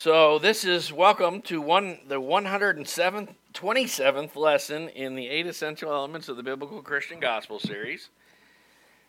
So 0.00 0.38
this 0.38 0.62
is 0.62 0.92
welcome 0.92 1.42
to 1.42 1.60
one 1.60 1.98
the 2.06 2.20
107th 2.20 3.34
27th 3.52 4.36
lesson 4.36 4.88
in 4.90 5.16
the 5.16 5.26
eight 5.26 5.44
essential 5.44 5.92
elements 5.92 6.28
of 6.28 6.36
the 6.36 6.42
biblical 6.44 6.80
Christian 6.82 7.18
gospel 7.18 7.58
series, 7.58 8.08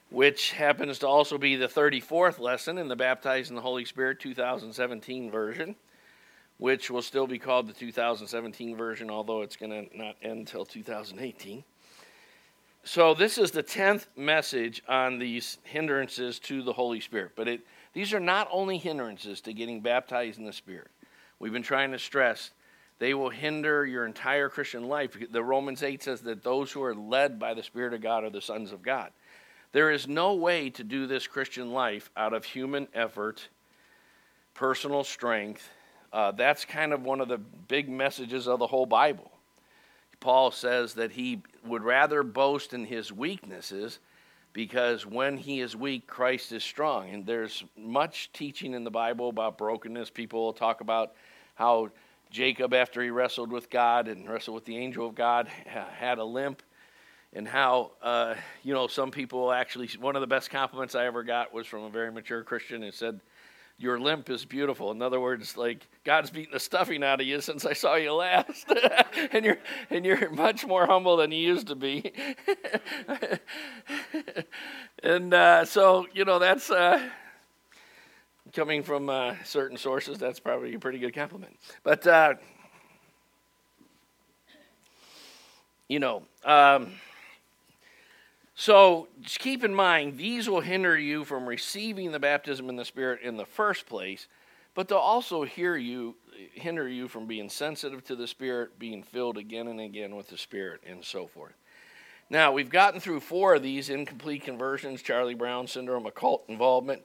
which 0.09 0.53
happens 0.53 0.97
to 0.97 1.07
also 1.07 1.37
be 1.37 1.55
the 1.55 1.67
34th 1.67 2.39
lesson 2.39 2.79
in 2.79 2.87
the 2.87 2.95
Baptized 2.95 3.51
in 3.51 3.55
the 3.55 3.61
Holy 3.61 3.85
Spirit 3.85 4.19
2017 4.19 5.29
version, 5.29 5.75
which 6.57 6.89
will 6.89 7.03
still 7.03 7.27
be 7.27 7.37
called 7.37 7.67
the 7.67 7.73
2017 7.73 8.75
version, 8.75 9.11
although 9.11 9.43
it's 9.43 9.57
going 9.57 9.69
to 9.69 9.95
not 9.95 10.15
end 10.23 10.39
until 10.39 10.65
2018. 10.65 11.63
So 12.83 13.13
this 13.13 13.37
is 13.37 13.51
the 13.51 13.61
10th 13.61 14.07
message 14.17 14.81
on 14.87 15.19
these 15.19 15.59
hindrances 15.65 16.39
to 16.39 16.63
the 16.63 16.73
Holy 16.73 16.99
Spirit, 16.99 17.33
but 17.35 17.47
it 17.47 17.61
these 17.93 18.13
are 18.13 18.19
not 18.19 18.47
only 18.51 18.77
hindrances 18.77 19.41
to 19.41 19.53
getting 19.53 19.81
baptized 19.81 20.39
in 20.39 20.45
the 20.45 20.53
Spirit. 20.53 20.89
We've 21.39 21.53
been 21.53 21.63
trying 21.63 21.91
to 21.91 21.99
stress 21.99 22.51
they 22.99 23.13
will 23.13 23.29
hinder 23.29 23.85
your 23.85 24.05
entire 24.05 24.49
Christian 24.49 24.87
life. 24.87 25.17
The 25.31 25.43
Romans 25.43 25.83
8 25.83 26.03
says 26.03 26.21
that 26.21 26.43
those 26.43 26.71
who 26.71 26.83
are 26.83 26.93
led 26.93 27.39
by 27.39 27.53
the 27.53 27.63
Spirit 27.63 27.93
of 27.93 28.01
God 28.01 28.25
are 28.25 28.29
the 28.29 28.41
sons 28.41 28.73
of 28.73 28.81
God. 28.81 29.11
There 29.71 29.89
is 29.89 30.07
no 30.07 30.35
way 30.35 30.69
to 30.71 30.83
do 30.83 31.07
this 31.07 31.25
Christian 31.25 31.71
life 31.71 32.09
out 32.17 32.33
of 32.33 32.43
human 32.43 32.89
effort, 32.93 33.47
personal 34.53 35.05
strength. 35.05 35.69
Uh, 36.11 36.31
that's 36.31 36.65
kind 36.65 36.91
of 36.91 37.03
one 37.03 37.21
of 37.21 37.29
the 37.29 37.37
big 37.37 37.87
messages 37.87 38.47
of 38.47 38.59
the 38.59 38.67
whole 38.67 38.85
Bible. 38.85 39.31
Paul 40.19 40.51
says 40.51 40.95
that 40.95 41.13
he 41.13 41.41
would 41.65 41.83
rather 41.83 42.23
boast 42.23 42.73
in 42.73 42.83
his 42.83 43.13
weaknesses 43.13 43.99
because 44.53 45.05
when 45.05 45.37
he 45.37 45.61
is 45.61 45.75
weak, 45.75 46.07
Christ 46.07 46.51
is 46.51 46.63
strong. 46.63 47.09
And 47.09 47.25
there's 47.25 47.63
much 47.77 48.31
teaching 48.33 48.73
in 48.73 48.83
the 48.83 48.91
Bible 48.91 49.29
about 49.29 49.57
brokenness. 49.57 50.09
People 50.09 50.45
will 50.45 50.53
talk 50.53 50.81
about 50.81 51.13
how 51.55 51.89
Jacob, 52.31 52.73
after 52.73 53.01
he 53.01 53.09
wrestled 53.09 53.51
with 53.51 53.69
God 53.69 54.07
and 54.07 54.29
wrestled 54.29 54.55
with 54.55 54.65
the 54.65 54.77
angel 54.77 55.07
of 55.07 55.15
God, 55.15 55.47
had 55.47 56.17
a 56.17 56.23
limp. 56.23 56.63
And 57.31 57.47
how, 57.47 57.91
uh, 58.01 58.33
you 58.63 58.73
know, 58.73 58.87
some 58.87 59.11
people 59.11 59.51
actually, 59.51 59.87
one 59.99 60.15
of 60.15 60.21
the 60.21 60.27
best 60.27 60.49
compliments 60.49 60.95
I 60.95 61.05
ever 61.05 61.23
got 61.23 61.53
was 61.53 61.67
from 61.67 61.83
a 61.83 61.89
very 61.89 62.11
mature 62.11 62.43
Christian 62.43 62.81
who 62.81 62.91
said, 62.91 63.19
your 63.79 63.97
limp 63.97 64.29
is 64.29 64.43
beautiful. 64.43 64.91
In 64.91 65.01
other 65.01 65.21
words, 65.21 65.55
like 65.55 65.87
God's 66.03 66.29
beaten 66.29 66.51
the 66.51 66.59
stuffing 66.59 67.01
out 67.01 67.21
of 67.21 67.27
you 67.27 67.39
since 67.39 67.65
I 67.65 67.71
saw 67.71 67.95
you 67.95 68.13
last, 68.13 68.69
and 69.31 69.45
you're 69.45 69.57
and 69.89 70.05
you're 70.05 70.29
much 70.31 70.67
more 70.67 70.85
humble 70.85 71.15
than 71.15 71.31
you 71.31 71.39
used 71.39 71.67
to 71.67 71.75
be. 71.75 72.11
and 75.03 75.33
uh, 75.33 75.63
so 75.63 76.07
you 76.13 76.25
know 76.25 76.39
that's 76.39 76.69
uh, 76.69 77.09
coming 78.51 78.83
from 78.83 79.09
uh, 79.09 79.35
certain 79.45 79.77
sources. 79.77 80.19
That's 80.19 80.41
probably 80.41 80.75
a 80.75 80.79
pretty 80.79 80.99
good 80.99 81.15
compliment. 81.15 81.57
But 81.83 82.05
uh, 82.05 82.33
you 85.87 85.99
know. 85.99 86.23
Um, 86.43 86.91
so 88.59 89.07
just 89.21 89.39
keep 89.39 89.63
in 89.63 89.73
mind, 89.73 90.17
these 90.17 90.49
will 90.49 90.59
hinder 90.59 90.99
you 90.99 91.23
from 91.23 91.47
receiving 91.47 92.11
the 92.11 92.19
baptism 92.19 92.67
in 92.67 92.75
the 92.75 92.83
Spirit 92.83 93.21
in 93.21 93.37
the 93.37 93.45
first 93.45 93.85
place, 93.85 94.27
but 94.75 94.89
they'll 94.89 94.97
also 94.97 95.45
you, 95.45 96.17
hinder 96.55 96.85
you 96.85 97.07
from 97.07 97.25
being 97.25 97.47
sensitive 97.47 98.03
to 98.03 98.17
the 98.17 98.27
Spirit, 98.27 98.77
being 98.77 99.01
filled 99.01 99.37
again 99.37 99.69
and 99.69 99.79
again 99.79 100.13
with 100.13 100.27
the 100.27 100.37
Spirit, 100.37 100.81
and 100.85 101.05
so 101.05 101.25
forth. 101.25 101.53
Now, 102.29 102.51
we've 102.51 102.69
gotten 102.69 102.99
through 102.99 103.21
four 103.21 103.55
of 103.55 103.63
these 103.63 103.89
incomplete 103.89 104.43
conversions 104.43 105.01
Charlie 105.01 105.35
Brown 105.35 105.65
syndrome, 105.65 106.05
occult 106.05 106.43
involvement, 106.49 107.03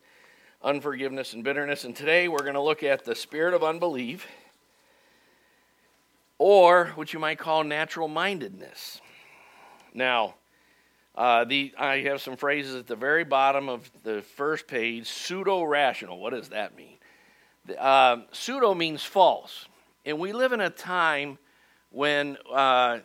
unforgiveness, 0.60 1.34
and 1.34 1.44
bitterness. 1.44 1.84
And 1.84 1.94
today 1.94 2.26
we're 2.26 2.38
going 2.38 2.54
to 2.54 2.60
look 2.60 2.82
at 2.82 3.04
the 3.04 3.14
spirit 3.14 3.54
of 3.54 3.62
unbelief, 3.62 4.26
or 6.36 6.86
what 6.96 7.12
you 7.12 7.20
might 7.20 7.38
call 7.38 7.62
natural 7.62 8.08
mindedness. 8.08 9.00
Now, 9.94 10.34
uh, 11.14 11.44
the, 11.44 11.72
I 11.78 12.00
have 12.00 12.20
some 12.20 12.36
phrases 12.36 12.74
at 12.74 12.86
the 12.86 12.96
very 12.96 13.24
bottom 13.24 13.68
of 13.68 13.90
the 14.02 14.22
first 14.36 14.66
page. 14.66 15.08
Pseudo 15.08 15.62
rational. 15.62 16.18
What 16.18 16.32
does 16.32 16.48
that 16.48 16.76
mean? 16.76 16.96
Uh, 17.78 18.18
pseudo 18.32 18.74
means 18.74 19.02
false. 19.04 19.66
And 20.04 20.18
we 20.18 20.32
live 20.32 20.52
in 20.52 20.60
a 20.60 20.70
time 20.70 21.38
when 21.90 22.36
uh, 22.52 22.98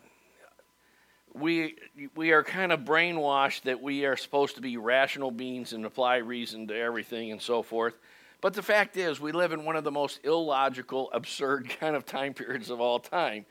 we, 1.34 1.76
we 2.16 2.32
are 2.32 2.42
kind 2.42 2.72
of 2.72 2.80
brainwashed 2.80 3.62
that 3.62 3.80
we 3.80 4.04
are 4.04 4.16
supposed 4.16 4.56
to 4.56 4.60
be 4.60 4.76
rational 4.76 5.30
beings 5.30 5.72
and 5.72 5.84
apply 5.84 6.16
reason 6.16 6.66
to 6.68 6.76
everything 6.76 7.30
and 7.30 7.40
so 7.40 7.62
forth. 7.62 7.94
But 8.40 8.54
the 8.54 8.62
fact 8.62 8.96
is, 8.96 9.20
we 9.20 9.32
live 9.32 9.52
in 9.52 9.64
one 9.64 9.76
of 9.76 9.84
the 9.84 9.90
most 9.90 10.20
illogical, 10.24 11.10
absurd 11.12 11.68
kind 11.80 11.94
of 11.94 12.04
time 12.04 12.34
periods 12.34 12.70
of 12.70 12.80
all 12.80 12.98
time. 12.98 13.46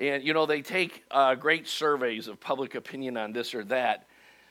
And, 0.00 0.24
you 0.24 0.32
know, 0.32 0.46
they 0.46 0.62
take 0.62 1.04
uh, 1.10 1.34
great 1.34 1.68
surveys 1.68 2.26
of 2.26 2.40
public 2.40 2.74
opinion 2.74 3.18
on 3.18 3.32
this 3.32 3.54
or 3.54 3.62
that 3.64 4.06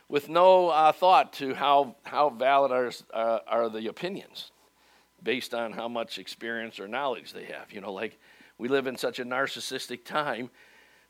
with 0.08 0.30
no 0.30 0.70
uh, 0.70 0.92
thought 0.92 1.34
to 1.34 1.56
how, 1.56 1.96
how 2.04 2.30
valid 2.30 2.72
are, 2.72 2.92
uh, 3.14 3.40
are 3.48 3.70
the 3.70 3.88
opinions 3.88 4.52
based 5.22 5.54
on 5.54 5.72
how 5.74 5.88
much 5.88 6.20
experience 6.20 6.80
or 6.80 6.88
knowledge 6.88 7.34
they 7.34 7.46
have. 7.46 7.72
You 7.72 7.82
know, 7.82 7.92
like 7.92 8.20
we 8.60 8.68
live 8.68 8.86
in 8.86 8.96
such 8.96 9.20
a 9.20 9.26
narcissistic 9.26 10.06
time. 10.06 10.52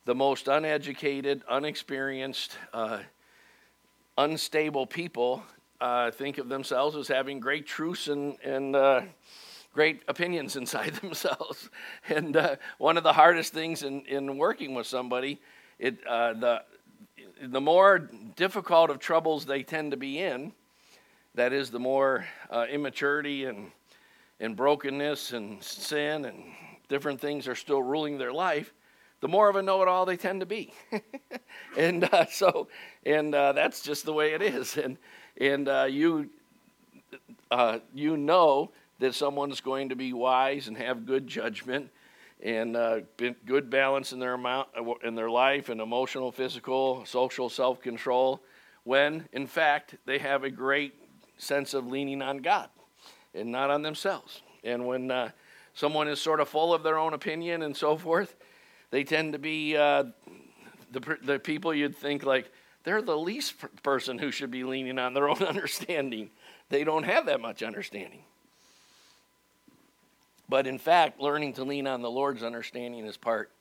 The 0.06 0.16
most 0.16 0.48
uneducated, 0.48 1.44
unexperienced, 1.50 2.58
uh, 2.74 3.00
unstable 4.18 4.88
people 4.88 5.44
uh, 5.82 6.12
think 6.12 6.38
of 6.38 6.48
themselves 6.48 6.96
as 6.96 7.10
having 7.10 7.40
great 7.40 7.68
truths 7.68 8.08
and, 8.08 8.38
and 8.42 8.76
uh, 8.76 9.02
great 9.74 10.02
opinions 10.08 10.56
inside 10.56 10.94
themselves. 11.02 11.70
And 12.08 12.36
uh, 12.36 12.56
one 12.78 12.98
of 12.98 13.04
the 13.04 13.14
hardest 13.14 13.54
things 13.54 13.84
in, 13.84 14.02
in 14.06 14.38
working 14.38 14.74
with 14.74 14.88
somebody, 14.88 15.40
it, 15.78 15.98
uh, 16.08 16.34
the, 16.34 16.64
the 17.42 17.62
more 17.62 18.00
difficult 18.36 18.90
of 18.90 19.00
troubles 19.00 19.46
they 19.46 19.64
tend 19.64 19.92
to 19.92 19.98
be 19.98 20.20
in, 20.20 20.54
that 21.36 21.54
is, 21.54 21.70
the 21.70 21.80
more 21.80 22.26
uh, 22.50 22.66
immaturity 22.70 23.46
and, 23.46 23.72
and 24.40 24.56
brokenness 24.56 25.34
and 25.34 25.64
sin 25.64 26.26
and 26.26 26.44
different 26.88 27.22
things 27.22 27.48
are 27.48 27.56
still 27.56 27.82
ruling 27.82 28.18
their 28.18 28.34
life, 28.34 28.74
the 29.22 29.28
more 29.28 29.50
of 29.50 29.56
a 29.56 29.62
know 29.62 29.82
it 29.82 29.88
all 29.88 30.06
they 30.06 30.18
tend 30.18 30.40
to 30.40 30.46
be. 30.46 30.74
and 31.78 32.06
uh, 32.06 32.26
so, 32.26 32.68
and 33.06 33.36
uh, 33.36 33.52
that's 33.54 33.82
just 33.82 34.06
the 34.06 34.14
way 34.14 34.34
it 34.34 34.42
is. 34.42 34.76
And, 34.78 34.98
and 35.40 35.70
uh, 35.70 35.88
you, 35.90 36.30
you 37.94 38.18
know 38.18 38.72
that 39.00 39.16
someone's 39.16 39.62
going 39.62 39.90
to 39.90 39.96
be 39.96 40.14
wise 40.14 40.68
and 40.68 40.78
have 40.78 41.06
good 41.06 41.28
judgment 41.28 41.90
and 42.42 42.78
uh, 42.78 43.02
good 43.46 43.70
balance 43.70 44.14
in 44.14 44.20
their 44.20 44.34
amount 44.34 44.70
uh, 44.78 44.94
in 45.04 45.16
their 45.16 45.30
life 45.30 45.70
and 45.70 45.82
emotional, 45.82 46.32
physical, 46.32 47.06
social 47.06 47.50
self-control 47.50 48.42
when 48.84 49.28
in 49.34 49.46
fact 49.46 49.96
they 50.06 50.18
have 50.18 50.44
a 50.44 50.50
great 50.50 50.94
sense 51.38 51.74
of 51.74 51.88
leaning 51.88 52.22
on 52.22 52.38
God 52.38 52.70
and 53.34 53.52
not 53.52 53.70
on 53.70 53.82
themselves. 53.82 54.42
And 54.64 54.86
when 54.86 55.12
uh, 55.12 55.32
someone 55.74 56.08
is 56.08 56.22
sort 56.22 56.40
of 56.40 56.50
full 56.50 56.74
of 56.74 56.84
their 56.84 56.98
own 56.98 57.14
opinion 57.14 57.62
and 57.62 57.76
so 57.76 57.98
forth, 57.98 58.36
they 58.92 59.04
tend 59.04 59.34
to 59.34 59.40
be 59.40 59.76
uh, 59.78 60.06
the, 60.92 61.18
the 61.24 61.40
people 61.40 61.74
you'd 61.74 61.96
think 61.96 62.24
like 62.24 62.52
they're 62.84 63.02
the 63.02 63.18
least 63.18 63.56
person 63.84 64.18
who 64.18 64.32
should 64.32 64.52
be 64.52 64.64
leaning 64.64 64.98
on 64.98 65.14
their 65.14 65.30
own 65.30 65.44
understanding. 65.48 66.32
They 66.70 66.84
don't 66.84 67.04
have 67.04 67.26
that 67.26 67.42
much 67.42 67.64
understanding. 67.64 68.24
But 70.50 70.66
in 70.66 70.80
fact, 70.80 71.22
learning 71.22 71.54
to 71.54 71.64
lean 71.64 71.86
on 71.86 72.02
the 72.02 72.10
Lord's 72.10 72.44
understanding 72.44 73.06
is 73.06 73.16
part 73.16 73.52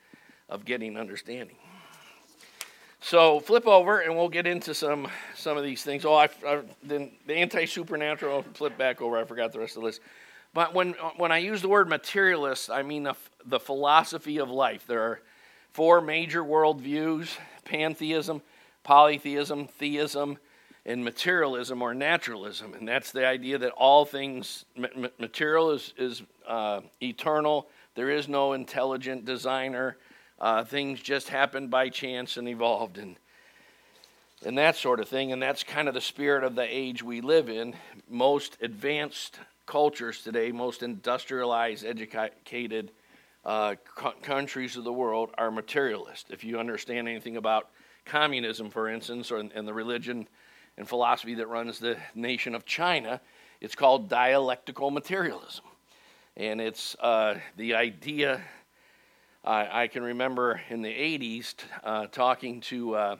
of 0.48 0.64
getting 0.64 0.96
understanding. 0.96 1.56
So 3.00 3.38
flip 3.40 3.66
over 3.66 4.00
and 4.00 4.16
we'll 4.16 4.28
get 4.28 4.46
into 4.46 4.74
some 4.74 5.06
some 5.36 5.56
of 5.56 5.62
these 5.62 5.82
things. 5.82 6.04
Oh, 6.04 6.14
I, 6.14 6.28
I 6.46 6.62
then 6.82 7.12
the 7.26 7.34
anti 7.34 7.66
supernatural. 7.66 8.44
Flip 8.54 8.76
back 8.76 9.00
over. 9.00 9.16
I 9.16 9.24
forgot 9.24 9.52
the 9.52 9.60
rest 9.60 9.76
of 9.76 9.82
the 9.82 9.86
list. 9.86 10.00
But 10.52 10.74
when 10.74 10.94
when 11.16 11.30
I 11.30 11.38
use 11.38 11.62
the 11.62 11.68
word 11.68 11.88
materialist, 11.88 12.70
I 12.70 12.82
mean 12.82 13.04
the, 13.04 13.14
the 13.44 13.60
philosophy 13.60 14.38
of 14.38 14.50
life. 14.50 14.86
There 14.86 15.02
are 15.02 15.20
four 15.70 16.00
major 16.00 16.42
worldviews: 16.42 17.36
pantheism, 17.64 18.42
polytheism, 18.82 19.68
theism, 19.68 20.38
and 20.84 21.04
materialism 21.04 21.82
or 21.82 21.94
naturalism. 21.94 22.74
And 22.74 22.88
that's 22.88 23.12
the 23.12 23.26
idea 23.26 23.58
that 23.58 23.72
all 23.72 24.06
things 24.06 24.64
material 25.18 25.70
is 25.70 25.94
is 25.96 26.22
uh, 26.48 26.80
eternal. 27.00 27.68
There 27.94 28.10
is 28.10 28.28
no 28.28 28.54
intelligent 28.54 29.24
designer. 29.24 29.96
Uh, 30.40 30.64
things 30.64 31.00
just 31.00 31.28
happen 31.28 31.68
by 31.68 31.88
chance 31.88 32.36
and 32.36 32.48
evolved, 32.48 32.98
and 32.98 33.16
and 34.44 34.56
that 34.56 34.76
sort 34.76 35.00
of 35.00 35.08
thing. 35.08 35.32
And 35.32 35.42
that's 35.42 35.64
kind 35.64 35.88
of 35.88 35.94
the 35.94 36.00
spirit 36.00 36.44
of 36.44 36.54
the 36.54 36.62
age 36.62 37.02
we 37.02 37.20
live 37.20 37.48
in. 37.48 37.74
Most 38.08 38.56
advanced 38.60 39.38
cultures 39.66 40.22
today, 40.22 40.52
most 40.52 40.82
industrialized, 40.82 41.84
educated 41.84 42.90
uh, 43.44 43.74
co- 43.96 44.14
countries 44.22 44.76
of 44.76 44.84
the 44.84 44.92
world 44.92 45.30
are 45.36 45.50
materialist. 45.50 46.26
If 46.30 46.44
you 46.44 46.58
understand 46.58 47.08
anything 47.08 47.36
about 47.36 47.68
communism, 48.04 48.70
for 48.70 48.88
instance, 48.88 49.30
or 49.30 49.38
and 49.38 49.68
the 49.68 49.74
religion 49.74 50.28
and 50.76 50.88
philosophy 50.88 51.34
that 51.34 51.48
runs 51.48 51.78
the 51.78 51.96
nation 52.14 52.54
of 52.54 52.64
China, 52.64 53.20
it's 53.60 53.74
called 53.74 54.08
dialectical 54.08 54.90
materialism. 54.90 55.64
And 56.38 56.60
it's 56.60 56.94
uh, 57.00 57.34
the 57.56 57.74
idea. 57.74 58.40
I 59.44 59.88
can 59.88 60.04
remember 60.04 60.60
in 60.68 60.82
the 60.82 60.88
80s 60.88 61.54
uh, 61.82 62.06
talking 62.06 62.60
to 62.60 62.94
uh, 62.94 63.16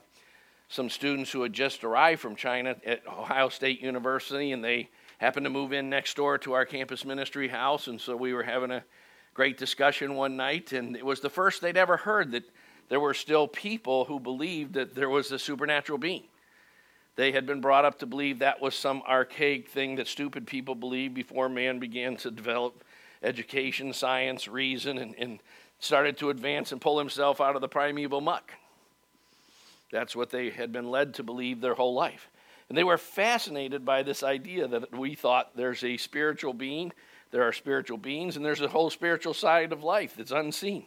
some 0.68 0.88
students 0.88 1.32
who 1.32 1.42
had 1.42 1.52
just 1.52 1.82
arrived 1.82 2.20
from 2.20 2.36
China 2.36 2.76
at 2.86 3.04
Ohio 3.08 3.48
State 3.48 3.80
University, 3.80 4.52
and 4.52 4.62
they 4.62 4.88
happened 5.18 5.42
to 5.46 5.50
move 5.50 5.72
in 5.72 5.90
next 5.90 6.14
door 6.14 6.38
to 6.38 6.52
our 6.52 6.64
campus 6.64 7.04
ministry 7.04 7.48
house. 7.48 7.88
And 7.88 8.00
so 8.00 8.14
we 8.14 8.34
were 8.34 8.44
having 8.44 8.70
a 8.70 8.84
great 9.34 9.58
discussion 9.58 10.14
one 10.14 10.36
night, 10.36 10.72
and 10.72 10.94
it 10.94 11.04
was 11.04 11.20
the 11.20 11.30
first 11.30 11.60
they'd 11.60 11.76
ever 11.76 11.96
heard 11.96 12.30
that 12.30 12.44
there 12.88 13.00
were 13.00 13.14
still 13.14 13.48
people 13.48 14.04
who 14.04 14.20
believed 14.20 14.74
that 14.74 14.94
there 14.94 15.10
was 15.10 15.32
a 15.32 15.40
supernatural 15.40 15.98
being. 15.98 16.22
They 17.16 17.32
had 17.32 17.46
been 17.46 17.60
brought 17.60 17.84
up 17.84 17.98
to 17.98 18.06
believe 18.06 18.38
that 18.38 18.60
was 18.60 18.76
some 18.76 19.02
archaic 19.08 19.70
thing 19.70 19.96
that 19.96 20.06
stupid 20.06 20.46
people 20.46 20.76
believed 20.76 21.14
before 21.14 21.48
man 21.48 21.80
began 21.80 22.16
to 22.18 22.30
develop 22.30 22.84
education, 23.22 23.92
science, 23.92 24.48
reason, 24.48 24.98
and, 24.98 25.14
and 25.18 25.38
started 25.80 26.16
to 26.18 26.30
advance 26.30 26.72
and 26.72 26.80
pull 26.80 26.98
himself 26.98 27.40
out 27.40 27.54
of 27.54 27.60
the 27.60 27.68
primeval 27.68 28.20
muck. 28.20 28.52
That's 29.90 30.14
what 30.14 30.30
they 30.30 30.50
had 30.50 30.72
been 30.72 30.90
led 30.90 31.14
to 31.14 31.22
believe 31.22 31.60
their 31.60 31.74
whole 31.74 31.94
life. 31.94 32.28
And 32.68 32.76
they 32.76 32.84
were 32.84 32.98
fascinated 32.98 33.84
by 33.84 34.02
this 34.02 34.22
idea 34.22 34.68
that 34.68 34.94
we 34.96 35.14
thought 35.14 35.56
there's 35.56 35.82
a 35.82 35.96
spiritual 35.96 36.52
being, 36.52 36.92
there 37.30 37.42
are 37.42 37.52
spiritual 37.52 37.98
beings, 37.98 38.36
and 38.36 38.44
there's 38.44 38.60
a 38.60 38.68
whole 38.68 38.90
spiritual 38.90 39.34
side 39.34 39.72
of 39.72 39.82
life 39.82 40.14
that's 40.16 40.32
unseen. 40.32 40.84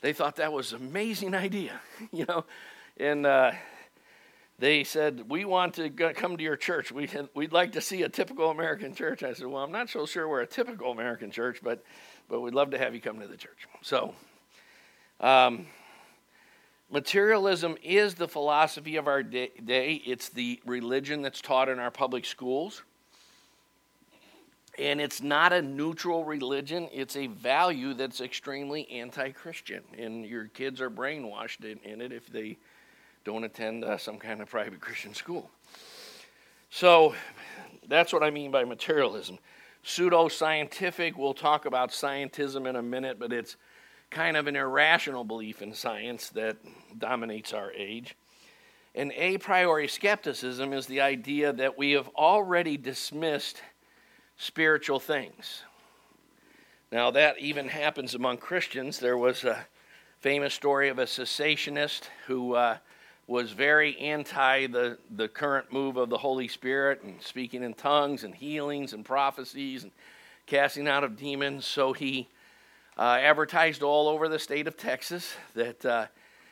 They 0.00 0.12
thought 0.12 0.36
that 0.36 0.52
was 0.52 0.72
an 0.72 0.80
amazing 0.80 1.34
idea, 1.46 1.80
you 2.12 2.24
know. 2.26 2.44
And 2.98 3.26
uh, 3.26 3.52
they 4.58 4.84
said, 4.84 5.28
We 5.28 5.44
want 5.44 5.74
to 5.74 5.90
come 5.90 6.36
to 6.36 6.42
your 6.42 6.56
church. 6.56 6.92
We, 6.92 7.08
we'd 7.34 7.52
like 7.52 7.72
to 7.72 7.80
see 7.80 8.02
a 8.02 8.08
typical 8.08 8.50
American 8.50 8.94
church. 8.94 9.22
I 9.22 9.32
said, 9.32 9.46
Well, 9.46 9.62
I'm 9.62 9.72
not 9.72 9.90
so 9.90 10.06
sure 10.06 10.28
we're 10.28 10.42
a 10.42 10.46
typical 10.46 10.92
American 10.92 11.30
church, 11.30 11.60
but, 11.62 11.84
but 12.28 12.40
we'd 12.40 12.54
love 12.54 12.70
to 12.70 12.78
have 12.78 12.94
you 12.94 13.00
come 13.00 13.20
to 13.20 13.26
the 13.26 13.36
church. 13.36 13.66
So, 13.82 14.14
um, 15.20 15.66
materialism 16.90 17.76
is 17.82 18.14
the 18.14 18.28
philosophy 18.28 18.96
of 18.96 19.08
our 19.08 19.22
day, 19.22 19.50
day. 19.64 19.94
It's 20.04 20.28
the 20.28 20.60
religion 20.66 21.22
that's 21.22 21.40
taught 21.40 21.68
in 21.68 21.78
our 21.78 21.90
public 21.90 22.24
schools. 22.24 22.82
And 24.78 25.00
it's 25.02 25.20
not 25.20 25.52
a 25.52 25.60
neutral 25.60 26.24
religion, 26.24 26.88
it's 26.92 27.14
a 27.16 27.26
value 27.26 27.92
that's 27.92 28.22
extremely 28.22 28.90
anti 28.90 29.30
Christian. 29.32 29.82
And 29.98 30.24
your 30.24 30.46
kids 30.46 30.80
are 30.80 30.90
brainwashed 30.90 31.64
in, 31.64 31.78
in 31.80 32.00
it 32.00 32.10
if 32.10 32.26
they 32.28 32.56
don't 33.24 33.44
attend 33.44 33.84
uh, 33.84 33.96
some 33.96 34.18
kind 34.18 34.40
of 34.40 34.48
private 34.48 34.80
Christian 34.80 35.14
school. 35.14 35.50
So 36.70 37.14
that's 37.88 38.12
what 38.12 38.22
I 38.22 38.30
mean 38.30 38.50
by 38.50 38.64
materialism. 38.64 39.38
Pseudo-scientific, 39.82 41.18
we'll 41.18 41.34
talk 41.34 41.66
about 41.66 41.90
scientism 41.90 42.68
in 42.68 42.76
a 42.76 42.82
minute, 42.82 43.18
but 43.18 43.32
it's 43.32 43.56
kind 44.10 44.36
of 44.36 44.46
an 44.46 44.56
irrational 44.56 45.24
belief 45.24 45.62
in 45.62 45.74
science 45.74 46.28
that 46.30 46.56
dominates 46.98 47.52
our 47.52 47.72
age. 47.72 48.14
And 48.94 49.12
a 49.16 49.38
priori 49.38 49.88
skepticism 49.88 50.72
is 50.72 50.86
the 50.86 51.00
idea 51.00 51.52
that 51.52 51.78
we 51.78 51.92
have 51.92 52.08
already 52.08 52.76
dismissed 52.76 53.62
spiritual 54.36 55.00
things. 55.00 55.62
Now, 56.90 57.10
that 57.12 57.38
even 57.38 57.68
happens 57.68 58.14
among 58.14 58.36
Christians. 58.36 58.98
There 58.98 59.16
was 59.16 59.44
a 59.44 59.66
famous 60.20 60.52
story 60.52 60.90
of 60.90 60.98
a 60.98 61.06
cessationist 61.06 62.02
who 62.26 62.54
uh, 62.54 62.76
was 63.26 63.52
very 63.52 63.96
anti 63.98 64.66
the, 64.66 64.98
the 65.10 65.28
current 65.28 65.72
move 65.72 65.96
of 65.96 66.10
the 66.10 66.18
Holy 66.18 66.48
Spirit 66.48 67.02
and 67.02 67.20
speaking 67.22 67.62
in 67.62 67.74
tongues 67.74 68.24
and 68.24 68.34
healings 68.34 68.92
and 68.92 69.04
prophecies 69.04 69.84
and 69.84 69.92
casting 70.46 70.88
out 70.88 71.04
of 71.04 71.16
demons. 71.16 71.66
So 71.66 71.92
he 71.92 72.28
uh, 72.98 73.18
advertised 73.20 73.82
all 73.82 74.08
over 74.08 74.28
the 74.28 74.38
state 74.38 74.66
of 74.66 74.76
Texas 74.76 75.34
that 75.54 75.84
uh, 75.84 76.06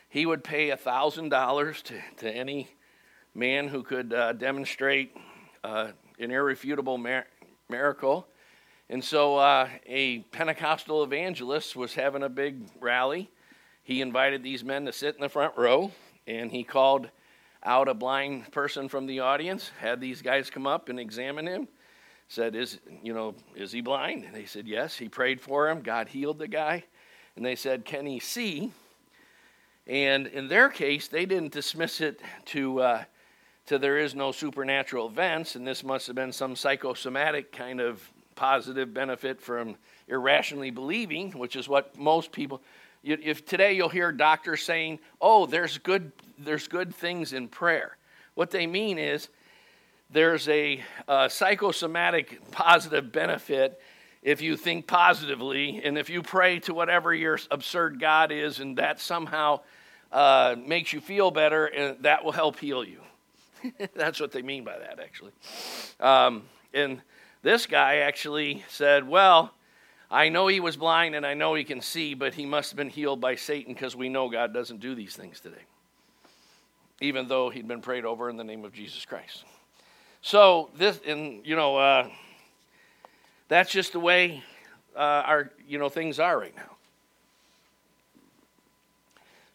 he 0.09 0.25
would 0.25 0.43
pay 0.43 0.69
$1,000 0.69 1.83
to, 1.83 2.01
to 2.17 2.31
any 2.31 2.69
man 3.35 3.67
who 3.67 3.83
could 3.83 4.13
uh, 4.13 4.33
demonstrate 4.33 5.15
uh, 5.63 5.89
an 6.19 6.31
irrefutable 6.31 6.97
mar- 6.97 7.27
miracle. 7.69 8.27
And 8.89 9.03
so 9.03 9.37
uh, 9.37 9.69
a 9.85 10.19
Pentecostal 10.19 11.03
evangelist 11.03 11.75
was 11.75 11.93
having 11.93 12.23
a 12.23 12.29
big 12.29 12.63
rally. 12.79 13.29
He 13.83 14.01
invited 14.01 14.43
these 14.43 14.63
men 14.63 14.85
to 14.85 14.93
sit 14.93 15.15
in 15.15 15.21
the 15.21 15.29
front 15.29 15.57
row 15.57 15.91
and 16.27 16.51
he 16.51 16.63
called 16.63 17.09
out 17.63 17.87
a 17.87 17.93
blind 17.93 18.51
person 18.51 18.89
from 18.89 19.05
the 19.05 19.19
audience, 19.19 19.71
had 19.79 20.01
these 20.01 20.21
guys 20.21 20.49
come 20.49 20.65
up 20.65 20.89
and 20.89 20.99
examine 20.99 21.47
him, 21.47 21.67
said, 22.27 22.55
Is 22.55 22.79
you 23.03 23.13
know, 23.13 23.35
is 23.55 23.71
he 23.71 23.81
blind? 23.81 24.23
And 24.23 24.35
they 24.35 24.45
said, 24.45 24.67
Yes. 24.67 24.97
He 24.97 25.09
prayed 25.09 25.41
for 25.41 25.69
him, 25.69 25.81
God 25.81 26.07
healed 26.07 26.39
the 26.39 26.47
guy. 26.47 26.85
And 27.35 27.45
they 27.45 27.55
said, 27.55 27.85
Can 27.85 28.05
he 28.05 28.19
see? 28.19 28.71
And 29.87 30.27
in 30.27 30.47
their 30.47 30.69
case, 30.69 31.07
they 31.07 31.25
didn't 31.25 31.51
dismiss 31.51 32.01
it 32.01 32.21
to 32.47 32.81
uh, 32.81 33.03
to 33.67 33.77
there 33.77 33.97
is 33.97 34.15
no 34.15 34.31
supernatural 34.31 35.07
events, 35.07 35.55
and 35.55 35.65
this 35.65 35.83
must 35.83 36.07
have 36.07 36.15
been 36.15 36.31
some 36.31 36.55
psychosomatic 36.55 37.51
kind 37.51 37.79
of 37.79 38.01
positive 38.35 38.93
benefit 38.93 39.39
from 39.39 39.75
irrationally 40.07 40.71
believing, 40.71 41.31
which 41.31 41.55
is 41.55 41.69
what 41.69 41.97
most 41.97 42.31
people 42.31 42.61
if 43.03 43.45
today 43.45 43.73
you'll 43.73 43.89
hear 43.89 44.11
doctors 44.11 44.63
saying, 44.63 44.99
"Oh, 45.19 45.45
there's 45.45 45.77
good 45.77 46.11
there's 46.37 46.67
good 46.67 46.93
things 46.93 47.33
in 47.33 47.47
prayer." 47.47 47.97
What 48.35 48.51
they 48.51 48.67
mean 48.67 48.97
is 48.97 49.29
there's 50.09 50.47
a, 50.49 50.81
a 51.07 51.29
psychosomatic 51.29 52.51
positive 52.51 53.11
benefit 53.11 53.79
if 54.21 54.41
you 54.41 54.55
think 54.55 54.87
positively 54.87 55.81
and 55.83 55.97
if 55.97 56.09
you 56.09 56.21
pray 56.21 56.59
to 56.59 56.73
whatever 56.73 57.13
your 57.13 57.39
absurd 57.49 57.99
God 57.99 58.31
is 58.31 58.59
and 58.59 58.77
that 58.77 58.99
somehow 58.99 59.61
uh, 60.11 60.55
makes 60.65 60.93
you 60.93 61.01
feel 61.01 61.31
better 61.31 61.65
and 61.65 62.03
that 62.03 62.23
will 62.23 62.31
help 62.31 62.59
heal 62.59 62.83
you. 62.83 62.99
That's 63.95 64.19
what 64.19 64.31
they 64.31 64.41
mean 64.41 64.63
by 64.63 64.77
that, 64.77 64.99
actually. 64.99 65.31
Um, 65.99 66.43
and 66.73 67.01
this 67.41 67.65
guy 67.65 67.97
actually 67.97 68.63
said, 68.69 69.07
Well, 69.07 69.53
I 70.11 70.27
know 70.27 70.47
he 70.47 70.59
was 70.59 70.75
blind 70.75 71.15
and 71.15 71.25
I 71.25 71.33
know 71.33 71.53
he 71.53 71.63
can 71.63 71.79
see, 71.79 72.13
but 72.15 72.33
he 72.33 72.45
must 72.45 72.71
have 72.71 72.77
been 72.77 72.89
healed 72.89 73.21
by 73.21 73.35
Satan 73.35 73.73
because 73.73 73.95
we 73.95 74.09
know 74.09 74.29
God 74.29 74.53
doesn't 74.53 74.81
do 74.81 74.93
these 74.93 75.15
things 75.15 75.39
today, 75.39 75.63
even 76.99 77.29
though 77.29 77.49
he'd 77.49 77.67
been 77.67 77.81
prayed 77.81 78.03
over 78.03 78.29
in 78.29 78.35
the 78.35 78.43
name 78.43 78.65
of 78.65 78.73
Jesus 78.73 79.05
Christ. 79.05 79.45
So, 80.21 80.69
this, 80.75 80.99
and 81.07 81.45
you 81.47 81.55
know, 81.55 81.77
uh, 81.77 82.09
that's 83.47 83.71
just 83.71 83.93
the 83.93 84.01
way 84.01 84.43
uh, 84.97 84.99
our, 84.99 85.51
you 85.65 85.79
know, 85.79 85.87
things 85.87 86.19
are 86.19 86.37
right 86.37 86.55
now. 86.57 86.75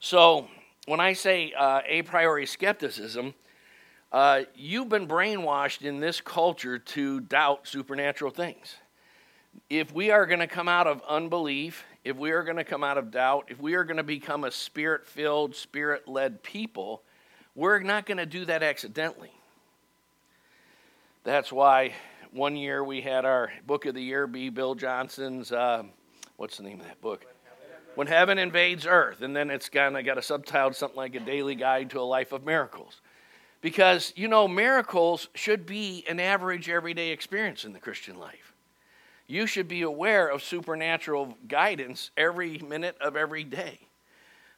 So, 0.00 0.48
when 0.86 1.00
I 1.00 1.12
say 1.12 1.52
uh, 1.52 1.82
a 1.86 2.00
priori 2.02 2.46
skepticism, 2.46 3.34
uh, 4.10 4.42
you've 4.54 4.88
been 4.88 5.06
brainwashed 5.06 5.82
in 5.82 6.00
this 6.00 6.22
culture 6.22 6.78
to 6.78 7.20
doubt 7.20 7.68
supernatural 7.68 8.30
things 8.30 8.76
if 9.68 9.92
we 9.92 10.10
are 10.10 10.26
going 10.26 10.40
to 10.40 10.46
come 10.46 10.68
out 10.68 10.86
of 10.86 11.02
unbelief, 11.08 11.84
if 12.04 12.16
we 12.16 12.30
are 12.30 12.42
going 12.42 12.56
to 12.56 12.64
come 12.64 12.84
out 12.84 12.98
of 12.98 13.10
doubt, 13.10 13.46
if 13.48 13.60
we 13.60 13.74
are 13.74 13.84
going 13.84 13.96
to 13.96 14.02
become 14.02 14.44
a 14.44 14.50
spirit 14.50 15.06
filled, 15.06 15.54
spirit 15.54 16.06
led 16.06 16.42
people, 16.42 17.02
we're 17.54 17.80
not 17.80 18.06
going 18.06 18.18
to 18.18 18.26
do 18.26 18.44
that 18.44 18.62
accidentally. 18.62 19.32
That's 21.24 21.52
why 21.52 21.94
one 22.32 22.56
year 22.56 22.84
we 22.84 23.00
had 23.00 23.24
our 23.24 23.50
book 23.66 23.86
of 23.86 23.94
the 23.94 24.02
year 24.02 24.26
be 24.26 24.50
Bill 24.50 24.74
Johnson's, 24.74 25.50
uh, 25.50 25.82
what's 26.36 26.58
the 26.58 26.62
name 26.62 26.80
of 26.80 26.86
that 26.86 27.00
book? 27.00 27.26
When 27.94 28.06
Heaven 28.06 28.38
Invades 28.38 28.86
Earth. 28.86 29.22
And 29.22 29.34
then 29.34 29.50
it's 29.50 29.68
kind 29.68 29.96
of 29.96 30.04
got 30.04 30.18
a 30.18 30.22
subtitle, 30.22 30.74
something 30.74 30.96
like 30.96 31.14
A 31.14 31.20
Daily 31.20 31.54
Guide 31.54 31.90
to 31.90 32.00
a 32.00 32.02
Life 32.02 32.32
of 32.32 32.44
Miracles. 32.44 33.00
Because, 33.62 34.12
you 34.16 34.28
know, 34.28 34.46
miracles 34.46 35.28
should 35.34 35.66
be 35.66 36.04
an 36.08 36.20
average 36.20 36.68
everyday 36.68 37.08
experience 37.08 37.64
in 37.64 37.72
the 37.72 37.80
Christian 37.80 38.18
life 38.18 38.52
you 39.26 39.46
should 39.46 39.68
be 39.68 39.82
aware 39.82 40.28
of 40.28 40.42
supernatural 40.42 41.36
guidance 41.48 42.10
every 42.16 42.58
minute 42.58 42.96
of 43.00 43.16
every 43.16 43.44
day. 43.44 43.80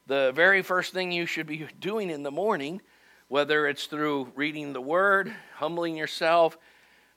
The 0.07 0.33
very 0.35 0.63
first 0.63 0.93
thing 0.93 1.13
you 1.13 1.27
should 1.27 1.47
be 1.47 1.67
doing 1.81 2.11
in 2.11 2.23
the 2.23 2.31
morning, 2.31 2.81
whether 3.29 3.67
it's 3.67 3.87
through 3.87 4.33
reading 4.35 4.73
the 4.73 4.81
Word, 4.81 5.33
humbling 5.57 5.97
yourself, 5.97 6.59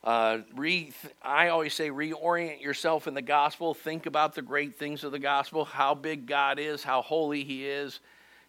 uh, 0.03 0.39
re, 0.55 0.91
I 1.21 1.49
always 1.49 1.73
say 1.73 1.89
reorient 1.89 2.61
yourself 2.61 3.07
in 3.07 3.13
the 3.13 3.21
gospel. 3.21 3.73
Think 3.73 4.07
about 4.07 4.33
the 4.33 4.41
great 4.41 4.77
things 4.77 5.03
of 5.03 5.11
the 5.11 5.19
gospel, 5.19 5.63
how 5.63 5.93
big 5.93 6.25
God 6.25 6.57
is, 6.57 6.83
how 6.83 7.01
holy 7.01 7.43
He 7.43 7.67
is, 7.67 7.99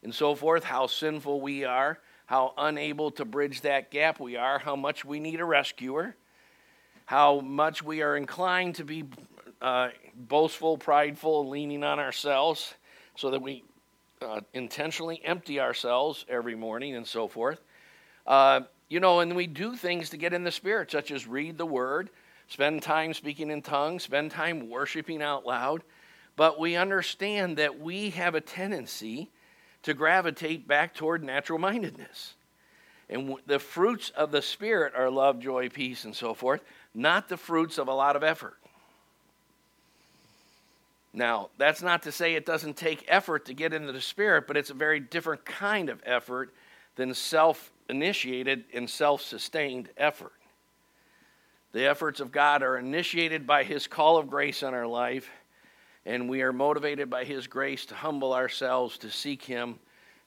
and 0.03 0.15
so 0.15 0.35
forth, 0.35 0.65
how 0.65 0.87
sinful 0.87 1.41
we 1.41 1.65
are, 1.65 1.99
how 2.27 2.55
unable 2.57 3.11
to 3.13 3.25
bridge 3.25 3.61
that 3.61 3.91
gap 3.91 4.19
we 4.19 4.37
are, 4.37 4.59
how 4.59 4.77
much 4.77 5.05
we 5.05 5.21
need 5.21 5.41
a 5.41 5.45
rescuer 5.45 6.17
how 7.07 7.41
much 7.41 7.83
we 7.83 8.03
are 8.03 8.17
inclined 8.17 8.77
to 8.77 8.85
be 8.85 9.05
uh, 9.61 9.89
boastful, 10.15 10.77
prideful, 10.77 11.49
leaning 11.49 11.85
on 11.85 11.99
ourselves, 11.99 12.75
so 13.17 13.31
that 13.31 13.43
we 13.43 13.63
uh, 14.21 14.41
intentionally 14.55 15.21
empty 15.25 15.61
ourselves 15.61 16.25
every 16.29 16.55
morning 16.55 16.95
and 16.97 17.07
so 17.07 17.29
forth. 17.29 17.61
Uh, 18.27 18.61
you 18.89 19.01
know, 19.01 19.21
and 19.21 19.35
we 19.35 19.47
do 19.47 19.75
things 19.75 20.11
to 20.11 20.17
get 20.17 20.33
in 20.33 20.45
the 20.45 20.51
Spirit, 20.51 20.91
such 20.91 21.11
as 21.11 21.27
read 21.27 21.59
the 21.59 21.67
Word, 21.67 22.11
spend 22.49 22.83
time 22.83 23.15
speaking 23.15 23.51
in 23.51 23.63
tongues, 23.63 24.03
spend 24.03 24.31
time 24.31 24.69
worshiping 24.69 25.23
out 25.23 25.47
loud, 25.47 25.83
but 26.37 26.59
we 26.59 26.77
understand 26.77 27.57
that 27.57 27.81
we 27.81 28.11
have 28.11 28.35
a 28.35 28.41
tendency 28.41 29.31
to 29.83 29.95
gravitate 29.95 30.69
back 30.69 30.95
toward 30.95 31.25
natural 31.25 31.59
mindedness. 31.59 32.35
And 33.09 33.37
the 33.47 33.59
fruits 33.59 34.11
of 34.11 34.31
the 34.31 34.43
Spirit 34.43 34.95
are 34.97 35.11
love, 35.11 35.39
joy, 35.41 35.69
peace, 35.69 36.05
and 36.05 36.15
so 36.15 36.35
forth, 36.35 36.63
not 36.95 37.29
the 37.29 37.37
fruits 37.37 37.79
of 37.79 37.89
a 37.89 37.95
lot 37.95 38.17
of 38.17 38.23
effort. 38.23 38.57
Now, 41.15 41.51
that's 41.59 41.83
not 41.83 42.03
to 42.05 42.13
say 42.13 42.35
it 42.35 42.47
doesn't 42.47 42.77
take 42.77 43.05
effort 43.07 43.45
to 43.47 43.55
get 43.55 43.75
into 43.75 43.93
the 43.93 44.01
Spirit, 44.01 44.47
but 44.47 44.57
it's 44.57 44.71
a 44.71 44.75
very 44.75 44.99
different 44.99 45.45
kind 45.45 45.91
of 45.91 46.01
effort 46.07 46.55
than 46.97 47.13
self 47.15 47.71
initiated 47.89 48.65
and 48.73 48.89
self 48.89 49.21
sustained 49.21 49.91
effort. 49.97 50.33
The 51.73 51.87
efforts 51.87 52.21
of 52.21 52.33
God 52.33 52.63
are 52.63 52.79
initiated 52.79 53.47
by 53.47 53.65
His 53.65 53.87
call 53.87 54.17
of 54.17 54.31
grace 54.31 54.63
on 54.63 54.75
our 54.75 54.87
life, 54.87 55.29
and 56.07 56.29
we 56.29 56.43
are 56.43 56.53
motivated 56.53 57.11
by 57.11 57.25
His 57.25 57.47
grace 57.47 57.85
to 57.87 57.95
humble 57.95 58.33
ourselves, 58.33 58.97
to 58.99 59.11
seek 59.11 59.43
Him, 59.43 59.79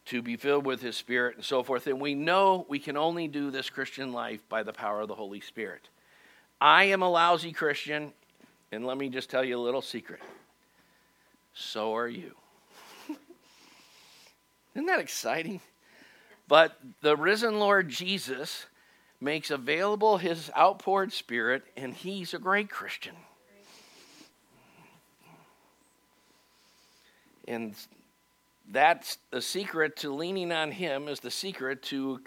to 0.06 0.22
be 0.22 0.38
filled 0.38 0.68
with 0.68 0.82
His 0.82 0.96
Spirit, 0.96 1.36
and 1.36 1.46
so 1.46 1.64
forth. 1.64 1.88
And 1.88 2.00
we 2.00 2.14
know 2.14 2.66
we 2.70 2.80
can 2.80 2.96
only 2.96 3.28
do 3.28 3.50
this 3.50 3.72
Christian 3.72 4.12
life 4.12 4.48
by 4.50 4.62
the 4.62 4.74
power 4.74 5.02
of 5.02 5.08
the 5.08 5.16
Holy 5.16 5.42
Spirit. 5.42 5.90
I 6.60 6.86
am 6.86 7.02
a 7.02 7.10
lousy 7.10 7.52
Christian, 7.52 8.14
and 8.72 8.86
let 8.86 8.98
me 8.98 9.10
just 9.10 9.30
tell 9.30 9.44
you 9.44 9.58
a 9.58 9.62
little 9.62 9.82
secret 9.82 10.22
so 11.56 11.96
are 11.96 12.08
you. 12.08 12.36
Isn't 14.76 14.86
that 14.86 15.00
exciting? 15.00 15.62
But 16.48 16.78
the 17.02 17.16
risen 17.16 17.60
Lord 17.60 17.90
Jesus 17.90 18.68
makes 19.20 19.50
available 19.50 20.18
his 20.18 20.52
outpoured 20.56 21.12
spirit, 21.12 21.64
and 21.76 21.94
he's 21.94 22.34
a 22.34 22.40
great 22.40 22.70
Christian. 22.70 23.16
And 27.48 27.74
that's 28.70 29.18
the 29.32 29.42
secret 29.42 29.96
to 29.98 30.14
leaning 30.14 30.52
on 30.52 30.72
him 30.72 31.08
is 31.08 31.20
the 31.20 31.32
secret 31.32 31.84
to 31.84 32.22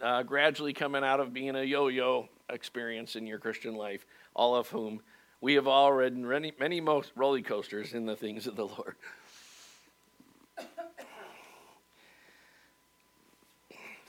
uh, 0.00 0.22
gradually 0.24 0.72
coming 0.72 1.04
out 1.04 1.20
of 1.20 1.32
being 1.32 1.56
a 1.56 1.62
yo-yo 1.62 2.28
experience 2.50 3.16
in 3.16 3.26
your 3.26 3.38
Christian 3.38 3.74
life, 3.74 4.06
all 4.34 4.54
of 4.56 4.68
whom 4.68 5.00
we 5.40 5.54
have 5.54 5.66
all 5.66 5.92
ridden 5.92 6.26
many, 6.26 6.52
many 6.58 6.80
most 6.80 7.12
roller 7.16 7.40
coasters 7.40 7.92
in 7.94 8.06
the 8.06 8.16
things 8.16 8.46
of 8.46 8.56
the 8.56 8.66
Lord. 8.66 8.96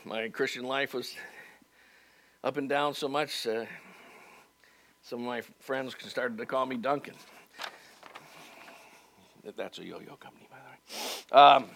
My 0.05 0.29
Christian 0.29 0.63
life 0.63 0.93
was 0.93 1.15
up 2.43 2.57
and 2.57 2.69
down 2.69 2.93
so 2.93 3.07
much, 3.07 3.47
uh, 3.47 3.65
some 5.01 5.19
of 5.21 5.25
my 5.25 5.41
friends 5.59 5.95
started 6.07 6.37
to 6.37 6.45
call 6.45 6.65
me 6.65 6.77
Duncan. 6.77 7.15
That's 9.57 9.79
a 9.79 9.85
yo 9.85 9.99
yo 9.99 10.15
company, 10.15 10.47
by 10.49 10.57
the 10.57 11.37
way. 11.37 11.41
Um, 11.41 11.69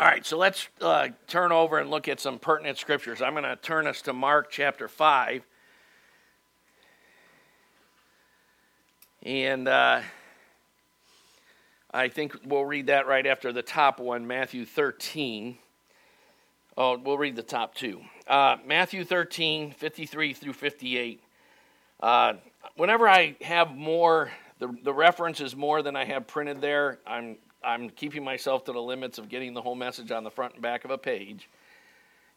all 0.00 0.06
right, 0.06 0.24
so 0.24 0.38
let's 0.38 0.66
uh, 0.80 1.08
turn 1.26 1.52
over 1.52 1.78
and 1.78 1.90
look 1.90 2.08
at 2.08 2.20
some 2.20 2.38
pertinent 2.38 2.78
scriptures. 2.78 3.20
I'm 3.20 3.34
going 3.34 3.44
to 3.44 3.56
turn 3.56 3.86
us 3.86 4.00
to 4.02 4.14
Mark 4.14 4.50
chapter 4.50 4.88
5. 4.88 5.44
And 9.24 9.68
uh, 9.68 10.00
I 11.92 12.08
think 12.08 12.34
we'll 12.46 12.64
read 12.64 12.86
that 12.86 13.06
right 13.06 13.26
after 13.26 13.52
the 13.52 13.60
top 13.60 14.00
one, 14.00 14.26
Matthew 14.26 14.64
13. 14.64 15.58
Oh, 16.78 16.96
we'll 16.96 17.18
read 17.18 17.36
the 17.36 17.42
top 17.42 17.74
two. 17.74 18.00
Uh, 18.26 18.56
Matthew 18.64 19.04
13, 19.04 19.72
53 19.72 20.32
through 20.32 20.54
58. 20.54 21.22
Uh, 22.02 22.32
whenever 22.74 23.06
I 23.06 23.36
have 23.42 23.76
more, 23.76 24.30
the, 24.60 24.74
the 24.82 24.94
reference 24.94 25.42
is 25.42 25.54
more 25.54 25.82
than 25.82 25.94
I 25.94 26.06
have 26.06 26.26
printed 26.26 26.62
there, 26.62 27.00
I'm, 27.06 27.36
I'm 27.62 27.90
keeping 27.90 28.24
myself 28.24 28.64
to 28.64 28.72
the 28.72 28.80
limits 28.80 29.18
of 29.18 29.28
getting 29.28 29.52
the 29.54 29.62
whole 29.62 29.74
message 29.74 30.10
on 30.10 30.24
the 30.24 30.30
front 30.30 30.54
and 30.54 30.62
back 30.62 30.84
of 30.84 30.90
a 30.90 30.98
page. 30.98 31.48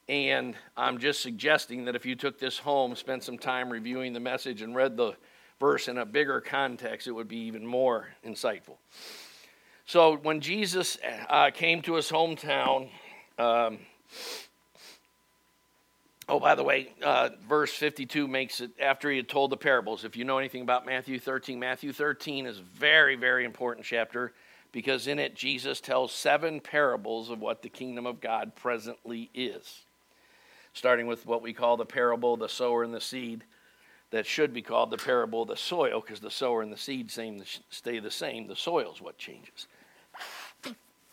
And 0.10 0.56
I'm 0.76 0.98
just 0.98 1.22
suggesting 1.22 1.86
that 1.86 1.96
if 1.96 2.06
you 2.06 2.16
took 2.16 2.38
this 2.38 2.58
home, 2.58 2.96
spent 2.96 3.24
some 3.24 3.38
time 3.38 3.70
reviewing 3.70 4.12
the 4.12 4.20
message, 4.20 4.62
and 4.62 4.76
read 4.76 4.98
the 4.98 5.14
verse 5.60 5.88
in 5.88 5.98
a 5.98 6.06
bigger 6.06 6.42
context, 6.42 7.08
it 7.08 7.12
would 7.12 7.30
be 7.30 7.38
even 7.38 7.66
more 7.66 8.08
insightful. 8.26 8.78
So 9.86 10.18
when 10.18 10.42
Jesus 10.42 10.98
uh, 11.30 11.52
came 11.52 11.82
to 11.84 11.96
his 11.96 12.10
hometown, 12.10 12.90
um, 13.38 13.80
oh, 16.28 16.40
by 16.40 16.56
the 16.56 16.64
way, 16.64 16.94
uh, 17.02 17.30
verse 17.48 17.72
52 17.72 18.28
makes 18.28 18.60
it 18.60 18.72
after 18.82 19.10
he 19.10 19.16
had 19.16 19.30
told 19.30 19.52
the 19.52 19.58
parables. 19.58 20.04
If 20.04 20.18
you 20.18 20.26
know 20.26 20.38
anything 20.38 20.64
about 20.64 20.86
Matthew 20.86 21.18
13, 21.18 21.60
Matthew 21.60 21.94
13 21.94 22.46
is 22.46 22.60
a 22.60 22.62
very, 22.62 23.16
very 23.16 23.46
important 23.46 23.86
chapter 23.86 24.34
because 24.74 25.08
in 25.08 25.20
it 25.20 25.36
Jesus 25.36 25.80
tells 25.80 26.12
seven 26.12 26.60
parables 26.60 27.30
of 27.30 27.40
what 27.40 27.62
the 27.62 27.70
kingdom 27.70 28.06
of 28.06 28.20
God 28.20 28.56
presently 28.56 29.30
is. 29.34 29.84
Starting 30.74 31.08
with 31.08 31.26
what 31.26 31.42
we 31.42 31.54
call 31.54 31.78
the 31.78 31.86
parable, 31.86 32.36
the 32.36 32.50
sower 32.50 32.84
and 32.84 32.94
the 32.94 33.00
seed 33.00 33.46
that 34.10 34.26
should 34.26 34.54
be 34.54 34.62
called 34.62 34.92
the 34.92 34.98
parable 34.98 35.44
of 35.44 35.48
the 35.48 35.56
soil 35.56 36.02
because 36.02 36.20
the 36.20 36.32
sower 36.32 36.62
and 36.62 36.74
the 36.74 36.78
seed 36.78 37.10
same, 37.10 37.42
stay 37.70 38.00
the 38.00 38.12
same. 38.12 38.48
The 38.48 38.56
soil 38.56 38.92
is 38.94 39.02
what 39.02 39.18
changes. 39.18 39.68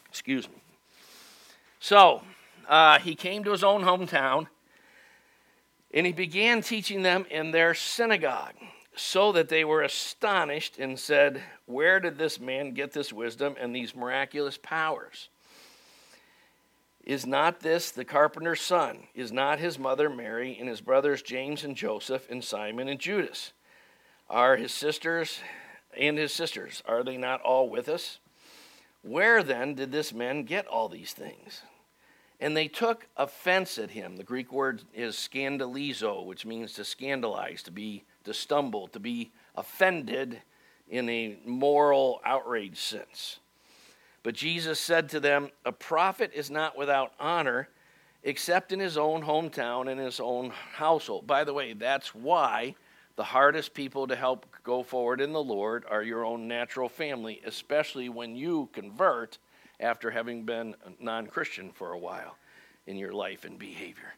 Excuse 0.09 0.49
me. 0.49 0.57
So 1.79 2.23
uh, 2.69 2.99
he 2.99 3.14
came 3.14 3.45
to 3.45 3.52
his 3.52 3.62
own 3.62 3.83
hometown 3.83 4.47
and 5.93 6.07
he 6.07 6.12
began 6.12 6.62
teaching 6.62 7.02
them 7.02 7.26
in 7.31 7.50
their 7.50 7.75
synagogue 7.75 8.55
so 8.97 9.32
that 9.32 9.49
they 9.49 9.64
were 9.64 9.82
astonished 9.82 10.78
and 10.78 10.99
said, 10.99 11.42
Where 11.66 12.00
did 12.00 12.18
this 12.18 12.40
man 12.40 12.73
get 12.73 12.92
this 12.92 13.12
wisdom 13.12 13.54
and 13.59 13.75
these 13.75 13.94
miraculous 13.94 14.59
powers? 14.59 15.28
Is 17.04 17.26
not 17.26 17.61
this 17.61 17.90
the 17.90 18.04
carpenter's 18.04 18.61
son? 18.61 19.04
Is 19.14 19.32
not 19.32 19.59
his 19.59 19.78
mother 19.78 20.11
Mary 20.11 20.56
and 20.59 20.68
his 20.68 20.80
brothers 20.80 21.23
James 21.23 21.64
and 21.64 21.76
Joseph 21.76 22.30
and 22.30 22.44
Simon 22.44 22.88
and 22.88 23.00
Judas? 23.00 23.52
Are 24.28 24.56
his 24.56 24.73
sisters 24.73 25.40
and 25.97 26.18
his 26.18 26.32
sisters, 26.32 26.82
are 26.87 27.02
they 27.02 27.16
not 27.16 27.40
all 27.42 27.68
with 27.68 27.88
us? 27.88 28.18
Where 29.02 29.42
then 29.42 29.75
did 29.75 29.92
this 29.92 30.12
man 30.12 30.44
get 30.44 30.66
all 30.66 30.88
these 30.88 31.12
things? 31.12 31.62
And 32.38 32.56
they 32.56 32.68
took 32.68 33.06
offense 33.16 33.76
at 33.78 33.90
him. 33.90 34.16
The 34.16 34.25
Greek 34.25 34.52
word 34.52 34.82
is 34.94 35.16
scandalizo, 35.16 36.25
which 36.25 36.47
means 36.47 36.73
to 36.75 36.85
scandalize, 36.85 37.62
to 37.64 37.70
be 37.70 38.04
to 38.30 38.34
stumble, 38.34 38.87
to 38.87 39.00
be 39.00 39.32
offended 39.56 40.40
in 40.88 41.08
a 41.08 41.37
moral 41.44 42.20
outrage 42.25 42.78
sense. 42.78 43.40
But 44.22 44.37
Jesus 44.37 44.78
said 44.78 45.08
to 45.08 45.18
them, 45.18 45.50
A 45.64 45.72
prophet 45.72 46.30
is 46.32 46.49
not 46.49 46.78
without 46.78 47.12
honor 47.18 47.68
except 48.22 48.70
in 48.70 48.78
his 48.78 48.96
own 48.96 49.22
hometown 49.22 49.90
and 49.90 49.99
his 49.99 50.20
own 50.20 50.50
household. 50.50 51.26
By 51.26 51.42
the 51.42 51.54
way, 51.54 51.72
that's 51.72 52.14
why 52.14 52.76
the 53.16 53.25
hardest 53.25 53.75
people 53.75 54.06
to 54.06 54.14
help 54.14 54.46
go 54.62 54.84
forward 54.84 55.20
in 55.20 55.32
the 55.32 55.42
Lord 55.42 55.84
are 55.90 56.04
your 56.04 56.25
own 56.25 56.46
natural 56.46 56.88
family, 56.88 57.40
especially 57.44 58.08
when 58.08 58.37
you 58.37 58.68
convert 58.72 59.38
after 59.80 60.12
having 60.12 60.44
been 60.44 60.76
non 61.00 61.26
Christian 61.26 61.72
for 61.72 61.92
a 61.94 61.99
while 61.99 62.37
in 62.87 62.96
your 62.96 63.12
life 63.12 63.44
and 63.44 63.58
behavior. 63.58 64.14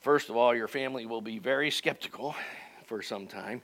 First 0.00 0.28
of 0.28 0.36
all, 0.36 0.54
your 0.54 0.68
family 0.68 1.06
will 1.06 1.22
be 1.22 1.38
very 1.38 1.70
skeptical 1.70 2.34
for 2.86 3.02
some 3.02 3.26
time. 3.26 3.62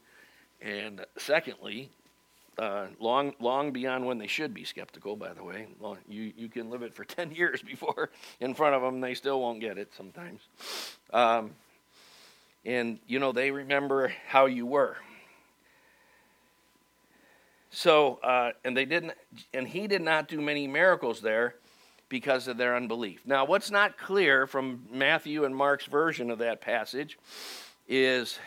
And 0.61 1.05
secondly, 1.17 1.91
uh, 2.59 2.89
long, 2.99 3.33
long 3.41 3.73
beyond 3.73 4.05
when 4.05 4.19
they 4.19 4.27
should 4.27 4.53
be 4.53 4.65
skeptical, 4.65 5.17
by 5.17 5.33
the 5.33 5.43
way. 5.43 5.67
Long, 5.81 5.99
you, 6.09 6.33
you 6.37 6.49
can 6.49 6.69
live 6.71 6.83
it 6.83 6.93
for 6.93 7.05
10 7.07 7.33
years 7.33 7.63
before 7.63 8.11
in 8.41 8.55
front 8.55 8.75
of 8.75 8.83
them, 8.83 9.01
they 9.01 9.15
still 9.15 9.41
won't 9.41 9.61
get 9.61 9.79
it 9.79 9.93
sometimes. 9.97 10.41
Um, 11.13 11.53
and, 12.65 12.99
you 13.07 13.19
know, 13.19 13.33
they 13.33 13.51
remember 13.51 14.13
how 14.29 14.47
you 14.47 14.67
were. 14.67 14.97
So, 17.71 18.19
uh, 18.23 18.51
and 18.65 18.77
they 18.77 18.85
didn't, 18.85 19.13
and 19.55 19.67
he 19.67 19.87
did 19.87 20.03
not 20.03 20.29
do 20.29 20.41
many 20.41 20.67
miracles 20.67 21.21
there 21.21 21.55
because 22.09 22.49
of 22.49 22.59
their 22.59 22.77
unbelief. 22.77 23.21
Now, 23.25 23.45
what's 23.45 23.71
not 23.71 23.97
clear 23.97 24.47
from 24.47 24.83
Matthew 24.93 25.45
and 25.45 25.55
Mark's 25.55 25.87
version 25.87 26.31
of 26.31 26.39
that 26.39 26.61
passage 26.61 27.17
is 27.89 28.39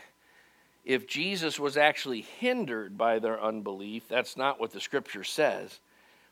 if 0.83 1.07
Jesus 1.07 1.59
was 1.59 1.77
actually 1.77 2.21
hindered 2.21 2.97
by 2.97 3.19
their 3.19 3.41
unbelief, 3.41 4.07
that's 4.07 4.35
not 4.35 4.59
what 4.59 4.71
the 4.71 4.81
scripture 4.81 5.23
says, 5.23 5.79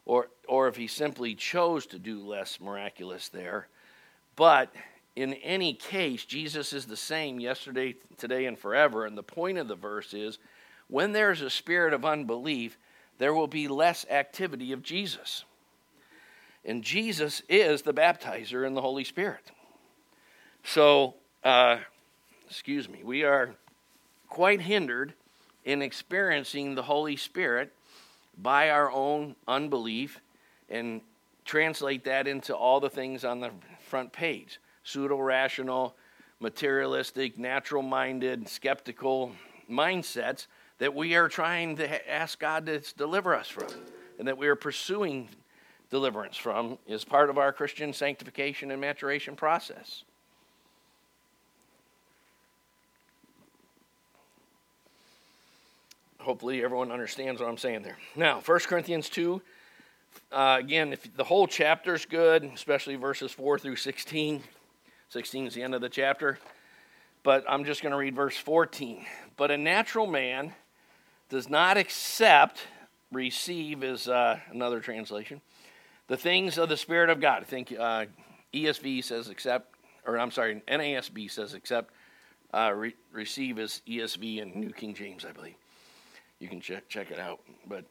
or, 0.06 0.28
or 0.48 0.68
if 0.68 0.76
he 0.76 0.88
simply 0.88 1.36
chose 1.36 1.86
to 1.88 2.00
do 2.00 2.26
less 2.26 2.60
miraculous 2.60 3.30
there. 3.30 3.68
But 4.36 4.74
in 5.16 5.34
any 5.36 5.74
case, 5.74 6.26
Jesus 6.26 6.74
is 6.74 6.86
the 6.86 6.98
same 6.98 7.40
yesterday, 7.40 7.96
today, 8.18 8.46
and 8.46 8.58
forever. 8.58 9.06
And 9.06 9.18
the 9.18 9.24
point 9.24 9.58
of 9.58 9.68
the 9.68 9.76
verse 9.76 10.14
is 10.14 10.38
when 10.88 11.12
there's 11.12 11.42
a 11.42 11.50
spirit 11.50 11.94
of 11.94 12.04
unbelief, 12.04 12.78
there 13.18 13.34
will 13.34 13.48
be 13.48 13.68
less 13.68 14.06
activity 14.10 14.74
of 14.74 14.84
Jesus. 14.84 15.46
And 16.66 16.84
Jesus 16.84 17.42
is 17.48 17.82
the 17.82 17.94
baptizer 17.94 18.66
in 18.68 18.74
the 18.74 18.82
Holy 18.82 19.04
Spirit. 19.04 19.52
So, 20.64 21.16
uh, 21.44 21.78
excuse 22.50 22.88
me, 22.88 23.02
we 23.04 23.24
are 23.24 23.56
quite 24.32 24.62
hindered 24.62 25.14
in 25.66 25.82
experiencing 25.82 26.74
the 26.74 26.84
Holy 26.84 27.18
Spirit 27.18 27.74
by 28.38 28.70
our 28.70 28.90
own 28.90 29.36
unbelief 29.46 30.22
and 30.70 31.02
translate 31.44 32.06
that 32.06 32.28
into 32.28 32.56
all 32.56 32.80
the 32.80 32.90
things 32.90 33.26
on 33.26 33.42
the 33.42 33.52
front 33.86 34.12
page 34.12 34.60
pseudo 34.84 35.20
rational, 35.20 35.96
materialistic, 36.40 37.38
natural 37.38 37.84
minded, 37.84 38.48
skeptical 38.48 39.34
mindsets 39.70 40.48
that 40.80 40.96
we 40.96 41.14
are 41.14 41.28
trying 41.28 41.76
to 41.76 42.12
ask 42.12 42.40
God 42.40 42.66
to 42.66 42.82
deliver 42.96 43.36
us 43.36 43.50
from 43.50 43.68
and 44.18 44.28
that 44.28 44.38
we 44.38 44.48
are 44.48 44.56
pursuing 44.56 45.28
deliverance 45.90 46.38
from 46.38 46.80
is 46.88 47.04
part 47.04 47.30
of 47.30 47.38
our 47.38 47.52
Christian 47.52 47.92
sanctification 47.92 48.72
and 48.72 48.80
maturation 48.80 49.36
process. 49.36 50.04
Hopefully, 56.22 56.64
everyone 56.64 56.92
understands 56.92 57.42
what 57.42 57.50
I'm 57.50 57.58
saying 57.58 57.82
there. 57.82 57.98
Now, 58.16 58.42
1 58.46 58.60
Corinthians 58.60 59.10
2, 59.10 59.42
uh, 60.32 60.58
again, 60.60 60.94
if 60.94 61.16
the 61.16 61.24
whole 61.24 61.48
chapter 61.48 61.96
is 61.96 62.06
good, 62.06 62.44
especially 62.44 62.96
verses 62.96 63.32
4 63.32 63.58
through 63.58 63.78
16. 63.78 64.44
16 65.10 65.48
is 65.48 65.54
the 65.56 65.64
end 65.64 65.74
of 65.74 65.82
the 65.82 65.90
chapter. 65.90 66.38
But 67.24 67.44
I'm 67.50 67.66
just 67.66 67.82
going 67.82 67.92
to 67.92 67.98
read 67.98 68.16
verse 68.16 68.38
14. 68.38 69.06
But 69.36 69.50
a 69.50 69.58
natural 69.58 70.06
man 70.06 70.54
does 71.30 71.50
not 71.50 71.78
accept, 71.78 72.60
receive 73.12 73.84
is 73.84 74.08
uh, 74.08 74.40
another 74.52 74.80
translation, 74.80 75.42
the 76.08 76.18
things 76.18 76.58
of 76.58 76.70
the 76.70 76.78
Spirit 76.78 77.10
of 77.10 77.20
God. 77.20 77.42
I 77.42 77.46
think 77.46 77.74
uh, 77.78 78.06
ESV 78.54 79.04
says 79.04 79.28
accept, 79.28 79.74
or 80.06 80.20
I'm 80.20 80.32
sorry, 80.32 80.62
NASB 80.68 81.32
says 81.32 81.54
accept. 81.54 81.92
Uh, 82.54 82.74
re- 82.76 82.96
receive 83.12 83.58
is 83.58 83.82
ESV 83.88 84.42
and 84.42 84.56
New 84.56 84.72
King 84.72 84.94
James, 84.94 85.26
I 85.26 85.32
believe. 85.32 85.56
You 86.42 86.50
can 86.50 86.60
check, 86.60 86.90
check 86.90 87.12
it 87.12 87.20
out. 87.20 87.40
But 87.68 87.86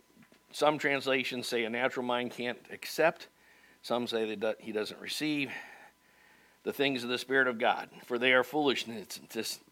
some 0.52 0.76
translations 0.76 1.46
say 1.46 1.64
a 1.64 1.70
natural 1.70 2.04
mind 2.04 2.32
can't 2.32 2.58
accept. 2.70 3.28
Some 3.80 4.06
say 4.06 4.34
that 4.34 4.56
he 4.60 4.72
doesn't 4.72 5.00
receive 5.00 5.50
the 6.64 6.72
things 6.72 7.02
of 7.02 7.08
the 7.08 7.16
Spirit 7.16 7.48
of 7.48 7.58
God, 7.58 7.88
for 8.04 8.18
they 8.18 8.32
are 8.32 8.44
foolishness 8.44 9.18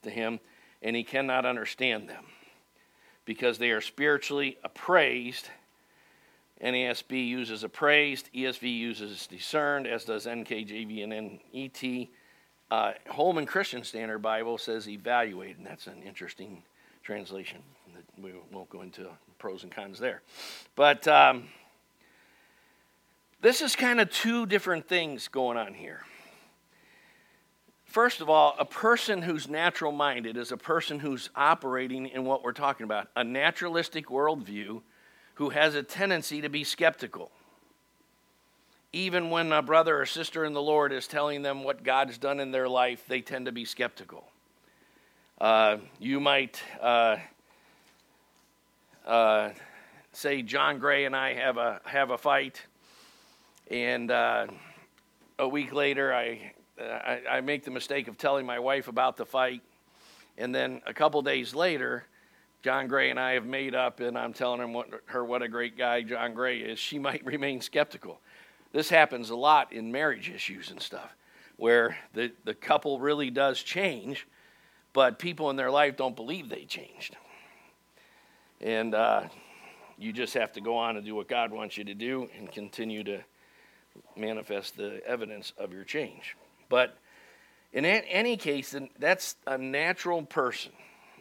to 0.03 0.11
him, 0.11 0.41
and 0.81 0.97
he 0.97 1.05
cannot 1.05 1.45
understand 1.45 2.09
them, 2.09 2.25
because 3.27 3.59
they 3.59 3.71
are 3.71 3.83
spiritually 3.83 4.57
appraised 4.65 5.51
NASB 6.63 7.29
uses 7.29 7.63
appraised, 7.63 8.31
ESV 8.35 8.63
uses 8.63 9.27
discerned, 9.27 9.87
as 9.87 10.05
does 10.05 10.27
NKJV 10.27 11.05
and 11.05 11.41
NET. 11.53 12.09
Uh, 12.71 12.93
Holman 13.09 13.47
Christian 13.47 13.85
Standard 13.85 14.19
Bible 14.19 14.59
says 14.59 14.89
evaluate, 14.89 15.57
and 15.57 15.67
that's 15.67 15.87
an 15.87 16.03
interesting 16.03 16.63
translation. 17.03 17.63
We 18.23 18.33
won't 18.53 18.69
go 18.71 18.83
into 18.83 19.09
pros 19.39 19.63
and 19.63 19.73
cons 19.73 19.99
there. 19.99 20.23
But 20.75 21.07
um, 21.07 21.45
this 23.41 23.63
is 23.63 23.77
kind 23.77 24.01
of 24.01 24.11
two 24.11 24.47
different 24.47 24.89
things 24.89 25.29
going 25.29 25.57
on 25.57 25.75
here. 25.75 26.03
First 27.85 28.21
of 28.21 28.29
all, 28.29 28.55
a 28.59 28.65
person 28.65 29.23
who's 29.23 29.49
natural 29.49 29.93
minded 29.93 30.37
is 30.37 30.53
a 30.53 30.57
person 30.57 30.99
who's 30.99 31.31
operating 31.35 32.07
in 32.07 32.25
what 32.25 32.43
we're 32.43 32.53
talking 32.53 32.85
about 32.85 33.09
a 33.17 33.25
naturalistic 33.25 34.09
worldview 34.09 34.83
who 35.35 35.51
has 35.51 35.75
a 35.75 35.83
tendency 35.83 36.41
to 36.41 36.49
be 36.49 36.65
skeptical. 36.65 37.31
Even 38.93 39.31
when 39.31 39.53
a 39.53 39.63
brother 39.63 40.01
or 40.01 40.07
sister 40.07 40.45
in 40.45 40.53
the 40.53 40.63
Lord 40.63 40.93
is 40.93 41.07
telling 41.07 41.43
them 41.43 41.63
what 41.63 41.85
God's 41.85 42.19
done 42.19 42.41
in 42.41 42.51
their 42.51 42.69
life, 42.69 43.05
they 43.07 43.21
tend 43.21 43.47
to 43.47 43.53
be 43.53 43.65
skeptical. 43.65 44.25
Uh, 45.41 45.77
you 46.01 46.19
might 46.19 46.61
uh, 46.81 47.17
uh, 49.09 49.51
say, 50.13 50.43
John 50.43 50.79
Gray 50.79 51.07
and 51.07 51.17
I 51.17 51.33
have 51.35 51.57
a, 51.57 51.81
have 51.85 52.11
a 52.11 52.19
fight, 52.19 52.63
and 53.71 54.11
uh, 54.11 54.47
a 55.39 55.49
week 55.49 55.73
later, 55.73 56.13
I, 56.13 56.53
I, 56.79 57.23
I 57.31 57.41
make 57.41 57.65
the 57.65 57.71
mistake 57.71 58.07
of 58.07 58.19
telling 58.19 58.45
my 58.45 58.59
wife 58.59 58.87
about 58.87 59.17
the 59.17 59.25
fight, 59.25 59.63
and 60.37 60.55
then 60.55 60.83
a 60.87 60.93
couple 60.93 61.23
days 61.23 61.55
later, 61.55 62.05
John 62.63 62.87
Gray 62.87 63.11
and 63.11 63.19
I 63.19 63.33
have 63.33 63.47
made 63.47 63.75
up, 63.75 64.01
and 64.01 64.19
I'm 64.19 64.35
telling 64.35 64.61
him 64.61 64.75
what, 64.75 64.89
her 65.07 65.25
what 65.25 65.43
a 65.43 65.49
great 65.49 65.79
guy 65.79 66.03
John 66.03 66.35
Gray 66.35 66.59
is, 66.59 66.79
she 66.79 66.99
might 66.99 67.25
remain 67.25 67.63
skeptical. 67.63 68.21
This 68.73 68.91
happens 68.91 69.31
a 69.31 69.37
lot 69.37 69.73
in 69.73 69.91
marriage 69.91 70.29
issues 70.29 70.71
and 70.71 70.83
stuff, 70.83 71.17
where 71.57 71.97
the, 72.13 72.31
the 72.45 72.53
couple 72.55 73.01
really 73.01 73.31
does 73.31 73.63
change, 73.63 74.27
but 74.93 75.19
people 75.19 75.49
in 75.49 75.57
their 75.57 75.71
life 75.71 75.97
don't 75.97 76.15
believe 76.15 76.51
they 76.51 76.67
changed. 76.67 77.17
And 78.61 78.95
uh, 78.95 79.25
you 79.99 80.13
just 80.13 80.35
have 80.35 80.53
to 80.53 80.61
go 80.61 80.77
on 80.77 80.97
and 80.97 81.05
do 81.05 81.15
what 81.15 81.29
God 81.29 81.53
wants 81.53 81.77
you 81.77 81.85
to 81.85 81.95
do 81.95 82.29
and 82.37 82.51
continue 82.51 83.05
to 83.05 83.21
manifest 84.17 84.77
the 84.77 85.01
evidence 85.07 85.53
of 85.59 85.73
your 85.73 85.85
change. 85.85 86.37
But 86.69 86.97
in 87.73 87.85
any 87.85 88.37
case, 88.37 88.75
that's 88.99 89.37
a 89.47 89.59
natural 89.59 90.23
person 90.23 90.73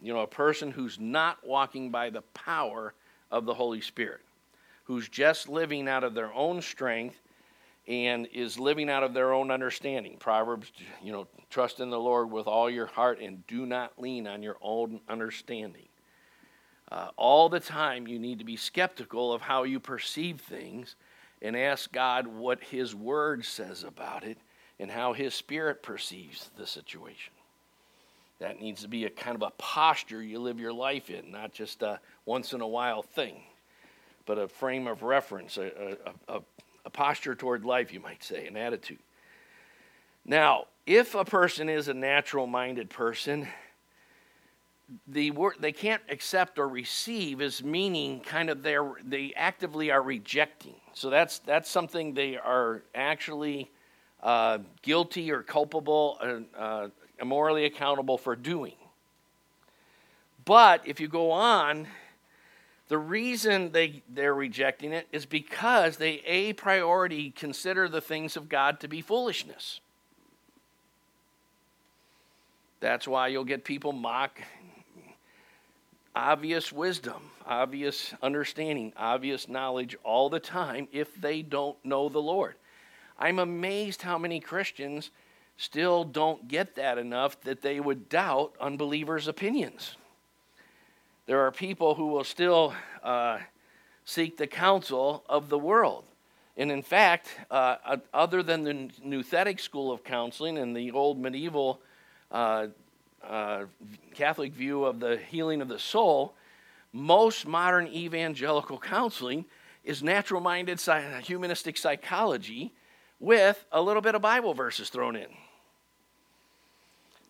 you 0.01 0.13
know, 0.13 0.21
a 0.21 0.27
person 0.27 0.71
who's 0.71 0.99
not 0.99 1.45
walking 1.45 1.91
by 1.91 2.09
the 2.09 2.21
power 2.33 2.93
of 3.31 3.45
the 3.45 3.53
Holy 3.53 3.81
Spirit, 3.81 4.21
who's 4.85 5.09
just 5.09 5.49
living 5.49 5.87
out 5.87 6.03
of 6.03 6.13
their 6.13 6.33
own 6.33 6.61
strength 6.61 7.19
and 7.87 8.27
is 8.33 8.59
living 8.59 8.89
out 8.89 9.03
of 9.03 9.13
their 9.13 9.33
own 9.33 9.49
understanding. 9.49 10.17
Proverbs, 10.19 10.71
you 11.01 11.11
know, 11.11 11.27
trust 11.49 11.79
in 11.79 11.89
the 11.89 11.99
Lord 11.99 12.29
with 12.31 12.47
all 12.47 12.69
your 12.69 12.85
heart 12.85 13.19
and 13.21 13.45
do 13.47 13.65
not 13.65 13.93
lean 13.97 14.27
on 14.27 14.43
your 14.43 14.57
own 14.61 14.99
understanding. 15.07 15.86
Uh, 16.91 17.09
all 17.17 17.49
the 17.49 17.59
time, 17.59 18.07
you 18.07 18.17
need 18.17 18.39
to 18.39 18.45
be 18.45 18.55
skeptical 18.55 19.33
of 19.33 19.41
how 19.41 19.63
you 19.63 19.79
perceive 19.79 20.39
things 20.41 20.95
and 21.41 21.55
ask 21.55 21.91
God 21.91 22.27
what 22.27 22.63
His 22.63 22.95
Word 22.95 23.45
says 23.45 23.83
about 23.83 24.23
it 24.23 24.37
and 24.79 24.89
how 24.89 25.13
His 25.13 25.33
Spirit 25.33 25.83
perceives 25.83 26.49
the 26.57 26.65
situation. 26.65 27.33
That 28.39 28.61
needs 28.61 28.83
to 28.83 28.87
be 28.87 29.05
a 29.05 29.09
kind 29.09 29.35
of 29.35 29.41
a 29.41 29.51
posture 29.57 30.21
you 30.21 30.39
live 30.39 30.59
your 30.59 30.73
life 30.73 31.09
in, 31.09 31.31
not 31.31 31.53
just 31.53 31.81
a 31.81 31.99
once 32.25 32.53
in 32.53 32.61
a 32.61 32.67
while 32.67 33.01
thing, 33.01 33.41
but 34.25 34.37
a 34.37 34.47
frame 34.47 34.87
of 34.87 35.03
reference, 35.03 35.57
a, 35.57 35.97
a, 36.29 36.35
a, 36.35 36.41
a 36.85 36.89
posture 36.89 37.35
toward 37.35 37.65
life, 37.65 37.91
you 37.91 37.99
might 37.99 38.23
say, 38.23 38.47
an 38.47 38.55
attitude. 38.55 38.99
Now, 40.23 40.65
if 40.85 41.15
a 41.15 41.25
person 41.25 41.67
is 41.67 41.87
a 41.87 41.93
natural 41.93 42.47
minded 42.47 42.89
person, 42.89 43.47
the 45.07 45.31
word 45.31 45.55
they 45.59 45.71
can't 45.71 46.01
accept 46.09 46.57
or 46.59 46.67
receive 46.67 47.41
is 47.41 47.63
meaning 47.63 48.21
kind 48.21 48.49
of 48.49 48.63
they 48.63 48.77
they 49.03 49.33
actively 49.35 49.91
are 49.91 50.01
rejecting. 50.01 50.75
So 50.93 51.09
that's 51.09 51.39
that's 51.39 51.69
something 51.69 52.13
they 52.13 52.37
are 52.37 52.83
actually 52.95 53.69
uh, 54.23 54.59
guilty 54.81 55.31
or 55.31 55.43
culpable, 55.43 56.17
uh, 56.21 56.57
uh, 56.57 57.25
morally 57.25 57.65
accountable 57.65 58.17
for 58.17 58.35
doing. 58.35 58.75
But 60.45 60.87
if 60.87 60.99
you 60.99 61.07
go 61.07 61.31
on, 61.31 61.87
the 62.87 62.97
reason 62.97 63.71
they, 63.73 64.01
they're 64.09 64.33
rejecting 64.33 64.93
it 64.93 65.07
is 65.11 65.25
because 65.25 65.97
they 65.97 66.21
a 66.25 66.53
priori 66.53 67.33
consider 67.35 67.89
the 67.89 67.99
things 67.99 68.37
of 68.37 68.47
God 68.47 68.79
to 68.79 68.87
be 68.87 69.01
foolishness. 69.01 69.81
That's 72.79 73.07
why 73.07 73.27
you'll 73.27 73.43
get 73.43 73.65
people 73.65 73.91
mock 73.91 74.41
obvious 76.17 76.71
wisdom, 76.71 77.21
obvious 77.45 78.13
understanding, 78.23 78.91
obvious 78.97 79.47
knowledge 79.47 79.95
all 80.03 80.29
the 80.29 80.39
time 80.39 80.87
if 80.91 81.13
they 81.21 81.43
don't 81.43 81.77
know 81.85 82.09
the 82.09 82.21
Lord. 82.21 82.55
I'm 83.19 83.37
amazed 83.37 84.01
how 84.01 84.17
many 84.17 84.39
Christians 84.39 85.11
still 85.57 86.03
don't 86.03 86.47
get 86.47 86.75
that 86.75 86.97
enough 86.97 87.39
that 87.41 87.61
they 87.61 87.79
would 87.79 88.09
doubt 88.09 88.53
unbelievers' 88.59 89.27
opinions. 89.27 89.95
There 91.27 91.41
are 91.41 91.51
people 91.51 91.93
who 91.93 92.07
will 92.07 92.23
still 92.23 92.73
uh, 93.03 93.37
seek 94.03 94.37
the 94.37 94.47
counsel 94.47 95.23
of 95.29 95.49
the 95.49 95.59
world. 95.59 96.03
And 96.57 96.71
in 96.71 96.81
fact, 96.81 97.27
uh, 97.51 97.97
other 98.11 98.41
than 98.41 98.63
the 98.63 98.89
Nouthetic 99.05 99.59
school 99.59 99.91
of 99.91 100.03
counseling 100.03 100.57
and 100.57 100.75
the 100.75 100.89
old 100.91 101.19
medieval 101.19 101.79
uh, 102.31 102.67
uh, 103.23 103.65
Catholic 104.13 104.53
view 104.53 104.85
of 104.85 104.99
the 104.99 105.17
healing 105.17 105.61
of 105.61 105.67
the 105.67 105.79
soul, 105.79 106.35
most 106.93 107.45
modern 107.47 107.87
evangelical 107.87 108.77
counseling 108.77 109.45
is 109.83 110.03
natural 110.03 110.41
minded 110.41 110.79
humanistic 111.23 111.77
psychology 111.77 112.73
with 113.19 113.65
a 113.71 113.81
little 113.81 114.01
bit 114.01 114.15
of 114.15 114.21
Bible 114.21 114.53
verses 114.53 114.89
thrown 114.89 115.15
in. 115.15 115.27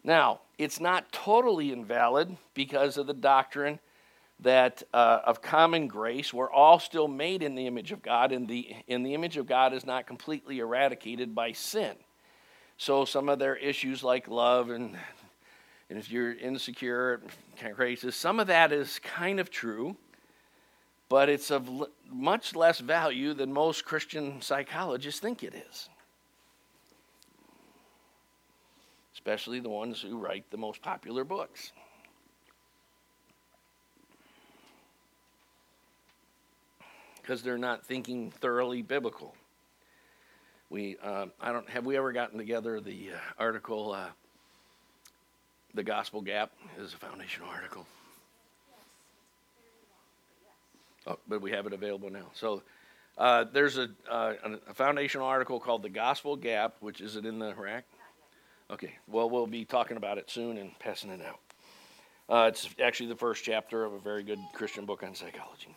Now, 0.03 0.41
it's 0.57 0.79
not 0.79 1.11
totally 1.11 1.71
invalid 1.71 2.37
because 2.53 2.97
of 2.97 3.07
the 3.07 3.13
doctrine 3.13 3.79
that 4.39 4.83
uh, 4.93 5.19
of 5.25 5.41
common 5.41 5.87
grace, 5.87 6.33
we're 6.33 6.51
all 6.51 6.79
still 6.79 7.07
made 7.07 7.41
in 7.41 7.55
the 7.55 7.65
image 7.67 7.91
of 7.91 8.01
God, 8.01 8.31
and 8.31 8.47
the, 8.47 8.75
and 8.87 9.05
the 9.05 9.13
image 9.13 9.37
of 9.37 9.47
God 9.47 9.73
is 9.73 9.85
not 9.85 10.05
completely 10.05 10.59
eradicated 10.59 11.33
by 11.33 11.51
sin. 11.53 11.95
So 12.77 13.05
some 13.05 13.29
of 13.29 13.39
their 13.39 13.55
issues 13.55 14.03
like 14.03 14.27
love 14.27 14.69
and 14.69 14.95
and 15.89 15.97
if 15.97 16.11
you're 16.11 16.33
insecure, 16.33 17.21
kind 17.57 17.71
of 17.71 17.77
crazy, 17.77 18.11
some 18.11 18.39
of 18.39 18.47
that 18.47 18.71
is 18.71 18.99
kind 18.99 19.39
of 19.39 19.49
true, 19.49 19.95
but 21.07 21.29
it's 21.29 21.49
of 21.49 21.69
much 22.11 22.55
less 22.55 22.79
value 22.79 23.33
than 23.33 23.53
most 23.53 23.85
Christian 23.85 24.41
psychologists 24.41 25.21
think 25.21 25.43
it 25.43 25.53
is. 25.53 25.89
Especially 29.13 29.59
the 29.59 29.69
ones 29.69 30.01
who 30.01 30.17
write 30.17 30.49
the 30.51 30.57
most 30.57 30.81
popular 30.81 31.23
books. 31.23 31.71
Because 37.21 37.41
they're 37.41 37.57
not 37.57 37.85
thinking 37.85 38.31
thoroughly 38.31 38.81
biblical. 38.81 39.35
We, 40.69 40.97
uh, 41.01 41.27
I 41.41 41.53
don't, 41.53 41.69
have 41.69 41.85
we 41.85 41.95
ever 41.95 42.11
gotten 42.11 42.37
together 42.37 42.79
the 42.81 43.11
uh, 43.13 43.19
article? 43.39 43.93
Uh, 43.93 44.07
the 45.77 45.83
Gospel 45.83 46.21
Gap 46.21 46.51
is 46.79 46.93
a 46.93 46.97
foundational 46.97 47.47
article. 47.49 47.85
Oh, 51.05 51.19
but 51.27 51.39
we 51.39 51.51
have 51.51 51.67
it 51.67 51.71
available 51.71 52.09
now. 52.09 52.25
So 52.33 52.63
uh, 53.15 53.45
there's 53.53 53.77
a, 53.77 53.87
uh, 54.09 54.33
a 54.67 54.73
foundational 54.73 55.27
article 55.27 55.59
called 55.59 55.83
The 55.83 55.89
Gospel 55.89 56.35
Gap, 56.35 56.77
which 56.79 56.99
is 56.99 57.15
it 57.15 57.27
in 57.27 57.37
the 57.37 57.53
rack? 57.53 57.85
Okay, 58.71 58.95
well, 59.07 59.29
we'll 59.29 59.45
be 59.45 59.65
talking 59.65 59.97
about 59.97 60.17
it 60.17 60.31
soon 60.31 60.57
and 60.57 60.77
passing 60.79 61.11
it 61.11 61.21
out. 61.21 61.39
Uh, 62.27 62.47
it's 62.47 62.67
actually 62.83 63.07
the 63.07 63.15
first 63.15 63.43
chapter 63.43 63.85
of 63.85 63.93
a 63.93 63.99
very 63.99 64.23
good 64.23 64.39
Christian 64.53 64.85
book 64.85 65.03
on 65.03 65.13
psychology. 65.13 65.75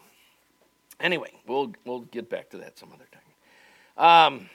Anyway, 0.98 1.30
we'll, 1.46 1.72
we'll 1.84 2.00
get 2.00 2.30
back 2.30 2.48
to 2.50 2.56
that 2.56 2.78
some 2.78 2.88
other 2.94 3.06
time. 3.12 4.34
Um, 4.36 4.50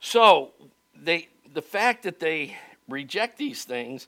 so 0.00 0.50
they, 0.94 1.28
the 1.54 1.62
fact 1.62 2.02
that 2.02 2.20
they 2.20 2.54
reject 2.88 3.38
these 3.38 3.64
things 3.64 4.06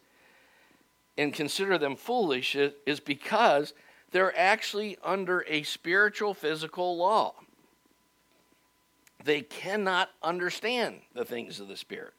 and 1.20 1.34
consider 1.34 1.76
them 1.76 1.96
foolish 1.96 2.56
is 2.56 2.98
because 2.98 3.74
they're 4.10 4.36
actually 4.38 4.96
under 5.04 5.44
a 5.46 5.62
spiritual 5.64 6.32
physical 6.32 6.96
law. 6.96 7.34
They 9.22 9.42
cannot 9.42 10.08
understand 10.22 11.02
the 11.12 11.26
things 11.26 11.60
of 11.60 11.68
the 11.68 11.76
Spirit, 11.76 12.14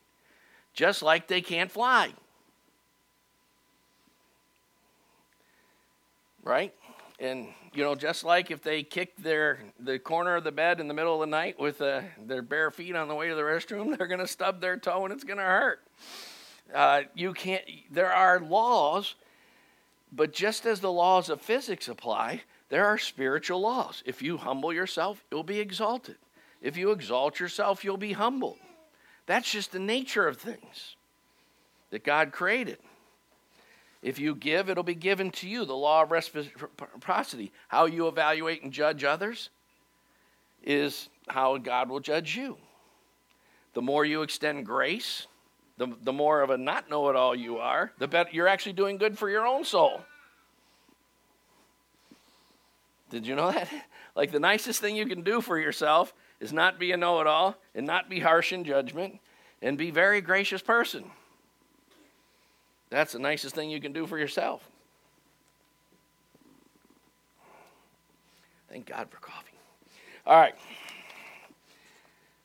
just 0.76 1.02
like 1.02 1.28
they 1.28 1.42
can't 1.42 1.72
fly. 1.72 2.14
Right? 6.44 6.72
And 7.20 7.48
you 7.74 7.84
know, 7.84 7.96
just 7.96 8.24
like 8.24 8.52
if 8.52 8.62
they 8.62 8.84
kick 8.84 9.18
their 9.18 9.62
the 9.80 9.98
corner 9.98 10.36
of 10.36 10.44
the 10.44 10.52
bed 10.52 10.80
in 10.80 10.88
the 10.88 10.94
middle 10.94 11.16
of 11.16 11.22
the 11.22 11.32
night 11.32 11.60
with 11.60 11.82
uh, 11.82 12.02
their 12.24 12.44
bare 12.44 12.70
feet 12.70 12.96
on 12.96 13.08
the 13.08 13.16
way 13.16 13.30
to 13.30 13.36
the 13.36 13.42
restroom, 13.42 13.98
they're 13.98 14.06
going 14.06 14.20
to 14.20 14.28
stub 14.28 14.62
their 14.62 14.78
toe 14.78 15.06
and 15.06 15.12
it's 15.12 15.24
going 15.24 15.40
to 15.40 15.44
hurt. 15.44 15.80
Uh, 16.74 17.04
you 17.16 17.34
can't, 17.34 17.64
there 17.92 18.12
are 18.12 18.40
laws, 18.40 19.16
but 20.12 20.34
just 20.34 20.66
as 20.66 20.80
the 20.80 20.92
laws 20.92 21.30
of 21.30 21.42
physics 21.42 21.88
apply, 21.88 22.42
there 22.70 22.86
are 22.86 22.98
spiritual 22.98 23.60
laws. 23.60 24.04
If 24.06 24.22
you 24.22 24.38
humble 24.38 24.72
yourself, 24.72 25.24
you'll 25.32 25.44
be 25.44 25.60
exalted. 25.60 26.16
If 26.62 26.78
you 26.78 26.92
exalt 26.92 27.40
yourself, 27.40 27.84
you'll 27.84 27.98
be 27.98 28.14
humbled. 28.14 28.58
That's 29.26 29.52
just 29.52 29.72
the 29.72 29.80
nature 29.80 30.28
of 30.28 30.38
things 30.38 30.96
that 31.90 32.04
God 32.04 32.32
created. 32.32 32.78
If 34.02 34.18
you 34.18 34.34
give, 34.34 34.70
it'll 34.70 34.84
be 34.84 34.96
given 34.96 35.32
to 35.32 35.48
you. 35.48 35.66
The 35.66 35.76
law 35.76 36.04
of 36.04 36.12
reciprocity. 36.12 37.52
How 37.68 37.86
you 37.86 38.08
evaluate 38.08 38.64
and 38.64 38.72
judge 38.72 39.04
others 39.04 39.50
is 40.64 41.10
how 41.28 41.58
God 41.58 41.90
will 41.90 42.00
judge 42.00 42.36
you. 42.36 42.58
The 43.74 43.82
more 43.82 44.04
you 44.04 44.22
extend 44.22 44.66
grace, 44.66 45.28
the, 45.82 45.88
the 46.04 46.14
more 46.14 46.44
of 46.44 46.52
a 46.52 46.60
not 46.60 46.92
know 46.92 47.10
it 47.10 47.16
all 47.16 47.36
you 47.36 47.58
are, 47.58 47.92
the 47.98 48.08
better 48.08 48.30
you're 48.32 48.48
actually 48.48 48.74
doing 48.74 48.98
good 48.98 49.18
for 49.18 49.32
your 49.32 49.48
own 49.48 49.66
soul. 49.66 50.02
Did 53.10 53.26
you 53.26 53.36
know 53.36 53.52
that? 53.52 53.68
Like 54.14 54.34
the 54.34 54.42
nicest 54.42 54.82
thing 54.82 54.98
you 54.98 55.06
can 55.06 55.22
do 55.22 55.40
for 55.40 55.58
yourself 55.58 56.14
is 56.42 56.52
not 56.52 56.78
be 56.78 56.92
a 56.92 56.98
know 56.98 57.22
it 57.22 57.28
all 57.28 57.56
and 57.74 57.88
not 57.88 58.10
be 58.10 58.20
harsh 58.20 58.52
in 58.52 58.66
judgment 58.66 59.22
and 59.62 59.78
be 59.78 59.90
very 59.90 60.20
gracious 60.20 60.62
person. 60.62 61.06
That's 62.90 63.14
the 63.14 63.20
nicest 63.20 63.56
thing 63.56 63.70
you 63.70 63.80
can 63.80 63.94
do 63.94 64.06
for 64.06 64.18
yourself. 64.18 64.68
Thank 68.70 68.88
God 68.88 69.10
for 69.10 69.16
coffee. 69.20 69.58
All 70.26 70.36
right. 70.36 70.56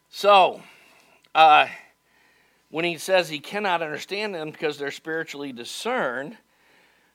So, 0.09 0.62
uh, 1.35 1.66
when 2.70 2.85
he 2.85 2.98
says 2.98 3.29
he 3.29 3.38
cannot 3.38 3.83
understand 3.83 4.35
them 4.35 4.50
because 4.50 4.79
they're 4.79 4.90
spiritually 4.90 5.52
discerned, 5.52 6.37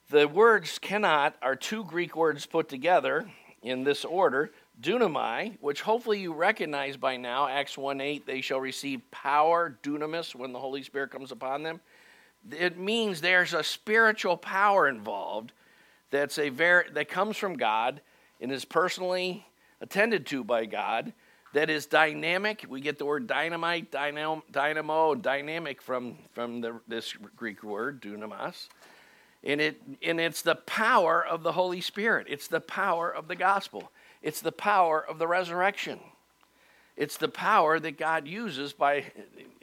the 0.10 0.28
words 0.28 0.80
cannot 0.80 1.36
are 1.42 1.56
two 1.56 1.84
Greek 1.84 2.16
words 2.16 2.46
put 2.46 2.70
together 2.70 3.30
in 3.62 3.84
this 3.84 4.06
order. 4.06 4.52
Dunamai, 4.82 5.58
which 5.62 5.82
hopefully 5.82 6.20
you 6.20 6.34
recognize 6.34 6.98
by 6.98 7.18
now, 7.18 7.48
Acts 7.48 7.78
1 7.78 8.02
8, 8.02 8.26
they 8.26 8.42
shall 8.42 8.60
receive 8.60 9.02
power, 9.12 9.78
dunamis, 9.84 10.34
when 10.34 10.54
the 10.54 10.60
Holy 10.60 10.82
Spirit 10.84 11.12
comes 11.12 11.32
upon 11.32 11.64
them. 11.64 11.80
It 12.52 12.80
means 12.80 13.22
there's 13.22 13.54
a 13.54 13.64
spiritual 13.64 14.38
power 14.38 14.88
involved 14.88 15.52
that's 16.10 16.40
a 16.40 16.50
ver- 16.50 16.88
that 16.94 17.10
comes 17.10 17.38
from 17.38 17.58
God 17.58 18.02
and 18.40 18.52
is 18.52 18.66
personally 18.66 19.46
attended 19.80 20.26
to 20.28 20.44
by 20.44 20.66
God 20.66 21.14
that 21.54 21.70
is 21.70 21.86
dynamic. 21.86 22.66
We 22.68 22.82
get 22.82 22.98
the 22.98 23.06
word 23.06 23.28
dynamite, 23.28 23.92
dynamo, 23.92 25.16
dynamic 25.16 25.82
from, 25.82 26.18
from 26.34 26.62
the, 26.62 26.80
this 26.88 27.14
Greek 27.36 27.64
word, 27.64 28.02
dunamis. 28.02 28.68
And, 29.44 29.60
it, 29.60 29.82
and 30.04 30.20
it's 30.20 30.42
the 30.44 30.56
power 30.56 31.26
of 31.26 31.44
the 31.44 31.52
Holy 31.52 31.82
Spirit. 31.82 32.28
It's 32.30 32.48
the 32.48 32.62
power 32.62 33.10
of 33.10 33.28
the 33.28 33.36
gospel. 33.36 33.92
It's 34.22 34.40
the 34.42 34.52
power 34.52 35.04
of 35.04 35.18
the 35.18 35.28
resurrection. 35.28 36.00
It's 36.96 37.18
the 37.18 37.30
power 37.30 37.80
that 37.80 37.98
God 37.98 38.28
uses 38.28 38.74
by, 38.74 39.06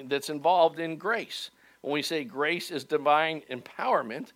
that's 0.03 0.31
involved 0.31 0.81
in 0.81 0.97
grace. 0.97 1.51
When 1.81 1.93
we 1.93 2.03
say 2.03 2.25
grace 2.25 2.71
is 2.71 2.85
divine 2.85 3.43
empowerment, 3.51 4.33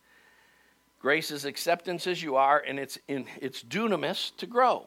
grace 1.01 1.33
is 1.33 1.45
acceptance 1.45 2.07
as 2.07 2.23
you 2.23 2.37
are, 2.37 2.61
and 2.61 2.79
it's, 2.79 2.99
in, 3.09 3.27
it's 3.41 3.63
dunamis 3.65 4.37
to 4.37 4.47
grow. 4.47 4.87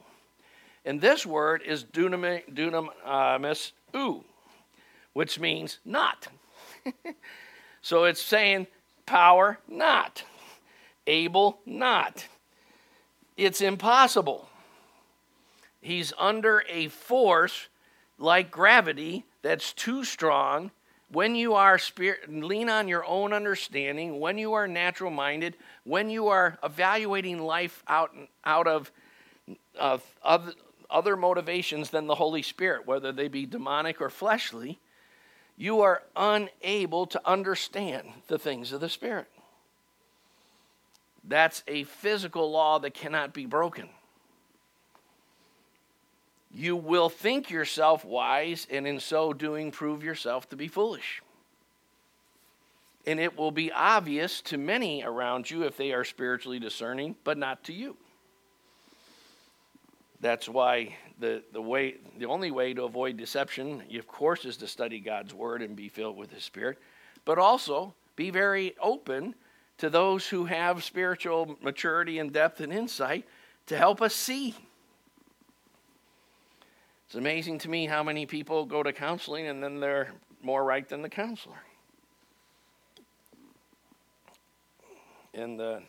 And 0.85 1.01
this 1.01 1.25
word 1.25 1.63
is 1.65 1.83
dunamis 1.83 3.71
u, 3.93 4.23
which 5.13 5.39
means 5.39 5.79
not. 5.83 6.27
so 7.81 8.03
it's 8.03 8.21
saying 8.21 8.67
power 9.07 9.57
not, 9.67 10.23
able 11.07 11.59
not. 11.65 12.27
It's 13.35 13.61
impossible. 13.61 14.47
He's 15.81 16.13
under 16.17 16.63
a 16.69 16.87
force 16.87 17.67
like 18.17 18.51
gravity 18.51 19.25
that's 19.41 19.73
too 19.73 20.03
strong. 20.03 20.71
When 21.11 21.35
you 21.35 21.53
are 21.53 21.77
spirit, 21.77 22.31
lean 22.31 22.69
on 22.69 22.87
your 22.87 23.05
own 23.05 23.33
understanding, 23.33 24.19
when 24.19 24.37
you 24.37 24.53
are 24.53 24.67
natural 24.67 25.11
minded, 25.11 25.55
when 25.83 26.09
you 26.09 26.27
are 26.27 26.57
evaluating 26.63 27.39
life 27.39 27.83
out, 27.87 28.11
out 28.43 28.67
of, 28.67 28.91
of, 29.77 30.03
of 30.23 30.53
other 30.89 31.15
motivations 31.15 31.89
than 31.89 32.07
the 32.07 32.15
Holy 32.15 32.41
Spirit, 32.41 32.87
whether 32.87 33.11
they 33.11 33.27
be 33.27 33.45
demonic 33.45 34.01
or 34.01 34.09
fleshly, 34.09 34.79
you 35.57 35.81
are 35.81 36.03
unable 36.15 37.05
to 37.07 37.21
understand 37.25 38.07
the 38.27 38.37
things 38.37 38.71
of 38.71 38.81
the 38.81 38.89
Spirit. 38.89 39.27
That's 41.23 41.63
a 41.67 41.83
physical 41.83 42.51
law 42.51 42.79
that 42.79 42.93
cannot 42.93 43.33
be 43.33 43.45
broken. 43.45 43.89
You 46.53 46.75
will 46.75 47.09
think 47.09 47.49
yourself 47.49 48.05
wise, 48.05 48.67
and 48.69 48.87
in 48.87 48.99
so 48.99 49.33
doing, 49.33 49.71
prove 49.71 50.03
yourself 50.03 50.49
to 50.49 50.55
be 50.55 50.67
foolish. 50.67 51.21
And 53.05 53.19
it 53.19 53.37
will 53.37 53.51
be 53.51 53.71
obvious 53.71 54.41
to 54.43 54.57
many 54.57 55.03
around 55.03 55.49
you 55.49 55.63
if 55.63 55.77
they 55.77 55.91
are 55.91 56.05
spiritually 56.05 56.59
discerning, 56.59 57.15
but 57.23 57.37
not 57.37 57.63
to 57.65 57.73
you. 57.73 57.97
That's 60.21 60.47
why 60.47 60.95
the, 61.19 61.43
the 61.51 61.61
way 61.61 61.95
the 62.17 62.25
only 62.25 62.51
way 62.51 62.73
to 62.73 62.83
avoid 62.83 63.17
deception, 63.17 63.83
of 63.97 64.07
course, 64.07 64.45
is 64.45 64.57
to 64.57 64.67
study 64.67 64.99
God's 64.99 65.33
word 65.33 65.61
and 65.61 65.75
be 65.75 65.89
filled 65.89 66.17
with 66.17 66.31
his 66.31 66.43
spirit, 66.43 66.77
but 67.25 67.37
also 67.37 67.93
be 68.15 68.29
very 68.29 68.75
open 68.81 69.35
to 69.77 69.89
those 69.89 70.27
who 70.27 70.45
have 70.45 70.83
spiritual 70.83 71.57
maturity 71.61 72.19
and 72.19 72.31
depth 72.31 72.61
and 72.61 72.71
insight 72.71 73.25
to 73.67 73.77
help 73.77 74.01
us 74.01 74.15
see. 74.15 74.55
It's 77.05 77.15
amazing 77.15 77.59
to 77.59 77.69
me 77.69 77.85
how 77.85 78.03
many 78.03 78.25
people 78.25 78.65
go 78.65 78.83
to 78.83 78.93
counseling 78.93 79.47
and 79.47 79.61
then 79.61 79.79
they're 79.79 80.11
more 80.41 80.63
right 80.63 80.87
than 80.87 81.01
the 81.01 81.09
counselor. 81.09 81.57
And 85.33 85.59
uh, 85.59 85.79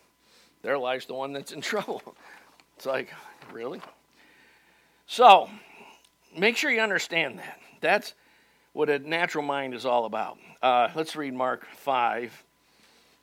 their 0.62 0.76
life's 0.76 1.06
the 1.06 1.14
one 1.14 1.32
that's 1.32 1.52
in 1.52 1.60
trouble. 1.62 2.02
It's 2.76 2.86
like, 2.86 3.12
really? 3.52 3.80
So, 5.08 5.48
make 6.36 6.56
sure 6.56 6.70
you 6.70 6.80
understand 6.80 7.38
that. 7.38 7.60
That's 7.80 8.14
what 8.72 8.90
a 8.90 8.98
natural 8.98 9.44
mind 9.44 9.72
is 9.72 9.86
all 9.86 10.04
about. 10.04 10.36
Uh, 10.60 10.88
let's 10.96 11.14
read 11.14 11.32
Mark 11.32 11.64
5 11.76 12.44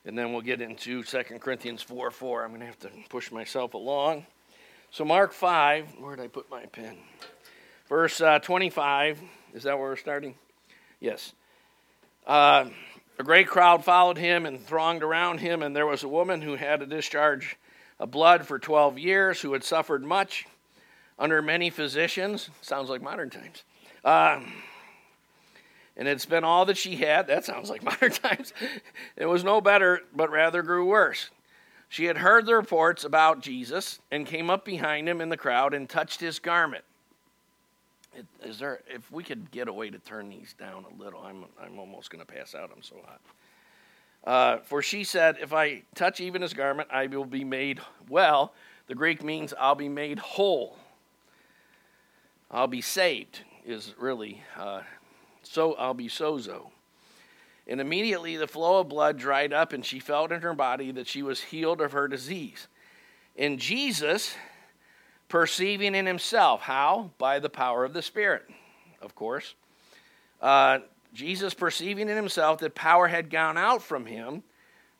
And 0.05 0.17
then 0.17 0.31
we'll 0.31 0.41
get 0.41 0.61
into 0.61 1.03
2 1.03 1.23
Corinthians 1.39 1.81
4 1.81 2.09
4. 2.09 2.43
I'm 2.43 2.49
going 2.51 2.61
to 2.61 2.67
have 2.67 2.79
to 2.79 2.89
push 3.09 3.31
myself 3.31 3.73
along. 3.73 4.25
So, 4.91 5.03
Mark 5.03 5.33
5, 5.33 5.95
where 5.99 6.15
did 6.15 6.23
I 6.23 6.27
put 6.27 6.49
my 6.49 6.65
pen? 6.67 6.95
Verse 7.89 8.21
uh, 8.21 8.39
25. 8.39 9.19
Is 9.53 9.63
that 9.63 9.77
where 9.77 9.89
we're 9.89 9.95
starting? 9.97 10.35
Yes. 11.01 11.33
Uh, 12.25 12.69
a 13.19 13.23
great 13.23 13.47
crowd 13.47 13.83
followed 13.83 14.17
him 14.17 14.45
and 14.45 14.65
thronged 14.65 15.03
around 15.03 15.39
him, 15.39 15.61
and 15.61 15.75
there 15.75 15.85
was 15.85 16.03
a 16.03 16.07
woman 16.07 16.41
who 16.41 16.55
had 16.55 16.81
a 16.81 16.85
discharge 16.85 17.57
of 17.99 18.09
blood 18.09 18.45
for 18.45 18.57
12 18.57 18.97
years, 18.97 19.41
who 19.41 19.51
had 19.51 19.65
suffered 19.65 20.03
much 20.03 20.45
under 21.17 21.41
many 21.41 21.69
physicians. 21.69 22.49
Sounds 22.61 22.89
like 22.89 23.01
modern 23.01 23.29
times. 23.29 23.63
Uh, 24.03 24.41
and 25.95 26.07
it's 26.07 26.25
been 26.25 26.43
all 26.43 26.65
that 26.65 26.77
she 26.77 26.95
had. 26.95 27.27
That 27.27 27.45
sounds 27.45 27.69
like 27.69 27.83
modern 27.83 28.11
times. 28.11 28.53
It 29.15 29.25
was 29.25 29.43
no 29.43 29.61
better, 29.61 30.01
but 30.15 30.29
rather 30.31 30.61
grew 30.61 30.85
worse. 30.85 31.29
She 31.89 32.05
had 32.05 32.17
heard 32.17 32.45
the 32.47 32.55
reports 32.55 33.03
about 33.03 33.41
Jesus 33.41 33.99
and 34.09 34.25
came 34.25 34.49
up 34.49 34.65
behind 34.65 35.07
him 35.07 35.21
in 35.21 35.29
the 35.29 35.37
crowd 35.37 35.75
and 35.75 35.87
touched 35.87 36.19
his 36.19 36.39
garment. 36.39 36.83
Is 38.43 38.59
there, 38.59 38.81
if 38.87 39.11
we 39.11 39.23
could 39.23 39.51
get 39.51 39.67
a 39.67 39.73
way 39.73 39.89
to 39.89 39.99
turn 39.99 40.29
these 40.29 40.53
down 40.53 40.85
a 40.91 41.03
little, 41.03 41.21
I'm, 41.21 41.45
I'm 41.61 41.79
almost 41.79 42.09
going 42.09 42.23
to 42.23 42.31
pass 42.31 42.55
out. 42.55 42.71
I'm 42.75 42.83
so 42.83 42.95
hot. 43.05 43.21
Uh, 44.23 44.57
for 44.63 44.81
she 44.81 45.03
said, 45.03 45.37
If 45.41 45.53
I 45.53 45.83
touch 45.95 46.19
even 46.19 46.41
his 46.41 46.53
garment, 46.53 46.89
I 46.91 47.07
will 47.07 47.25
be 47.25 47.43
made 47.43 47.79
well. 48.09 48.53
The 48.87 48.95
Greek 48.95 49.23
means 49.23 49.53
I'll 49.59 49.75
be 49.75 49.89
made 49.89 50.19
whole. 50.19 50.77
I'll 52.53 52.67
be 52.67 52.81
saved, 52.81 53.39
is 53.65 53.95
really, 53.97 54.43
uh, 54.55 54.81
so 55.41 55.73
I'll 55.73 55.95
be 55.95 56.07
sozo. 56.07 56.69
And 57.65 57.81
immediately 57.81 58.37
the 58.37 58.45
flow 58.45 58.81
of 58.81 58.89
blood 58.89 59.17
dried 59.17 59.51
up, 59.51 59.73
and 59.73 59.83
she 59.83 59.99
felt 59.99 60.31
in 60.31 60.41
her 60.41 60.53
body 60.53 60.91
that 60.91 61.07
she 61.07 61.23
was 61.23 61.41
healed 61.41 61.81
of 61.81 61.93
her 61.93 62.07
disease. 62.07 62.67
And 63.35 63.57
Jesus, 63.57 64.35
perceiving 65.29 65.95
in 65.95 66.05
himself, 66.05 66.61
how? 66.61 67.09
By 67.17 67.39
the 67.39 67.49
power 67.49 67.85
of 67.85 67.93
the 67.93 68.03
Spirit, 68.03 68.43
of 69.01 69.15
course. 69.15 69.55
Uh, 70.39 70.79
Jesus, 71.11 71.55
perceiving 71.55 72.07
in 72.07 72.15
himself 72.15 72.59
that 72.59 72.75
power 72.75 73.07
had 73.07 73.31
gone 73.31 73.57
out 73.57 73.81
from 73.81 74.05
him, 74.05 74.43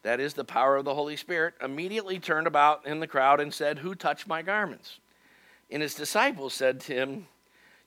that 0.02 0.20
is 0.20 0.34
the 0.34 0.44
power 0.44 0.78
of 0.78 0.86
the 0.86 0.96
Holy 0.96 1.18
Spirit, 1.18 1.54
immediately 1.62 2.18
turned 2.18 2.48
about 2.48 2.88
in 2.88 3.00
the 3.00 3.08
crowd 3.08 3.40
and 3.40 3.54
said, 3.54 3.78
Who 3.78 3.94
touched 3.94 4.28
my 4.28 4.42
garments? 4.42 5.00
And 5.70 5.84
his 5.84 5.94
disciples 5.94 6.56
said 6.56 6.80
to 6.82 6.94
him, 6.94 7.28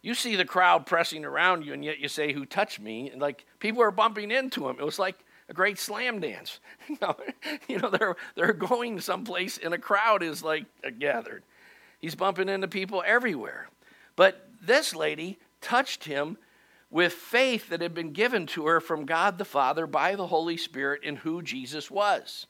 You 0.06 0.14
see 0.14 0.36
the 0.36 0.44
crowd 0.44 0.86
pressing 0.86 1.24
around 1.24 1.66
you, 1.66 1.72
and 1.72 1.84
yet 1.84 1.98
you 1.98 2.06
say, 2.06 2.32
Who 2.32 2.46
touched 2.46 2.78
me? 2.78 3.10
And 3.10 3.20
like 3.20 3.44
people 3.58 3.82
are 3.82 3.90
bumping 3.90 4.30
into 4.30 4.68
him. 4.68 4.76
It 4.78 4.84
was 4.84 5.00
like 5.00 5.18
a 5.48 5.52
great 5.52 5.80
slam 5.80 6.20
dance. 6.20 6.60
you 7.68 7.78
know, 7.78 7.90
they're, 7.90 8.14
they're 8.36 8.52
going 8.52 9.00
someplace, 9.00 9.58
and 9.58 9.74
a 9.74 9.78
crowd 9.78 10.22
is 10.22 10.44
like 10.44 10.66
uh, 10.86 10.90
gathered. 10.96 11.42
He's 11.98 12.14
bumping 12.14 12.48
into 12.48 12.68
people 12.68 13.02
everywhere. 13.04 13.68
But 14.14 14.48
this 14.62 14.94
lady 14.94 15.40
touched 15.60 16.04
him 16.04 16.38
with 16.88 17.12
faith 17.12 17.68
that 17.70 17.80
had 17.80 17.92
been 17.92 18.12
given 18.12 18.46
to 18.46 18.66
her 18.66 18.80
from 18.80 19.06
God 19.06 19.38
the 19.38 19.44
Father 19.44 19.88
by 19.88 20.14
the 20.14 20.28
Holy 20.28 20.56
Spirit 20.56 21.02
in 21.02 21.16
who 21.16 21.42
Jesus 21.42 21.90
was, 21.90 22.46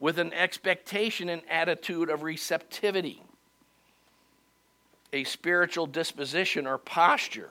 with 0.00 0.18
an 0.18 0.32
expectation 0.32 1.28
and 1.28 1.42
attitude 1.48 2.10
of 2.10 2.24
receptivity, 2.24 3.22
a 5.12 5.24
spiritual 5.24 5.86
disposition 5.86 6.66
or 6.66 6.78
posture. 6.78 7.50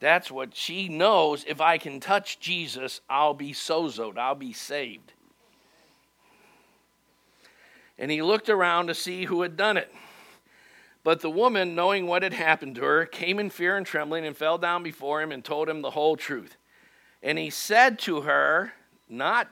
That's 0.00 0.30
what 0.30 0.56
she 0.56 0.88
knows. 0.88 1.44
If 1.46 1.60
I 1.60 1.78
can 1.78 2.00
touch 2.00 2.40
Jesus, 2.40 3.00
I'll 3.08 3.34
be 3.34 3.52
sozoed, 3.52 4.18
I'll 4.18 4.34
be 4.34 4.52
saved. 4.52 5.12
And 7.98 8.10
he 8.10 8.22
looked 8.22 8.48
around 8.48 8.86
to 8.86 8.94
see 8.94 9.26
who 9.26 9.42
had 9.42 9.58
done 9.58 9.76
it. 9.76 9.92
But 11.04 11.20
the 11.20 11.30
woman, 11.30 11.74
knowing 11.74 12.06
what 12.06 12.22
had 12.22 12.32
happened 12.32 12.76
to 12.76 12.82
her, 12.82 13.06
came 13.06 13.38
in 13.38 13.50
fear 13.50 13.76
and 13.76 13.86
trembling 13.86 14.26
and 14.26 14.36
fell 14.36 14.58
down 14.58 14.82
before 14.82 15.22
him 15.22 15.32
and 15.32 15.44
told 15.44 15.68
him 15.68 15.82
the 15.82 15.90
whole 15.90 16.16
truth. 16.16 16.56
And 17.22 17.38
he 17.38 17.50
said 17.50 17.98
to 18.00 18.22
her, 18.22 18.72
not 19.08 19.48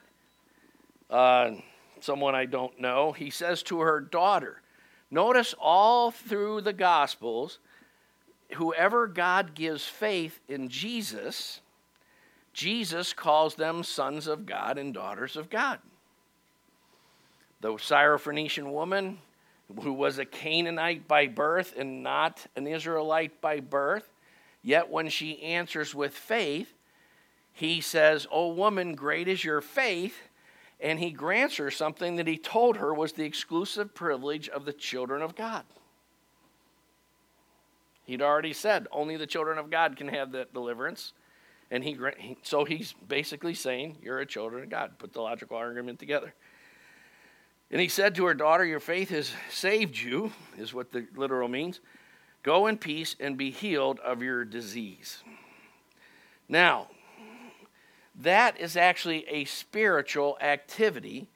uh, 1.10 1.52
someone 2.00 2.34
I 2.34 2.46
don't 2.46 2.78
know, 2.80 3.12
he 3.12 3.30
says 3.30 3.62
to 3.64 3.80
her 3.80 4.00
daughter. 4.00 4.62
Notice 5.10 5.54
all 5.58 6.10
through 6.10 6.60
the 6.60 6.72
Gospels, 6.72 7.58
whoever 8.54 9.06
God 9.06 9.54
gives 9.54 9.84
faith 9.84 10.40
in 10.48 10.68
Jesus, 10.68 11.60
Jesus 12.52 13.12
calls 13.12 13.54
them 13.54 13.82
sons 13.82 14.26
of 14.26 14.46
God 14.46 14.78
and 14.78 14.92
daughters 14.92 15.36
of 15.36 15.48
God. 15.50 15.78
The 17.60 17.72
Syrophoenician 17.72 18.70
woman, 18.72 19.18
who 19.82 19.92
was 19.92 20.18
a 20.18 20.24
Canaanite 20.24 21.06
by 21.06 21.26
birth 21.26 21.74
and 21.76 22.02
not 22.02 22.46
an 22.56 22.66
Israelite 22.66 23.40
by 23.40 23.60
birth. 23.60 24.08
Yet 24.62 24.90
when 24.90 25.08
she 25.08 25.42
answers 25.42 25.94
with 25.94 26.14
faith, 26.14 26.74
he 27.52 27.80
says, 27.80 28.26
O 28.30 28.48
woman, 28.52 28.94
great 28.94 29.28
is 29.28 29.44
your 29.44 29.60
faith. 29.60 30.27
And 30.80 30.98
he 30.98 31.10
grants 31.10 31.56
her 31.56 31.70
something 31.70 32.16
that 32.16 32.26
he 32.26 32.38
told 32.38 32.76
her 32.76 32.94
was 32.94 33.12
the 33.12 33.24
exclusive 33.24 33.94
privilege 33.94 34.48
of 34.48 34.64
the 34.64 34.72
children 34.72 35.22
of 35.22 35.34
God. 35.34 35.64
He'd 38.04 38.22
already 38.22 38.52
said 38.52 38.86
only 38.90 39.16
the 39.16 39.26
children 39.26 39.58
of 39.58 39.70
God 39.70 39.96
can 39.96 40.08
have 40.08 40.32
that 40.32 40.54
deliverance. 40.54 41.12
And 41.70 41.84
he, 41.84 41.98
so 42.42 42.64
he's 42.64 42.94
basically 43.06 43.54
saying, 43.54 43.98
You're 44.02 44.20
a 44.20 44.26
children 44.26 44.62
of 44.62 44.70
God. 44.70 44.98
Put 44.98 45.12
the 45.12 45.20
logical 45.20 45.56
argument 45.56 45.98
together. 45.98 46.32
And 47.70 47.80
he 47.80 47.88
said 47.88 48.14
to 48.14 48.24
her 48.24 48.34
daughter, 48.34 48.64
Your 48.64 48.80
faith 48.80 49.10
has 49.10 49.32
saved 49.50 49.98
you, 49.98 50.32
is 50.56 50.72
what 50.72 50.90
the 50.90 51.06
literal 51.16 51.48
means. 51.48 51.80
Go 52.42 52.68
in 52.68 52.78
peace 52.78 53.14
and 53.20 53.36
be 53.36 53.50
healed 53.50 54.00
of 54.00 54.22
your 54.22 54.44
disease. 54.44 55.22
Now, 56.48 56.88
that 58.18 58.58
is 58.58 58.76
actually 58.76 59.26
a 59.28 59.44
spiritual 59.44 60.36
activity, 60.40 61.28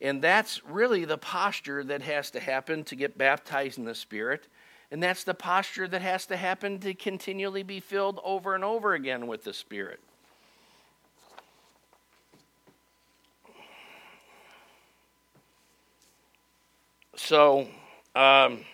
and 0.00 0.20
that's 0.20 0.64
really 0.64 1.04
the 1.04 1.18
posture 1.18 1.84
that 1.84 2.02
has 2.02 2.30
to 2.32 2.40
happen 2.40 2.84
to 2.84 2.96
get 2.96 3.16
baptized 3.16 3.78
in 3.78 3.84
the 3.84 3.94
Spirit. 3.94 4.48
And 4.90 5.02
that's 5.02 5.24
the 5.24 5.34
posture 5.34 5.88
that 5.88 6.02
has 6.02 6.26
to 6.26 6.36
happen 6.36 6.78
to 6.80 6.94
continually 6.94 7.62
be 7.62 7.80
filled 7.80 8.20
over 8.22 8.54
and 8.54 8.62
over 8.62 8.94
again 8.94 9.26
with 9.26 9.42
the 9.44 9.52
Spirit. 9.52 10.00
So, 17.16 17.66
um, 18.14 18.64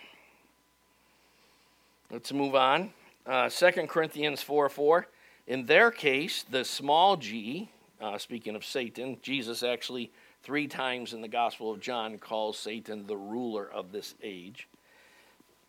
let's 2.11 2.33
move 2.33 2.55
on. 2.55 2.93
Uh, 3.25 3.49
2 3.49 3.87
Corinthians 3.87 4.43
4 4.43 4.69
4. 4.69 5.07
In 5.47 5.67
their 5.67 5.91
case, 5.91 6.45
the 6.49 6.65
small 6.65 7.17
g, 7.17 7.69
uh, 8.01 8.19
speaking 8.19 8.55
of 8.55 8.65
Satan, 8.65 9.19
Jesus 9.23 9.63
actually 9.63 10.13
three 10.43 10.69
times 10.69 11.13
in 11.13 11.21
the 11.21 11.29
Gospel 11.29 11.71
of 11.71 11.81
John 11.81 12.19
calls 12.19 12.59
Satan 12.59 13.07
the 13.07 13.17
ruler 13.17 13.69
of 13.69 13.91
this 13.91 14.15
age, 14.23 14.69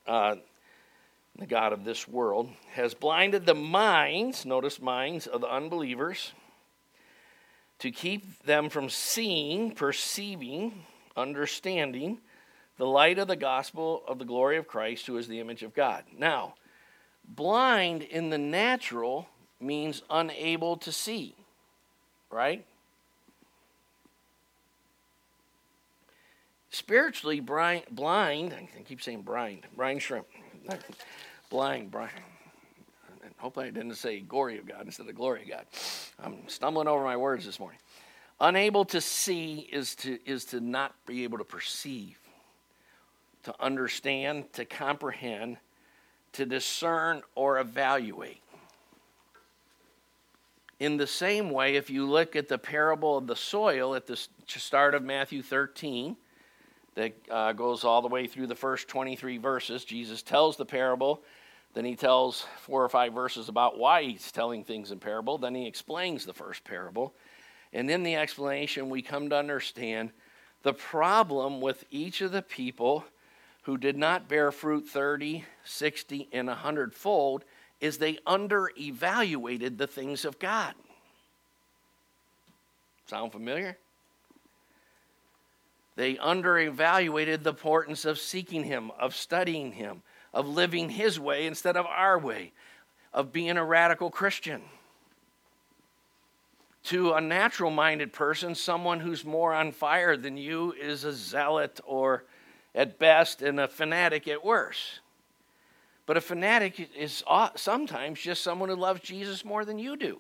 uh, 0.07 0.36
the 1.38 1.47
God 1.47 1.73
of 1.73 1.86
this 1.86 2.07
world, 2.07 2.49
has 2.73 2.93
blinded 2.93 3.45
the 3.45 3.55
minds, 3.55 4.45
notice 4.45 4.79
minds, 4.79 5.25
of 5.25 5.41
the 5.41 5.51
unbelievers 5.51 6.33
to 7.79 7.89
keep 7.89 8.43
them 8.43 8.69
from 8.69 8.89
seeing, 8.89 9.71
perceiving, 9.71 10.86
understanding 11.17 12.19
the 12.77 12.86
light 12.86 13.19
of 13.19 13.27
the 13.27 13.36
gospel 13.36 14.03
of 14.07 14.19
the 14.19 14.25
glory 14.25 14.57
of 14.57 14.67
Christ, 14.67 15.07
who 15.07 15.17
is 15.17 15.27
the 15.27 15.39
image 15.39 15.63
of 15.63 15.73
God. 15.73 16.03
Now, 16.17 16.55
blind 17.23 18.03
in 18.03 18.29
the 18.29 18.38
natural 18.38 19.27
means 19.63 20.02
unable 20.10 20.78
to 20.78 20.91
see, 20.91 21.36
right? 22.30 22.65
Spiritually 26.69 27.39
blind, 27.39 27.84
I 27.99 28.82
keep 28.86 29.02
saying 29.02 29.21
blind, 29.23 29.67
blind 29.76 30.02
shrimp, 30.02 30.28
blind, 31.49 31.91
blind. 31.91 32.12
Hopefully, 33.38 33.67
I 33.67 33.71
didn't 33.71 33.95
say 33.95 34.21
glory 34.21 34.58
of 34.58 34.65
God 34.65 34.86
instead 34.86 35.08
of 35.08 35.15
glory 35.15 35.43
of 35.43 35.49
God. 35.49 35.65
I'm 36.23 36.47
stumbling 36.47 36.88
over 36.88 37.04
my 37.04 37.17
words 37.17 37.45
this 37.45 37.60
morning. 37.60 37.80
Unable 38.39 38.86
to 38.86 39.02
see 39.02 39.67
is 39.71 39.95
to, 39.95 40.17
is 40.26 40.45
to 40.45 40.62
not 40.62 40.93
be 41.06 41.23
able 41.23 41.38
to 41.39 41.43
perceive 41.43 42.17
to 43.43 43.54
understand, 43.60 44.52
to 44.54 44.65
comprehend, 44.65 45.58
to 46.34 46.45
discern, 46.45 47.21
or 47.36 47.60
evaluate. 47.60 48.41
In 50.79 50.97
the 50.97 51.07
same 51.07 51.51
way, 51.51 51.75
if 51.75 51.89
you 51.89 52.05
look 52.05 52.36
at 52.36 52.47
the 52.47 52.57
parable 52.57 53.17
of 53.17 53.27
the 53.27 53.36
soil 53.36 53.95
at 53.95 54.07
the 54.07 54.19
start 54.47 54.95
of 54.95 55.03
Matthew 55.03 55.41
13, 55.41 56.17
that 56.95 57.13
uh, 57.29 57.53
goes 57.53 57.83
all 57.83 58.01
the 58.01 58.07
way 58.07 58.27
through 58.27 58.47
the 58.47 58.55
first 58.55 58.88
23 58.88 59.38
verses, 59.38 59.86
Jesus 59.86 60.21
tells 60.21 60.57
the 60.57 60.65
parable. 60.65 61.23
Then 61.73 61.86
he 61.86 61.95
tells 61.95 62.45
four 62.59 62.83
or 62.83 62.89
five 62.89 63.13
verses 63.13 63.49
about 63.49 63.79
why 63.79 64.03
he's 64.03 64.31
telling 64.31 64.63
things 64.63 64.91
in 64.91 64.99
parable. 64.99 65.38
Then 65.38 65.55
he 65.55 65.67
explains 65.67 66.25
the 66.25 66.33
first 66.33 66.63
parable. 66.63 67.15
And 67.71 67.89
in 67.89 68.03
the 68.03 68.15
explanation, 68.15 68.89
we 68.89 69.01
come 69.01 69.29
to 69.29 69.36
understand 69.36 70.12
the 70.62 70.73
problem 70.73 71.62
with 71.62 71.83
each 71.89 72.21
of 72.21 72.31
the 72.31 72.43
people 72.43 73.05
who 73.63 73.77
did 73.77 73.97
not 73.97 74.29
bear 74.29 74.51
fruit 74.51 74.88
30, 74.88 75.45
60, 75.63 76.29
and 76.31 76.47
100 76.47 76.93
fold 76.93 77.43
is 77.79 77.97
they 77.97 78.17
under 78.25 78.71
evaluated 78.77 79.77
the 79.77 79.88
things 79.88 80.25
of 80.25 80.39
God. 80.39 80.73
Sound 83.07 83.31
familiar? 83.31 83.77
They 85.95 86.17
under 86.17 86.57
evaluated 86.57 87.43
the 87.43 87.51
importance 87.51 88.05
of 88.05 88.17
seeking 88.17 88.63
Him, 88.63 88.91
of 88.99 89.15
studying 89.15 89.73
Him, 89.73 90.01
of 90.33 90.47
living 90.47 90.89
His 90.89 91.19
way 91.19 91.45
instead 91.45 91.77
of 91.77 91.86
our 91.86 92.17
way, 92.17 92.51
of 93.13 93.31
being 93.31 93.57
a 93.57 93.63
radical 93.63 94.09
Christian. 94.09 94.62
To 96.86 97.13
a 97.13 97.21
natural 97.21 97.71
minded 97.71 98.12
person, 98.12 98.55
someone 98.55 98.99
who's 98.99 99.23
more 99.23 99.53
on 99.53 99.71
fire 99.71 100.17
than 100.17 100.36
you 100.36 100.73
is 100.73 101.03
a 101.03 101.13
zealot 101.13 101.79
or 101.86 102.25
at 102.75 102.97
best 102.97 103.41
and 103.41 103.59
a 103.59 103.67
fanatic 103.67 104.27
at 104.27 104.43
worst. 104.43 104.99
But 106.05 106.17
a 106.17 106.21
fanatic 106.21 106.89
is 106.95 107.23
uh, 107.27 107.49
sometimes 107.55 108.19
just 108.19 108.43
someone 108.43 108.69
who 108.69 108.75
loves 108.75 109.01
Jesus 109.01 109.45
more 109.45 109.63
than 109.63 109.79
you 109.79 109.95
do. 109.95 110.19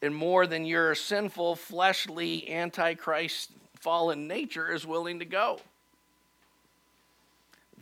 And 0.00 0.14
more 0.14 0.46
than 0.46 0.64
your 0.64 0.94
sinful, 0.94 1.56
fleshly, 1.56 2.50
antichrist, 2.50 3.50
fallen 3.80 4.28
nature 4.28 4.72
is 4.72 4.86
willing 4.86 5.18
to 5.18 5.24
go. 5.24 5.60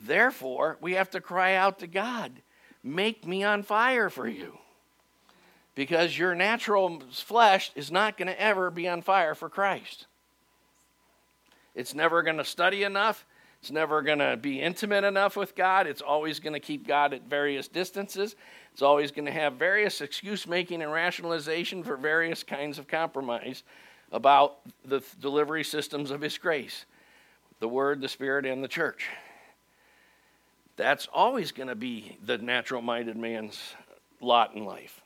Therefore, 0.05 0.79
we 0.81 0.95
have 0.95 1.11
to 1.11 1.21
cry 1.21 1.55
out 1.55 1.79
to 1.81 1.87
God 1.87 2.33
make 2.87 3.27
me 3.27 3.43
on 3.43 3.63
fire 3.63 4.09
for 4.09 4.29
you. 4.29 4.59
Because 5.75 6.17
your 6.17 6.35
natural 6.35 7.03
flesh 7.11 7.71
is 7.75 7.91
not 7.91 8.17
going 8.17 8.29
to 8.29 8.41
ever 8.41 8.71
be 8.71 8.89
on 8.89 9.03
fire 9.03 9.35
for 9.35 9.51
Christ. 9.51 10.07
It's 11.75 11.95
never 11.95 12.23
going 12.23 12.39
to 12.39 12.45
study 12.45 12.83
enough. 12.83 13.27
It's 13.67 13.73
never 13.73 14.01
going 14.01 14.21
to 14.21 14.37
be 14.37 14.61
intimate 14.61 15.03
enough 15.03 15.37
with 15.37 15.57
God. 15.57 15.89
It's 15.89 16.01
always 16.01 16.39
going 16.39 16.53
to 16.53 16.61
keep 16.61 16.87
God 16.87 17.13
at 17.13 17.23
various 17.23 17.67
distances. 17.67 18.37
It's 18.73 18.81
always 18.81 19.11
going 19.11 19.25
to 19.25 19.33
have 19.33 19.55
various 19.55 20.01
excuse 20.01 20.47
making 20.47 20.83
and 20.83 20.93
rationalization 20.93 21.83
for 21.83 21.97
various 21.97 22.45
kinds 22.45 22.79
of 22.79 22.87
compromise 22.87 23.65
about 24.13 24.59
the 24.85 25.03
delivery 25.21 25.65
systems 25.65 26.13
of 26.13 26.21
His 26.21 26.39
grace 26.39 26.85
the 27.59 27.67
Word, 27.67 28.01
the 28.01 28.09
Spirit, 28.09 28.47
and 28.47 28.63
the 28.63 28.69
church. 28.69 29.09
That's 30.77 31.09
always 31.13 31.51
going 31.51 31.69
to 31.69 31.75
be 31.75 32.19
the 32.25 32.39
natural 32.39 32.83
minded 32.83 33.17
man's 33.17 33.59
lot 34.21 34.55
in 34.55 34.65
life. 34.65 35.01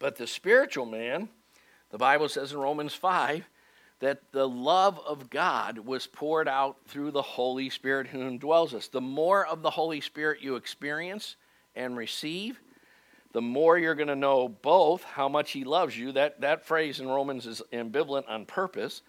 But 0.00 0.16
the 0.16 0.26
spiritual 0.26 0.86
man, 0.86 1.28
the 1.90 1.98
Bible 1.98 2.28
says 2.28 2.52
in 2.52 2.58
Romans 2.58 2.94
5 2.94 3.44
that 4.00 4.32
the 4.32 4.48
love 4.48 4.98
of 5.06 5.28
God 5.28 5.78
was 5.78 6.06
poured 6.06 6.48
out 6.48 6.76
through 6.86 7.10
the 7.10 7.22
Holy 7.22 7.68
Spirit 7.68 8.06
who 8.06 8.18
indwells 8.18 8.72
us. 8.72 8.88
The 8.88 9.00
more 9.00 9.46
of 9.46 9.62
the 9.62 9.70
Holy 9.70 10.00
Spirit 10.00 10.40
you 10.40 10.56
experience 10.56 11.36
and 11.76 11.96
receive, 11.96 12.60
the 13.32 13.42
more 13.42 13.78
you're 13.78 13.94
going 13.94 14.08
to 14.08 14.16
know 14.16 14.48
both 14.48 15.04
how 15.04 15.28
much 15.28 15.50
He 15.50 15.64
loves 15.64 15.96
you. 15.96 16.12
That, 16.12 16.40
that 16.40 16.64
phrase 16.64 17.00
in 17.00 17.08
Romans 17.08 17.46
is 17.46 17.62
ambivalent 17.72 18.28
on 18.28 18.46
purpose 18.46 19.02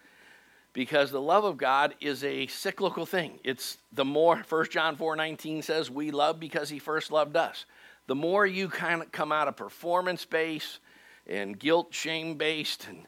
because 0.73 1.11
the 1.11 1.21
love 1.21 1.43
of 1.43 1.57
God 1.57 1.95
is 2.01 2.23
a 2.23 2.47
cyclical 2.47 3.05
thing. 3.05 3.39
It's 3.43 3.77
the 3.93 4.05
more, 4.05 4.43
1 4.47 4.69
John 4.69 4.95
4 4.95 5.15
19 5.15 5.61
says, 5.61 5.89
we 5.89 6.11
love 6.11 6.39
because 6.39 6.69
He 6.69 6.79
first 6.79 7.11
loved 7.11 7.37
us 7.37 7.65
the 8.07 8.15
more 8.15 8.45
you 8.45 8.67
kind 8.67 9.01
of 9.01 9.11
come 9.11 9.31
out 9.31 9.47
of 9.47 9.55
performance 9.55 10.25
based 10.25 10.79
and 11.27 11.57
guilt 11.57 11.93
shame 11.93 12.35
based 12.35 12.87
and, 12.87 13.05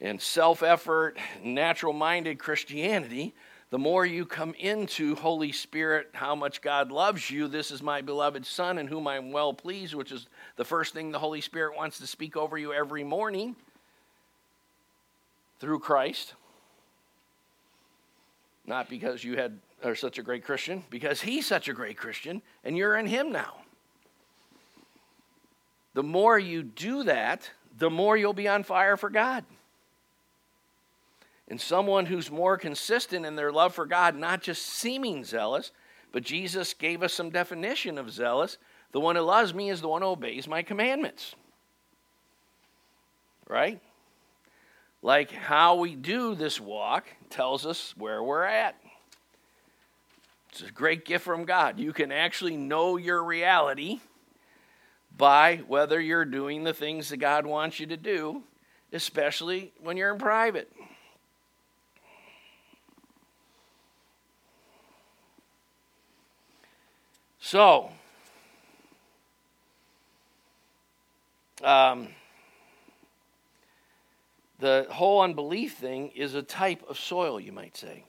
and 0.00 0.20
self 0.20 0.62
effort, 0.62 1.18
natural 1.42 1.92
minded 1.92 2.38
Christianity, 2.38 3.34
the 3.70 3.78
more 3.78 4.06
you 4.06 4.24
come 4.24 4.54
into 4.54 5.16
Holy 5.16 5.50
Spirit, 5.50 6.10
how 6.14 6.34
much 6.34 6.62
God 6.62 6.92
loves 6.92 7.30
you. 7.30 7.48
This 7.48 7.70
is 7.70 7.82
my 7.82 8.00
beloved 8.00 8.46
Son 8.46 8.78
in 8.78 8.86
whom 8.86 9.08
I'm 9.08 9.32
well 9.32 9.52
pleased, 9.52 9.94
which 9.94 10.12
is 10.12 10.28
the 10.56 10.64
first 10.64 10.94
thing 10.94 11.10
the 11.10 11.18
Holy 11.18 11.40
Spirit 11.40 11.76
wants 11.76 11.98
to 11.98 12.06
speak 12.06 12.36
over 12.36 12.56
you 12.56 12.72
every 12.72 13.02
morning 13.02 13.56
through 15.58 15.80
Christ. 15.80 16.34
Not 18.64 18.88
because 18.88 19.24
you 19.24 19.36
had 19.36 19.58
are 19.84 19.94
such 19.94 20.18
a 20.18 20.22
great 20.22 20.44
Christian, 20.44 20.84
because 20.90 21.20
he's 21.20 21.46
such 21.46 21.68
a 21.68 21.72
great 21.72 21.96
Christian, 21.96 22.42
and 22.64 22.76
you're 22.76 22.96
in 22.96 23.06
him 23.06 23.30
now. 23.30 23.58
The 25.96 26.02
more 26.02 26.38
you 26.38 26.62
do 26.62 27.04
that, 27.04 27.50
the 27.78 27.88
more 27.88 28.18
you'll 28.18 28.34
be 28.34 28.48
on 28.48 28.64
fire 28.64 28.98
for 28.98 29.08
God. 29.08 29.46
And 31.48 31.58
someone 31.58 32.04
who's 32.04 32.30
more 32.30 32.58
consistent 32.58 33.24
in 33.24 33.34
their 33.34 33.50
love 33.50 33.74
for 33.74 33.86
God, 33.86 34.14
not 34.14 34.42
just 34.42 34.66
seeming 34.66 35.24
zealous, 35.24 35.72
but 36.12 36.22
Jesus 36.22 36.74
gave 36.74 37.02
us 37.02 37.14
some 37.14 37.30
definition 37.30 37.96
of 37.96 38.10
zealous. 38.10 38.58
The 38.92 39.00
one 39.00 39.16
who 39.16 39.22
loves 39.22 39.54
me 39.54 39.70
is 39.70 39.80
the 39.80 39.88
one 39.88 40.02
who 40.02 40.08
obeys 40.08 40.46
my 40.46 40.62
commandments. 40.62 41.34
Right? 43.48 43.80
Like 45.00 45.30
how 45.32 45.76
we 45.76 45.94
do 45.94 46.34
this 46.34 46.60
walk 46.60 47.06
tells 47.30 47.64
us 47.64 47.94
where 47.96 48.22
we're 48.22 48.44
at. 48.44 48.76
It's 50.50 50.60
a 50.60 50.70
great 50.70 51.06
gift 51.06 51.24
from 51.24 51.46
God. 51.46 51.78
You 51.78 51.94
can 51.94 52.12
actually 52.12 52.58
know 52.58 52.98
your 52.98 53.24
reality 53.24 54.00
by 55.16 55.62
whether 55.66 56.00
you're 56.00 56.24
doing 56.24 56.64
the 56.64 56.74
things 56.74 57.08
that 57.08 57.18
God 57.18 57.46
wants 57.46 57.80
you 57.80 57.86
to 57.86 57.96
do, 57.96 58.42
especially 58.92 59.72
when 59.82 59.96
you're 59.96 60.12
in 60.12 60.18
private. 60.18 60.70
So, 67.38 67.90
um, 71.62 72.08
the 74.58 74.86
whole 74.90 75.22
unbelief 75.22 75.76
thing 75.76 76.08
is 76.08 76.34
a 76.34 76.42
type 76.42 76.82
of 76.88 76.98
soil, 76.98 77.38
you 77.38 77.52
might 77.52 77.76
say. 77.76 78.04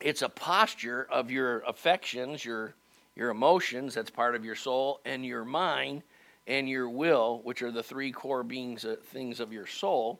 It's 0.00 0.22
a 0.22 0.28
posture 0.28 1.06
of 1.10 1.30
your 1.30 1.60
affections, 1.60 2.44
your 2.44 2.74
your 3.16 3.30
emotions, 3.30 3.94
that's 3.94 4.10
part 4.10 4.34
of 4.34 4.44
your 4.44 4.54
soul, 4.54 5.00
and 5.04 5.24
your 5.24 5.44
mind 5.44 6.02
and 6.46 6.68
your 6.68 6.88
will, 6.88 7.40
which 7.44 7.62
are 7.62 7.70
the 7.70 7.82
three 7.82 8.10
core 8.10 8.42
beings, 8.42 8.84
uh, 8.84 8.96
things 9.04 9.38
of 9.40 9.52
your 9.52 9.66
soul, 9.66 10.18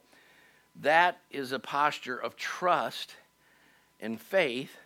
that 0.81 1.19
is 1.31 1.53
a 1.53 1.59
posture 1.59 2.17
of 2.17 2.37
trust 2.37 3.17
and 4.01 4.21
faith, 4.21 4.77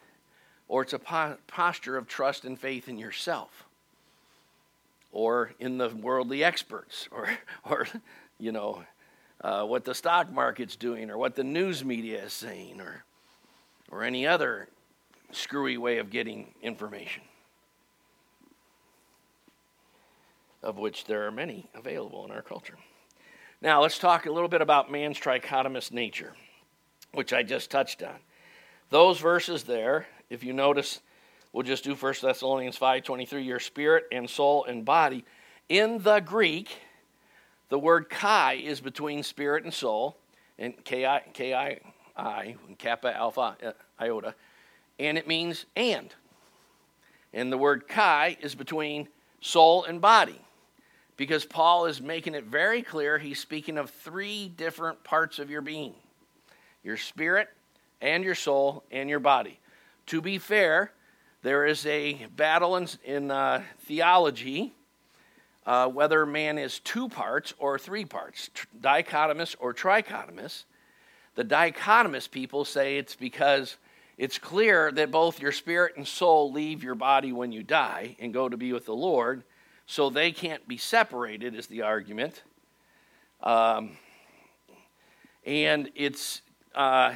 or 0.69 0.83
it's 0.83 0.93
a 0.93 0.99
po- 0.99 1.37
posture 1.47 1.97
of 1.97 2.09
trust 2.09 2.45
and 2.45 2.59
faith 2.59 2.89
in 2.89 2.99
yourself, 2.99 3.67
or 5.13 5.53
in 5.59 5.79
the 5.79 5.89
worldly 5.89 6.43
experts, 6.43 7.09
or, 7.11 7.29
or 7.69 7.87
you 8.39 8.53
know, 8.53 8.83
uh, 9.43 9.65
what 9.65 9.85
the 9.85 9.95
stock 9.95 10.33
market's 10.33 10.77
doing, 10.77 11.11
or 11.11 11.19
what 11.19 11.35
the 11.37 11.45
news 11.45 11.85
media 11.85 12.25
is 12.25 12.33
saying, 12.33 12.81
or, 12.81 13.05
or 13.91 14.03
any 14.03 14.27
other 14.27 14.69
screwy 15.33 15.77
way 15.77 15.99
of 15.99 16.11
getting 16.11 16.55
information. 16.63 17.23
Of 20.67 20.79
which 20.79 21.05
there 21.05 21.25
are 21.29 21.31
many 21.31 21.65
available 21.75 22.25
in 22.25 22.33
our 22.33 22.43
culture. 22.43 22.77
Now, 23.63 23.83
let's 23.83 24.01
talk 24.01 24.27
a 24.27 24.33
little 24.33 24.49
bit 24.49 24.61
about 24.61 24.91
man's 24.91 25.19
trichotomous 25.19 25.93
nature, 25.93 26.35
which 27.13 27.33
I 27.33 27.45
just 27.45 27.71
touched 27.71 28.03
on. 28.03 28.17
Those 28.91 29.21
verses 29.21 29.63
there, 29.63 30.09
if 30.29 30.43
you 30.43 30.53
notice, 30.53 31.01
we'll 31.53 31.63
just 31.63 31.85
do 31.85 31.95
1 31.95 32.15
Thessalonians 32.21 32.77
5:23, 32.77 33.47
your 33.47 33.61
spirit 33.61 34.07
and 34.11 34.29
soul 34.29 34.65
and 34.65 34.85
body. 34.85 35.25
In 35.69 36.03
the 36.03 36.19
Greek, 36.19 36.81
the 37.69 37.79
word 37.79 38.11
kai 38.11 38.55
is 38.55 38.81
between 38.81 39.23
spirit 39.23 39.63
and 39.63 39.73
soul, 39.73 40.17
and 40.59 40.85
K-I, 40.85 41.23
K-I-I, 41.33 42.57
kappa, 42.79 43.17
alpha, 43.17 43.57
uh, 43.65 43.73
iota, 44.01 44.35
and 44.99 45.17
it 45.17 45.29
means 45.29 45.65
and. 45.77 46.13
And 47.33 47.53
the 47.53 47.59
word 47.59 47.87
kai 47.87 48.37
is 48.41 48.57
between 48.57 49.09
soul 49.41 49.85
and 49.85 50.01
body 50.01 50.41
because 51.17 51.45
Paul 51.45 51.87
is 51.87 52.01
making 52.01 52.35
it 52.35 52.45
very 52.45 52.83
clear 52.83 53.19
he's 53.19 53.41
speaking 53.41 53.79
of 53.79 53.91
three 53.91 54.49
different 54.49 55.03
parts 55.05 55.39
of 55.39 55.51
your 55.51 55.63
being 55.63 55.95
your 56.83 56.97
spirit, 56.97 57.49
and 58.01 58.23
your 58.23 58.37
soul, 58.37 58.85
and 58.93 59.11
your 59.11 59.19
body. 59.19 59.59
To 60.07 60.21
be 60.21 60.39
fair, 60.39 60.93
there 61.43 61.67
is 61.67 61.85
a 61.85 62.27
battle 62.37 62.77
in, 62.77 62.89
in 63.05 63.31
uh, 63.33 63.63
theology 63.81 64.73
uh, 65.67 65.89
whether 65.89 66.25
man 66.25 66.59
is 66.59 66.79
two 66.79 67.09
parts 67.09 67.53
or 67.59 67.79
three 67.79 68.05
parts, 68.05 68.51
dichotomous 68.81 69.57
or 69.59 69.75
trichotomous. 69.75 70.65
The 71.35 71.45
dichotomous 71.45 72.31
people 72.31 72.65
say 72.65 72.99
it's 72.99 73.17
because 73.17 73.77
it's 74.17 74.39
clear 74.39 74.93
that 74.93 75.11
both 75.11 75.41
your 75.41 75.53
spirit 75.53 75.97
and 75.97 76.07
soul 76.07 76.53
leave 76.53 76.83
your 76.83 76.95
body 76.95 77.33
when 77.33 77.53
you 77.53 77.63
die 77.63 78.17
and 78.21 78.33
go 78.33 78.49
to 78.49 78.57
be 78.57 78.73
with 78.73 78.87
the 78.87 78.95
Lord, 78.95 79.43
so 79.87 80.11
they 80.11 80.33
can't 80.33 80.67
be 80.69 80.77
separated, 80.77 81.55
is 81.55 81.67
the 81.69 81.83
argument. 81.83 82.43
Um, 83.43 83.97
and 85.45 85.91
it 85.95 86.43
Uh, 86.75 87.15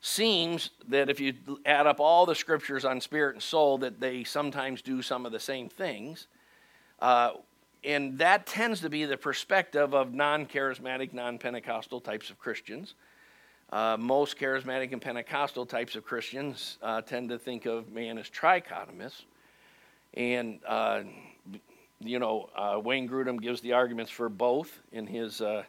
seems 0.00 0.70
that 0.88 1.10
if 1.10 1.20
you 1.20 1.34
add 1.66 1.86
up 1.86 2.00
all 2.00 2.24
the 2.24 2.34
scriptures 2.34 2.84
on 2.84 3.00
spirit 3.00 3.34
and 3.34 3.42
soul, 3.42 3.78
that 3.78 4.00
they 4.00 4.24
sometimes 4.24 4.82
do 4.82 5.02
some 5.02 5.26
of 5.26 5.32
the 5.32 5.40
same 5.40 5.68
things. 5.68 6.28
Uh, 6.98 7.32
and 7.82 8.18
that 8.18 8.46
tends 8.46 8.80
to 8.80 8.88
be 8.88 9.04
the 9.04 9.16
perspective 9.16 9.94
of 9.94 10.14
non 10.14 10.46
charismatic, 10.46 11.12
non 11.12 11.38
Pentecostal 11.38 12.00
types 12.00 12.30
of 12.30 12.38
Christians. 12.38 12.94
Uh, 13.70 13.96
most 13.98 14.38
charismatic 14.38 14.92
and 14.92 15.02
Pentecostal 15.02 15.66
types 15.66 15.96
of 15.96 16.04
Christians 16.04 16.78
uh, 16.82 17.02
tend 17.02 17.28
to 17.28 17.38
think 17.38 17.66
of 17.66 17.90
man 17.92 18.16
as 18.18 18.30
trichotomous. 18.30 19.24
And, 20.14 20.60
uh, 20.66 21.02
you 22.00 22.18
know, 22.18 22.48
uh, 22.56 22.80
Wayne 22.82 23.08
Grudem 23.08 23.40
gives 23.40 23.60
the 23.60 23.72
arguments 23.72 24.10
for 24.10 24.28
both 24.28 24.80
in 24.92 25.06
his 25.06 25.40
uh, 25.40 25.64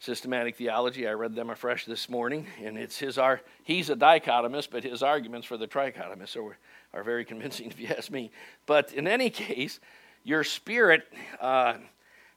systematic 0.00 0.56
theology. 0.56 1.06
I 1.06 1.12
read 1.12 1.34
them 1.34 1.50
afresh 1.50 1.84
this 1.84 2.08
morning, 2.08 2.46
and 2.62 2.78
it's 2.78 2.98
his 2.98 3.18
ar- 3.18 3.42
he's 3.64 3.90
a 3.90 3.96
dichotomist, 3.96 4.68
but 4.70 4.84
his 4.84 5.02
arguments 5.02 5.46
for 5.46 5.56
the 5.56 5.66
trichotomist 5.66 6.36
are, 6.36 6.56
are 6.94 7.02
very 7.02 7.24
convincing, 7.24 7.66
if 7.70 7.78
you 7.78 7.88
ask 7.88 8.10
me. 8.10 8.30
But 8.66 8.92
in 8.94 9.06
any 9.06 9.28
case, 9.28 9.80
your 10.24 10.44
spirit 10.44 11.02
uh, 11.40 11.74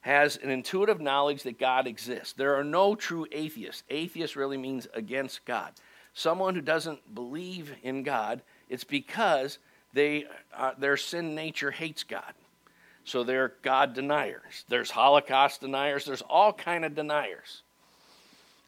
has 0.01 0.37
an 0.37 0.49
intuitive 0.49 0.99
knowledge 0.99 1.43
that 1.43 1.59
God 1.59 1.87
exists. 1.87 2.33
There 2.33 2.55
are 2.55 2.63
no 2.63 2.95
true 2.95 3.25
atheists. 3.31 3.83
Atheist 3.89 4.35
really 4.35 4.57
means 4.57 4.87
against 4.93 5.45
God. 5.45 5.71
Someone 6.13 6.55
who 6.55 6.61
doesn't 6.61 7.15
believe 7.15 7.73
in 7.83 8.03
God, 8.03 8.41
it's 8.67 8.83
because 8.83 9.59
they, 9.93 10.25
uh, 10.55 10.71
their 10.77 10.97
sin 10.97 11.35
nature 11.35 11.71
hates 11.71 12.03
God. 12.03 12.33
So 13.03 13.23
they're 13.23 13.53
God 13.61 13.93
deniers. 13.93 14.65
There's 14.69 14.91
Holocaust 14.91 15.61
deniers. 15.61 16.05
There's 16.05 16.21
all 16.21 16.53
kind 16.53 16.85
of 16.85 16.95
deniers. 16.95 17.63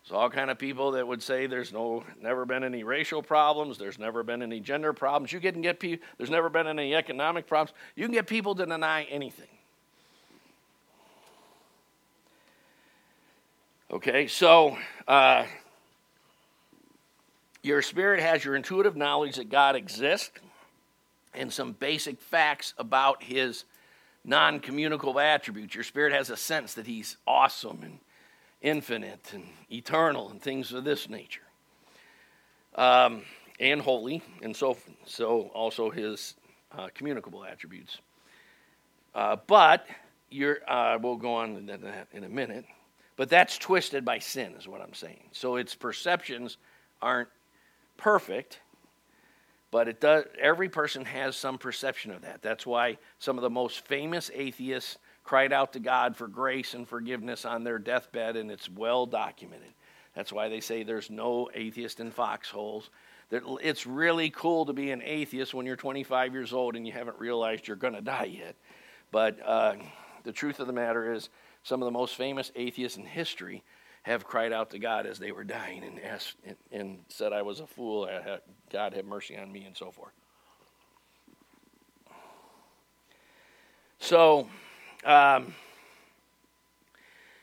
There's 0.03 0.17
all 0.17 0.30
kind 0.30 0.49
of 0.49 0.57
people 0.57 0.91
that 0.91 1.07
would 1.07 1.24
say 1.24 1.47
there's 1.47 1.71
no 1.71 2.03
never 2.21 2.45
been 2.45 2.63
any 2.63 2.84
racial 2.84 3.21
problems. 3.21 3.78
There's 3.78 3.97
never 3.97 4.21
been 4.21 4.41
any 4.41 4.59
gender 4.59 4.91
problems. 4.91 5.32
You 5.32 5.39
can 5.39 5.61
get 5.61 5.80
people. 5.80 6.05
There's 6.17 6.30
never 6.30 6.49
been 6.49 6.67
any 6.67 6.93
economic 6.93 7.47
problems. 7.47 7.78
You 7.95 8.05
can 8.05 8.13
get 8.13 8.28
people 8.28 8.53
to 8.55 8.65
deny 8.65 9.03
anything. 9.03 9.47
Okay, 13.91 14.28
so 14.28 14.76
uh, 15.07 15.45
your 17.61 17.82
spirit 17.82 18.19
has 18.19 18.43
your 18.43 18.55
intuitive 18.55 18.97
knowledge 18.97 19.36
that 19.36 19.49
God 19.49 19.76
exists 19.76 20.32
and 21.36 21.51
some 21.51 21.73
basic 21.73 22.19
facts 22.19 22.73
about 22.77 23.23
His 23.23 23.65
non 24.23 24.59
communicable 24.59 25.19
attributes. 25.19 25.75
Your 25.75 25.84
spirit 25.84 26.13
has 26.13 26.29
a 26.29 26.38
sense 26.38 26.73
that 26.75 26.88
He's 26.88 27.17
awesome 27.27 27.79
and 27.84 27.99
infinite 28.61 29.31
and 29.34 29.45
eternal 29.71 30.29
and 30.29 30.41
things 30.41 30.71
of 30.73 30.84
this 30.84 31.09
nature. 31.09 31.41
Um, 32.75 33.23
and 33.59 33.81
holy, 33.81 34.21
and 34.41 34.55
so, 34.55 34.77
so 35.05 35.51
also 35.53 35.89
His 35.89 36.36
uh, 36.71 36.88
communicable 36.93 37.45
attributes. 37.45 37.99
Uh, 39.13 39.38
but 39.47 39.86
you're, 40.31 40.59
uh, 40.67 40.97
we'll 40.99 41.17
go 41.17 41.36
on 41.36 41.65
that 41.67 42.07
in 42.13 42.23
a 42.23 42.29
minute. 42.29 42.65
But 43.15 43.29
that's 43.29 43.57
twisted 43.57 44.03
by 44.03 44.19
sin, 44.19 44.53
is 44.57 44.67
what 44.67 44.81
I'm 44.81 44.93
saying. 44.93 45.23
So 45.31 45.57
its 45.57 45.75
perceptions 45.75 46.57
aren't 47.01 47.29
perfect, 47.97 48.59
but 49.74 49.88
it 49.88 49.99
does, 49.99 50.26
every 50.39 50.69
person 50.69 51.03
has 51.03 51.36
some 51.36 51.57
perception 51.57 52.11
of 52.11 52.21
that. 52.21 52.43
That's 52.43 52.63
why 52.63 52.99
some 53.17 53.39
of 53.39 53.41
the 53.41 53.49
most 53.49 53.80
famous 53.88 54.30
atheists 54.32 54.99
cried 55.24 55.51
out 55.51 55.74
to 55.74 55.80
God 55.80 56.15
for 56.15 56.28
grace 56.28 56.76
and 56.76 56.88
forgiveness 56.88 57.43
on 57.43 57.63
their 57.63 57.80
deathbed, 57.80 58.36
and 58.36 58.51
it's 58.51 58.69
well 58.69 59.07
documented. 59.07 59.74
That's 60.15 60.32
why 60.32 60.47
they 60.47 60.59
say 60.59 60.84
there's 60.84 61.09
no 61.09 61.49
atheist 61.55 61.99
in 61.99 62.11
foxholes. 62.11 62.91
It's 63.32 63.88
really 63.88 64.30
cool 64.30 64.67
to 64.67 64.74
be 64.74 64.91
an 64.91 65.01
atheist 65.03 65.55
when 65.55 65.65
you're 65.65 65.76
25 65.76 66.34
years 66.34 66.53
old 66.53 66.76
and 66.76 66.86
you 66.86 66.93
haven't 66.93 67.17
realized 67.17 67.67
you're 67.67 67.76
going 67.76 67.95
to 67.95 68.01
die 68.01 68.26
yet. 68.26 68.55
But 69.11 69.39
uh, 69.43 69.74
the 70.24 70.32
truth 70.32 70.59
of 70.59 70.67
the 70.67 70.74
matter 70.74 71.11
is, 71.11 71.30
some 71.63 71.82
of 71.82 71.88
the 71.88 71.91
most 71.91 72.15
famous 72.15 72.51
atheists 72.55 72.99
in 72.99 73.05
history 73.05 73.63
have 74.04 74.26
cried 74.26 74.54
out 74.54 74.72
to 74.72 74.80
God 74.80 75.06
as 75.06 75.18
they 75.18 75.32
were 75.32 75.43
dying 75.43 75.84
and 75.84 76.01
asked 76.01 76.36
and, 76.45 76.58
and 76.72 76.99
said, 77.08 77.34
"I 77.34 77.41
was 77.41 77.60
a 77.60 77.68
fool. 77.68 78.10
God 78.72 78.93
have 78.93 79.06
mercy 79.06 79.38
on 79.38 79.51
me," 79.51 79.66
and 79.66 79.76
so 79.76 79.91
forth. 79.91 80.14
So, 83.99 84.49
um, 85.06 85.56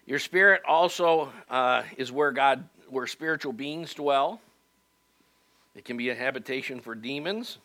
your 0.05 0.19
spirit 0.19 0.63
also 0.67 1.33
uh, 1.49 1.85
is 1.97 2.13
where 2.13 2.33
God, 2.33 2.69
where 2.89 3.07
spiritual 3.07 3.53
beings 3.53 3.95
dwell. 3.95 4.41
It 5.75 5.85
can 5.85 5.97
be 5.97 6.11
a 6.11 6.15
habitation 6.15 6.81
for 6.81 6.95
demons 6.95 7.59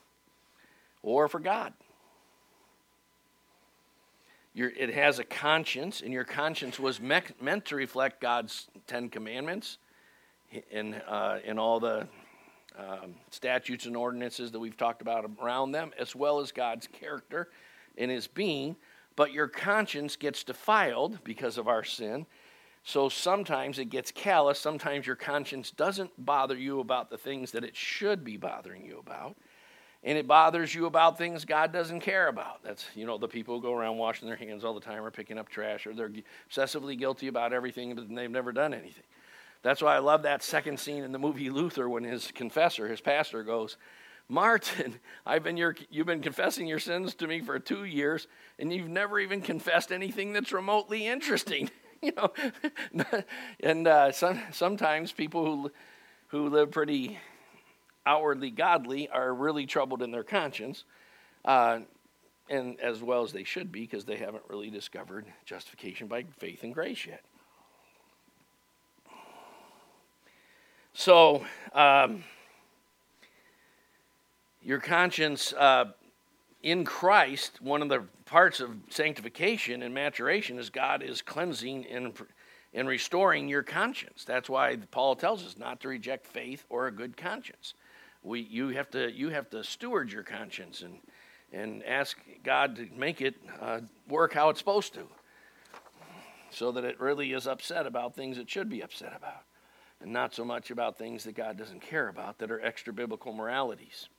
or 1.02 1.28
for 1.28 1.40
God. 1.40 1.74
Your, 4.56 4.70
it 4.70 4.94
has 4.94 5.20
a 5.20 5.26
conscience, 5.26 6.00
and 6.00 6.14
your 6.14 6.24
conscience 6.24 6.80
was 6.80 7.02
me- 7.02 7.20
meant 7.42 7.66
to 7.66 7.76
reflect 7.76 8.22
God's 8.22 8.70
Ten 8.88 9.10
Commandments 9.10 9.80
and, 10.72 11.02
uh, 11.06 11.40
and 11.46 11.60
all 11.60 11.82
the 11.82 12.08
um, 12.80 13.16
statutes 13.32 13.86
and 13.86 13.98
ordinances 13.98 14.54
that 14.54 14.60
we've 14.60 14.78
talked 14.78 15.02
about 15.02 15.30
around 15.44 15.74
them, 15.74 15.92
as 16.00 16.16
well 16.16 16.40
as 16.40 16.54
God's 16.54 16.88
character 16.88 17.50
and 17.98 18.10
His 18.10 18.28
being. 18.28 18.78
But 19.18 19.34
your 19.34 19.50
conscience 19.50 20.16
gets 20.16 20.46
defiled 20.46 21.22
because 21.26 21.58
of 21.58 21.68
our 21.68 21.84
sin. 21.84 22.26
So 22.86 23.10
sometimes 23.10 23.78
it 23.78 23.90
gets 23.90 24.10
callous. 24.10 24.58
Sometimes 24.58 25.06
your 25.06 25.18
conscience 25.18 25.70
doesn't 25.70 26.12
bother 26.18 26.56
you 26.56 26.80
about 26.80 27.10
the 27.10 27.18
things 27.18 27.52
that 27.52 27.66
it 27.66 27.76
should 27.76 28.24
be 28.24 28.38
bothering 28.38 28.86
you 28.86 29.00
about 29.00 29.36
and 30.06 30.18
it 30.20 30.28
bothers 30.28 30.74
you 30.74 30.86
about 30.86 31.18
things 31.18 31.44
God 31.44 31.74
doesn't 31.74 32.00
care 32.00 32.28
about. 32.28 32.64
That's, 32.64 32.86
you 32.96 33.06
know, 33.06 33.18
the 33.18 33.28
people 33.28 33.56
who 33.56 33.62
go 33.62 33.74
around 33.74 33.98
washing 33.98 34.28
their 34.28 34.38
hands 34.38 34.64
all 34.64 34.76
the 34.76 34.80
time 34.80 35.04
or 35.04 35.10
picking 35.12 35.38
up 35.38 35.50
trash 35.50 35.88
or 35.88 35.94
they're 35.94 36.12
obsessively 36.50 36.98
guilty 36.98 37.28
about 37.28 37.52
everything 37.52 37.96
but 37.96 38.08
they've 38.14 38.30
never 38.30 38.52
done 38.52 38.74
anything. 38.74 39.04
That's 39.64 39.82
why 39.82 39.96
I 39.96 40.00
love 40.00 40.22
that 40.22 40.44
second 40.44 40.80
scene 40.80 41.04
in 41.04 41.12
the 41.12 41.18
movie 41.18 41.50
Luther 41.50 41.90
when 41.90 42.04
his 42.04 42.32
confessor, 42.32 42.88
his 42.88 43.02
pastor, 43.02 43.42
goes, 43.44 43.78
Martin, 44.30 45.00
I've 45.26 45.44
been 45.44 45.58
your, 45.58 45.76
you've 45.90 46.06
been 46.06 46.22
confessing 46.22 46.68
your 46.68 46.80
sins 46.80 47.16
to 47.16 47.28
me 47.28 47.42
for 47.42 47.58
two 47.58 47.84
years, 47.84 48.28
and 48.60 48.72
you've 48.72 48.90
never 48.90 49.20
even 49.20 49.42
confessed 49.42 49.92
anything 49.92 50.34
that's 50.34 50.52
remotely 50.52 51.08
interesting. 51.08 51.72
you 52.02 52.12
know, 52.16 52.32
and 53.60 53.88
uh, 53.88 54.12
some, 54.12 54.40
sometimes 54.52 55.12
people 55.12 55.46
who 55.46 55.72
who 56.30 56.50
live 56.50 56.72
pretty 56.72 57.20
outwardly 58.06 58.52
godly 58.52 59.10
are 59.10 59.34
really 59.34 59.66
troubled 59.66 60.02
in 60.02 60.12
their 60.12 60.24
conscience, 60.24 60.84
uh, 61.44 61.80
and 62.50 62.80
as 62.80 63.02
well 63.02 63.24
as 63.24 63.32
they 63.32 63.44
should 63.44 63.72
be 63.72 63.82
because 63.82 64.06
they 64.06 64.18
haven't 64.18 64.44
really 64.48 64.70
discovered 64.70 65.26
justification 65.46 66.08
by 66.08 66.24
faith 66.38 66.64
and 66.64 66.74
grace 66.74 67.06
yet. 67.06 67.22
So, 70.94 71.46
um, 71.74 72.24
your 74.62 74.80
conscience 74.80 75.54
uh, 75.54 75.86
in 76.64 76.86
Christ, 76.86 77.62
one 77.62 77.82
of 77.82 77.90
the 77.90 78.04
parts 78.26 78.60
of 78.60 78.72
sanctification 78.90 79.84
and 79.84 79.94
maturation 79.94 80.58
is 80.58 80.70
God 80.70 81.04
is 81.04 81.22
cleansing 81.22 81.86
and, 81.88 82.14
and 82.74 82.88
restoring 82.88 83.48
your 83.48 83.62
conscience. 83.62 84.24
That's 84.24 84.50
why 84.50 84.78
Paul 84.90 85.16
tells 85.16 85.46
us 85.46 85.58
not 85.58 85.82
to 85.82 85.90
reject 85.90 86.26
faith 86.26 86.64
or 86.70 86.88
a 86.88 86.92
good 86.92 87.18
conscience 87.18 87.74
we, 88.26 88.42
you, 88.42 88.70
have 88.70 88.90
to, 88.92 89.12
you 89.12 89.30
have 89.30 89.50
to 89.52 89.64
steward 89.64 90.12
your 90.12 90.24
conscience 90.24 90.82
and, 90.82 90.98
and 91.54 91.84
ask 91.86 92.18
God 92.44 92.76
to 92.78 92.88
make 92.98 93.22
it 93.22 93.36
uh, 93.62 93.82
work 94.10 94.34
how 94.34 94.50
it's 94.50 94.60
supposed 94.60 94.94
to 94.96 95.04
so 96.50 96.72
that 96.72 96.84
it 96.84 97.00
really 97.00 97.34
is 97.34 97.48
upset 97.48 97.86
about 97.86 98.16
things 98.16 98.38
it 98.38 98.50
should 98.50 98.70
be 98.70 98.82
upset 98.82 99.14
about 99.16 99.44
and 100.02 100.12
not 100.12 100.34
so 100.34 100.44
much 100.44 100.72
about 100.72 100.98
things 100.98 101.24
that 101.24 101.36
God 101.36 101.58
doesn't 101.58 101.82
care 101.82 102.08
about 102.08 102.40
that 102.40 102.52
are 102.52 102.62
extra 102.62 102.92
biblical 102.94 103.34
moralities. 103.34 104.10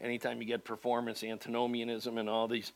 Anytime 0.00 0.40
you 0.40 0.46
get 0.46 0.64
performance 0.64 1.24
antinomianism 1.24 2.18
and 2.18 2.28
all 2.28 2.46
these 2.46 2.72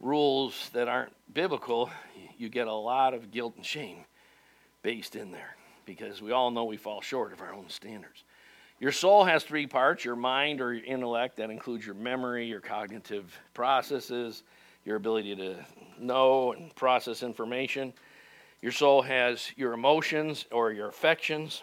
rules 0.00 0.70
that 0.72 0.88
aren't 0.88 1.12
biblical, 1.32 1.90
you 2.38 2.48
get 2.48 2.68
a 2.68 2.72
lot 2.72 3.12
of 3.14 3.30
guilt 3.30 3.54
and 3.56 3.66
shame 3.66 4.04
based 4.82 5.14
in 5.14 5.30
there 5.30 5.56
because 5.84 6.22
we 6.22 6.32
all 6.32 6.50
know 6.50 6.64
we 6.64 6.76
fall 6.76 7.00
short 7.00 7.32
of 7.32 7.40
our 7.40 7.52
own 7.52 7.68
standards. 7.68 8.24
Your 8.80 8.92
soul 8.92 9.24
has 9.24 9.42
three 9.42 9.66
parts 9.66 10.04
your 10.04 10.16
mind 10.16 10.60
or 10.60 10.72
your 10.72 10.84
intellect, 10.84 11.36
that 11.36 11.50
includes 11.50 11.84
your 11.84 11.96
memory, 11.96 12.46
your 12.46 12.60
cognitive 12.60 13.36
processes, 13.52 14.44
your 14.84 14.96
ability 14.96 15.34
to 15.36 15.56
know 15.98 16.52
and 16.52 16.74
process 16.76 17.22
information. 17.22 17.92
Your 18.62 18.72
soul 18.72 19.02
has 19.02 19.50
your 19.56 19.72
emotions 19.72 20.46
or 20.52 20.72
your 20.72 20.88
affections. 20.88 21.62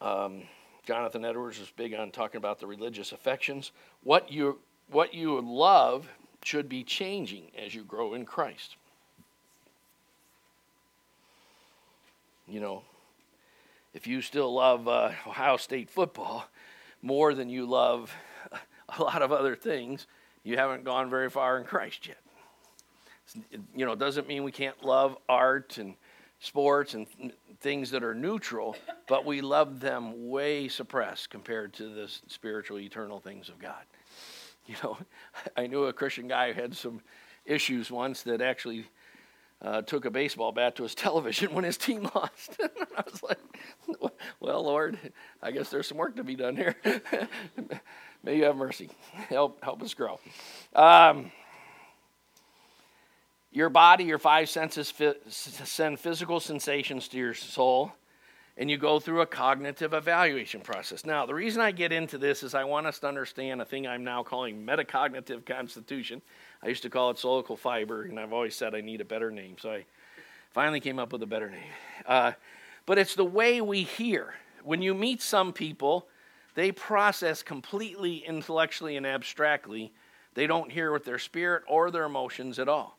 Um, 0.00 0.42
Jonathan 0.84 1.24
Edwards 1.24 1.58
is 1.58 1.70
big 1.76 1.94
on 1.94 2.10
talking 2.10 2.38
about 2.38 2.60
the 2.60 2.66
religious 2.66 3.12
affections. 3.12 3.72
What 4.02 4.30
you 4.30 4.58
what 4.90 5.14
you 5.14 5.40
love 5.40 6.08
should 6.44 6.68
be 6.68 6.84
changing 6.84 7.50
as 7.56 7.74
you 7.74 7.84
grow 7.84 8.14
in 8.14 8.26
Christ. 8.26 8.76
You 12.46 12.60
know, 12.60 12.82
if 13.94 14.06
you 14.06 14.20
still 14.20 14.52
love 14.52 14.86
uh, 14.88 15.12
Ohio 15.26 15.56
State 15.56 15.88
football 15.88 16.44
more 17.00 17.32
than 17.32 17.48
you 17.48 17.64
love 17.64 18.12
a 18.98 19.02
lot 19.02 19.22
of 19.22 19.32
other 19.32 19.54
things, 19.54 20.06
you 20.42 20.56
haven't 20.56 20.84
gone 20.84 21.08
very 21.08 21.30
far 21.30 21.58
in 21.58 21.64
Christ 21.64 22.06
yet. 22.06 22.18
You 23.74 23.86
know, 23.86 23.92
it 23.92 23.98
doesn't 23.98 24.28
mean 24.28 24.44
we 24.44 24.52
can't 24.52 24.84
love 24.84 25.16
art 25.28 25.78
and 25.78 25.94
sports 26.40 26.94
and 26.94 27.06
things 27.60 27.90
that 27.92 28.04
are 28.04 28.14
neutral, 28.14 28.76
but 29.08 29.24
we 29.24 29.40
love 29.40 29.80
them 29.80 30.28
way 30.28 30.68
suppressed 30.68 31.30
compared 31.30 31.72
to 31.74 31.88
the 31.88 32.12
spiritual, 32.26 32.78
eternal 32.78 33.20
things 33.20 33.48
of 33.48 33.58
God. 33.58 33.84
You 34.66 34.76
know, 34.82 34.98
I 35.56 35.66
knew 35.66 35.84
a 35.84 35.92
Christian 35.92 36.28
guy 36.28 36.52
who 36.52 36.60
had 36.60 36.76
some 36.76 37.00
issues 37.46 37.90
once 37.90 38.22
that 38.22 38.40
actually 38.40 38.86
uh, 39.62 39.82
took 39.82 40.04
a 40.04 40.10
baseball 40.10 40.52
bat 40.52 40.76
to 40.76 40.82
his 40.82 40.94
television 40.94 41.54
when 41.54 41.64
his 41.64 41.76
team 41.76 42.08
lost. 42.14 42.56
I 42.60 43.02
was 43.10 43.22
like, 43.22 43.38
well, 44.40 44.64
Lord, 44.64 44.98
I 45.42 45.50
guess 45.50 45.70
there's 45.70 45.88
some 45.88 45.98
work 45.98 46.16
to 46.16 46.24
be 46.24 46.36
done 46.36 46.56
here. 46.56 46.76
May 48.22 48.36
you 48.36 48.44
have 48.44 48.56
mercy. 48.56 48.90
Help, 49.12 49.62
help 49.62 49.82
us 49.82 49.94
grow. 49.94 50.18
Um, 50.74 51.30
your 53.52 53.68
body, 53.68 54.04
your 54.04 54.18
five 54.18 54.48
senses 54.48 54.92
send 55.28 56.00
physical 56.00 56.40
sensations 56.40 57.06
to 57.08 57.16
your 57.16 57.34
soul, 57.34 57.92
and 58.56 58.68
you 58.68 58.76
go 58.76 58.98
through 58.98 59.20
a 59.20 59.26
cognitive 59.26 59.94
evaluation 59.94 60.60
process. 60.60 61.04
Now, 61.04 61.24
the 61.24 61.34
reason 61.34 61.60
I 61.60 61.70
get 61.70 61.92
into 61.92 62.18
this 62.18 62.42
is 62.42 62.54
I 62.54 62.64
want 62.64 62.86
us 62.86 62.98
to 63.00 63.06
understand 63.06 63.62
a 63.62 63.64
thing 63.64 63.86
I'm 63.86 64.02
now 64.02 64.22
calling 64.24 64.66
metacognitive 64.66 65.44
constitution. 65.46 66.20
I 66.64 66.68
used 66.68 66.82
to 66.84 66.90
call 66.90 67.10
it 67.10 67.18
solical 67.18 67.58
fiber, 67.58 68.04
and 68.04 68.18
I've 68.18 68.32
always 68.32 68.56
said 68.56 68.74
I 68.74 68.80
need 68.80 69.02
a 69.02 69.04
better 69.04 69.30
name, 69.30 69.56
so 69.60 69.70
I 69.70 69.84
finally 70.52 70.80
came 70.80 70.98
up 70.98 71.12
with 71.12 71.22
a 71.22 71.26
better 71.26 71.50
name. 71.50 71.70
Uh, 72.06 72.32
but 72.86 72.96
it's 72.96 73.14
the 73.14 73.24
way 73.24 73.60
we 73.60 73.82
hear. 73.82 74.32
When 74.62 74.80
you 74.80 74.94
meet 74.94 75.20
some 75.20 75.52
people, 75.52 76.08
they 76.54 76.72
process 76.72 77.42
completely 77.42 78.24
intellectually 78.26 78.96
and 78.96 79.06
abstractly. 79.06 79.92
They 80.32 80.46
don't 80.46 80.72
hear 80.72 80.90
with 80.90 81.04
their 81.04 81.18
spirit 81.18 81.64
or 81.68 81.90
their 81.90 82.04
emotions 82.04 82.58
at 82.58 82.68
all. 82.68 82.96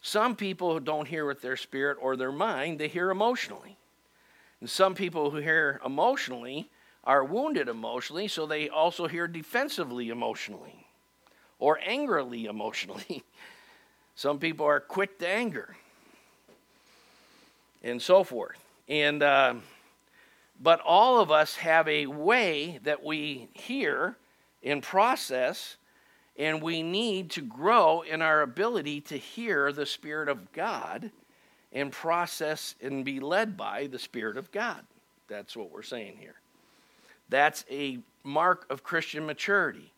Some 0.00 0.34
people 0.34 0.80
don't 0.80 1.08
hear 1.08 1.26
with 1.26 1.42
their 1.42 1.58
spirit 1.58 1.98
or 2.00 2.16
their 2.16 2.32
mind, 2.32 2.80
they 2.80 2.88
hear 2.88 3.10
emotionally. 3.10 3.76
And 4.60 4.70
some 4.70 4.94
people 4.94 5.30
who 5.30 5.38
hear 5.38 5.78
emotionally 5.84 6.70
are 7.04 7.22
wounded 7.22 7.68
emotionally, 7.68 8.28
so 8.28 8.46
they 8.46 8.70
also 8.70 9.08
hear 9.08 9.28
defensively 9.28 10.08
emotionally 10.08 10.83
or 11.58 11.78
angrily 11.84 12.46
emotionally. 12.46 13.24
some 14.14 14.38
people 14.38 14.66
are 14.66 14.80
quick 14.80 15.18
to 15.18 15.28
anger 15.28 15.76
and 17.84 18.00
so 18.00 18.24
forth. 18.24 18.56
And 18.88 19.22
uh, 19.22 19.54
but 20.60 20.80
all 20.80 21.20
of 21.20 21.30
us 21.30 21.56
have 21.56 21.86
a 21.88 22.06
way 22.06 22.80
that 22.84 23.04
we 23.04 23.48
hear 23.52 24.16
and 24.62 24.82
process, 24.82 25.76
and 26.36 26.62
we 26.62 26.82
need 26.82 27.30
to 27.30 27.42
grow 27.42 28.02
in 28.02 28.22
our 28.22 28.40
ability 28.42 29.00
to 29.02 29.16
hear 29.16 29.72
the 29.72 29.86
Spirit 29.86 30.28
of 30.28 30.52
God 30.52 31.10
and 31.72 31.92
process 31.92 32.74
and 32.80 33.04
be 33.04 33.20
led 33.20 33.56
by 33.56 33.86
the 33.86 33.98
Spirit 33.98 34.36
of 34.36 34.50
God. 34.50 34.84
That's 35.28 35.56
what 35.56 35.70
we're 35.70 35.82
saying 35.82 36.16
here. 36.18 36.36
That's 37.28 37.64
a 37.70 37.98
mark 38.22 38.66
of 38.70 38.84
Christian 38.84 39.26
maturity. 39.26 39.92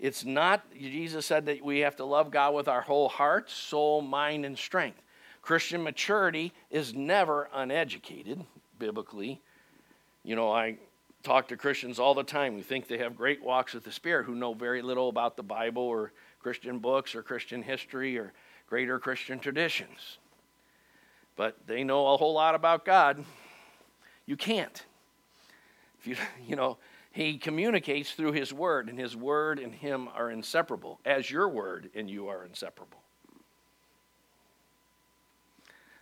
It's 0.00 0.24
not, 0.24 0.64
Jesus 0.72 1.26
said 1.26 1.44
that 1.46 1.62
we 1.62 1.80
have 1.80 1.96
to 1.96 2.06
love 2.06 2.30
God 2.30 2.54
with 2.54 2.68
our 2.68 2.80
whole 2.80 3.10
heart, 3.10 3.50
soul, 3.50 4.00
mind, 4.00 4.46
and 4.46 4.58
strength. 4.58 5.02
Christian 5.42 5.82
maturity 5.82 6.54
is 6.70 6.94
never 6.94 7.50
uneducated, 7.52 8.42
biblically. 8.78 9.42
You 10.24 10.36
know, 10.36 10.50
I 10.50 10.78
talk 11.22 11.48
to 11.48 11.56
Christians 11.56 11.98
all 11.98 12.14
the 12.14 12.24
time 12.24 12.54
who 12.54 12.62
think 12.62 12.88
they 12.88 12.96
have 12.98 13.14
great 13.14 13.42
walks 13.44 13.74
with 13.74 13.84
the 13.84 13.92
Spirit, 13.92 14.24
who 14.24 14.34
know 14.34 14.54
very 14.54 14.80
little 14.80 15.10
about 15.10 15.36
the 15.36 15.42
Bible 15.42 15.82
or 15.82 16.12
Christian 16.42 16.78
books 16.78 17.14
or 17.14 17.22
Christian 17.22 17.62
history 17.62 18.16
or 18.16 18.32
greater 18.68 18.98
Christian 18.98 19.38
traditions. 19.38 20.16
But 21.36 21.66
they 21.66 21.84
know 21.84 22.14
a 22.14 22.16
whole 22.16 22.32
lot 22.32 22.54
about 22.54 22.86
God. 22.86 23.22
You 24.24 24.36
can't. 24.36 24.82
If 25.98 26.06
you, 26.06 26.16
you 26.46 26.56
know, 26.56 26.78
he 27.12 27.38
communicates 27.38 28.12
through 28.12 28.32
his 28.32 28.52
word, 28.52 28.88
and 28.88 28.98
his 28.98 29.16
word 29.16 29.58
and 29.58 29.74
him 29.74 30.08
are 30.14 30.30
inseparable, 30.30 31.00
as 31.04 31.30
your 31.30 31.48
word 31.48 31.90
and 31.94 32.08
you 32.08 32.28
are 32.28 32.44
inseparable. 32.44 33.02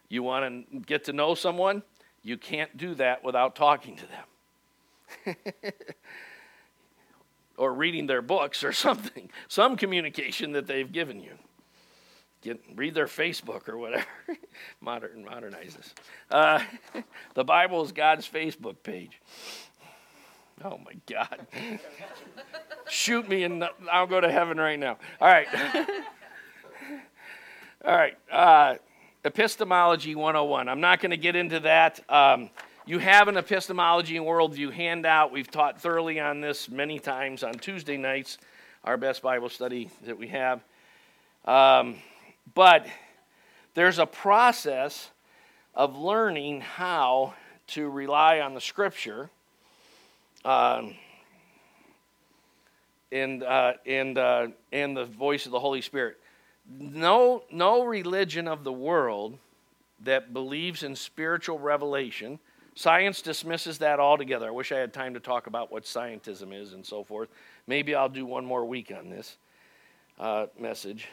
You 0.08 0.22
want 0.22 0.70
to 0.70 0.80
get 0.80 1.04
to 1.04 1.12
know 1.12 1.34
someone? 1.34 1.82
You 2.22 2.36
can't 2.36 2.76
do 2.76 2.94
that 2.96 3.22
without 3.24 3.56
talking 3.56 3.96
to 3.96 4.04
them. 5.26 5.36
or 7.56 7.74
reading 7.74 8.06
their 8.06 8.22
books 8.22 8.62
or 8.64 8.72
something, 8.74 9.30
some 9.48 9.76
communication 9.76 10.52
that 10.52 10.66
they've 10.66 10.90
given 10.90 11.20
you. 11.20 11.32
Get, 12.40 12.60
read 12.76 12.94
their 12.94 13.06
Facebook 13.06 13.68
or 13.68 13.76
whatever. 13.76 14.06
Modern, 14.80 15.24
modernize 15.24 15.74
this. 15.74 15.94
Uh, 16.30 16.60
the 17.34 17.42
Bible 17.42 17.82
is 17.82 17.90
God's 17.90 18.28
Facebook 18.28 18.76
page. 18.84 19.20
Oh 20.64 20.78
my 20.84 20.94
God. 21.06 21.46
Shoot 22.88 23.28
me 23.28 23.44
and 23.44 23.68
I'll 23.90 24.06
go 24.06 24.20
to 24.20 24.30
heaven 24.30 24.58
right 24.58 24.78
now. 24.78 24.98
All 25.20 25.28
right. 25.28 25.46
All 27.84 27.94
right. 27.94 28.16
Uh, 28.30 28.76
Epistemology 29.24 30.14
101. 30.14 30.68
I'm 30.68 30.80
not 30.80 31.00
going 31.00 31.10
to 31.10 31.16
get 31.16 31.36
into 31.36 31.60
that. 31.60 32.00
Um, 32.08 32.50
you 32.86 32.98
have 32.98 33.28
an 33.28 33.36
epistemology 33.36 34.16
and 34.16 34.24
worldview 34.24 34.72
handout. 34.72 35.30
We've 35.30 35.50
taught 35.50 35.80
thoroughly 35.80 36.18
on 36.18 36.40
this 36.40 36.68
many 36.70 36.98
times 36.98 37.42
on 37.42 37.54
Tuesday 37.54 37.96
nights, 37.96 38.38
our 38.84 38.96
best 38.96 39.22
Bible 39.22 39.48
study 39.48 39.90
that 40.06 40.16
we 40.16 40.28
have. 40.28 40.62
Um, 41.44 41.96
but 42.54 42.86
there's 43.74 43.98
a 43.98 44.06
process 44.06 45.10
of 45.74 45.96
learning 45.96 46.62
how 46.62 47.34
to 47.68 47.88
rely 47.90 48.40
on 48.40 48.54
the 48.54 48.60
Scripture 48.60 49.30
um, 50.44 50.94
and 53.10 53.42
uh, 53.42 53.72
and 53.86 54.18
uh, 54.18 54.46
and 54.72 54.96
the 54.96 55.04
voice 55.04 55.46
of 55.46 55.52
the 55.52 55.60
Holy 55.60 55.80
Spirit 55.80 56.18
no, 56.68 57.44
no 57.50 57.84
religion 57.84 58.46
of 58.46 58.64
the 58.64 58.72
world 58.72 59.38
that 60.00 60.32
believes 60.32 60.82
in 60.82 60.94
spiritual 60.94 61.58
revelation. 61.58 62.38
Science 62.74 63.22
dismisses 63.22 63.78
that 63.78 63.98
altogether. 63.98 64.46
I 64.46 64.50
wish 64.50 64.70
I 64.70 64.78
had 64.78 64.92
time 64.92 65.14
to 65.14 65.20
talk 65.20 65.46
about 65.46 65.72
what 65.72 65.84
scientism 65.84 66.52
is 66.54 66.74
and 66.74 66.84
so 66.84 67.02
forth. 67.02 67.28
Maybe 67.66 67.94
I'll 67.94 68.08
do 68.08 68.24
one 68.24 68.44
more 68.44 68.64
week 68.64 68.92
on 68.96 69.08
this 69.08 69.36
uh, 70.20 70.46
message. 70.58 71.08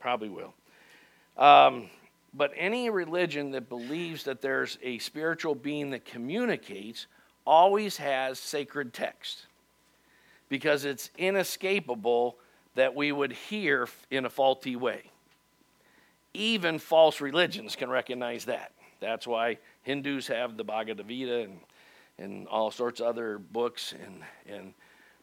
Probably 0.00 0.30
will. 0.30 0.54
Um, 1.36 1.90
but 2.34 2.52
any 2.56 2.88
religion 2.88 3.50
that 3.50 3.68
believes 3.68 4.24
that 4.24 4.40
there's 4.40 4.78
a 4.82 4.98
spiritual 4.98 5.54
being 5.54 5.90
that 5.90 6.06
communicates 6.06 7.06
always 7.46 7.96
has 7.96 8.38
sacred 8.38 8.92
text 8.92 9.46
because 10.48 10.84
it's 10.84 11.10
inescapable 11.16 12.36
that 12.74 12.94
we 12.94 13.12
would 13.12 13.32
hear 13.32 13.88
in 14.10 14.24
a 14.24 14.30
faulty 14.30 14.76
way. 14.76 15.02
Even 16.34 16.78
false 16.78 17.20
religions 17.20 17.76
can 17.76 17.90
recognize 17.90 18.46
that. 18.46 18.72
That's 19.00 19.26
why 19.26 19.58
Hindus 19.82 20.28
have 20.28 20.56
the 20.56 20.64
Bhagavad 20.64 21.08
Gita 21.08 21.40
and, 21.42 21.60
and 22.18 22.46
all 22.48 22.70
sorts 22.70 23.00
of 23.00 23.06
other 23.06 23.38
books, 23.38 23.94
and, 24.04 24.22
and 24.46 24.74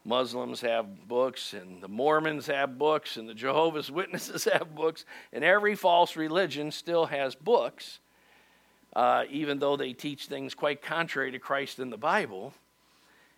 Muslims 0.04 0.60
have 0.60 1.08
books, 1.08 1.54
and 1.54 1.82
the 1.82 1.88
Mormons 1.88 2.46
have 2.46 2.78
books, 2.78 3.16
and 3.16 3.28
the 3.28 3.34
Jehovah's 3.34 3.90
Witnesses 3.90 4.44
have 4.52 4.74
books, 4.74 5.04
and 5.32 5.42
every 5.42 5.74
false 5.74 6.16
religion 6.16 6.70
still 6.70 7.06
has 7.06 7.34
books, 7.34 8.00
uh, 8.94 9.24
even 9.30 9.58
though 9.58 9.76
they 9.76 9.92
teach 9.92 10.26
things 10.26 10.54
quite 10.54 10.82
contrary 10.82 11.30
to 11.32 11.38
Christ 11.38 11.78
in 11.78 11.90
the 11.90 11.96
Bible. 11.96 12.52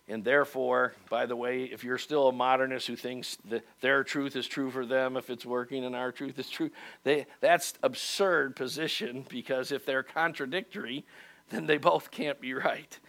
And 0.07 0.23
therefore, 0.23 0.93
by 1.09 1.25
the 1.25 1.35
way, 1.35 1.63
if 1.63 1.83
you're 1.83 1.97
still 1.97 2.27
a 2.27 2.33
modernist 2.33 2.87
who 2.87 2.95
thinks 2.97 3.37
that 3.49 3.65
their 3.79 4.03
truth 4.03 4.35
is 4.35 4.47
true 4.47 4.69
for 4.69 4.85
them 4.85 5.15
if 5.15 5.29
it's 5.29 5.45
working 5.45 5.85
and 5.85 5.95
our 5.95 6.11
truth 6.11 6.37
is 6.37 6.49
true, 6.49 6.71
they, 7.03 7.25
that's 7.39 7.73
absurd 7.83 8.55
position 8.55 9.25
because 9.29 9.71
if 9.71 9.85
they're 9.85 10.03
contradictory, 10.03 11.05
then 11.49 11.67
they 11.67 11.77
both 11.77 12.11
can't 12.11 12.41
be 12.41 12.53
right. 12.53 12.99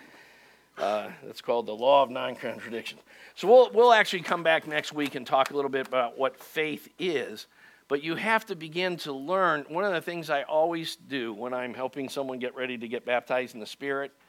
Uh, 0.79 1.09
that's 1.25 1.41
called 1.41 1.67
the 1.67 1.75
law 1.75 2.03
of 2.03 2.11
non-contradiction. 2.11 2.99
So 3.37 3.49
we'll, 3.49 3.71
we'll 3.73 3.93
actually 3.93 4.23
come 4.23 4.43
back 4.43 4.67
next 4.67 4.93
week 4.93 5.15
and 5.15 5.27
talk 5.27 5.51
a 5.51 5.55
little 5.55 5.71
bit 5.71 5.87
about 5.87 6.19
what 6.19 6.37
faith 6.37 6.89
is. 6.99 7.47
But 7.89 8.03
you 8.03 8.15
have 8.15 8.47
to 8.47 8.57
begin 8.57 8.97
to 8.99 9.13
learn. 9.13 9.67
One 9.69 9.85
of 9.85 9.93
the 9.93 10.01
things 10.01 10.31
I 10.31 10.43
always 10.43 10.97
do 10.97 11.33
when 11.35 11.53
I'm 11.53 11.75
helping 11.75 12.09
someone 12.09 12.39
get 12.39 12.55
ready 12.55 12.79
to 12.79 12.89
get 12.89 13.05
baptized 13.05 13.55
in 13.55 13.61
the 13.61 13.67
Spirit– 13.67 14.13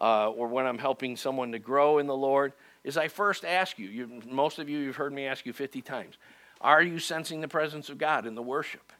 uh, 0.00 0.30
or 0.30 0.48
when 0.48 0.66
I'm 0.66 0.78
helping 0.78 1.16
someone 1.16 1.52
to 1.52 1.58
grow 1.58 1.98
in 1.98 2.06
the 2.06 2.16
Lord, 2.16 2.54
is 2.84 2.96
I 2.96 3.08
first 3.08 3.44
ask 3.44 3.78
you, 3.78 3.88
you, 3.88 4.22
most 4.26 4.58
of 4.58 4.68
you, 4.68 4.78
you've 4.78 4.96
heard 4.96 5.12
me 5.12 5.26
ask 5.26 5.44
you 5.44 5.52
50 5.52 5.82
times, 5.82 6.16
are 6.60 6.82
you 6.82 6.98
sensing 6.98 7.40
the 7.40 7.48
presence 7.48 7.90
of 7.90 7.98
God 7.98 8.26
in 8.26 8.34
the 8.34 8.42
worship? 8.42 8.92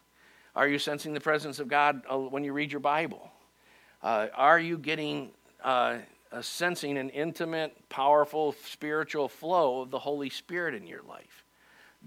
Are 0.55 0.69
you 0.69 0.79
sensing 0.79 1.15
the 1.15 1.21
presence 1.21 1.59
of 1.59 1.69
God 1.69 2.03
uh, 2.11 2.19
when 2.19 2.45
you 2.45 2.53
read 2.53 2.71
your 2.71 2.81
Bible? 2.81 3.31
Uh, 4.03 4.29
are 4.35 4.59
you 4.59 4.77
getting 4.77 5.31
uh, 5.63 5.99
sensing 6.41 6.99
an 6.99 7.11
intimate, 7.11 7.77
powerful 7.89 8.55
spiritual 8.65 9.29
flow 9.29 9.81
of 9.81 9.91
the 9.91 9.99
Holy 9.99 10.31
Spirit 10.31 10.75
in 10.75 10.87
your 10.87 11.03
life? 11.03 11.40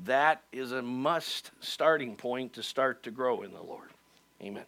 That 0.05 0.41
is 0.51 0.71
a 0.71 0.81
must 0.81 1.51
starting 1.59 2.15
point 2.15 2.53
to 2.53 2.63
start 2.63 3.03
to 3.03 3.11
grow 3.11 3.43
in 3.43 3.53
the 3.53 3.61
Lord. 3.61 3.89
Amen. 4.41 4.65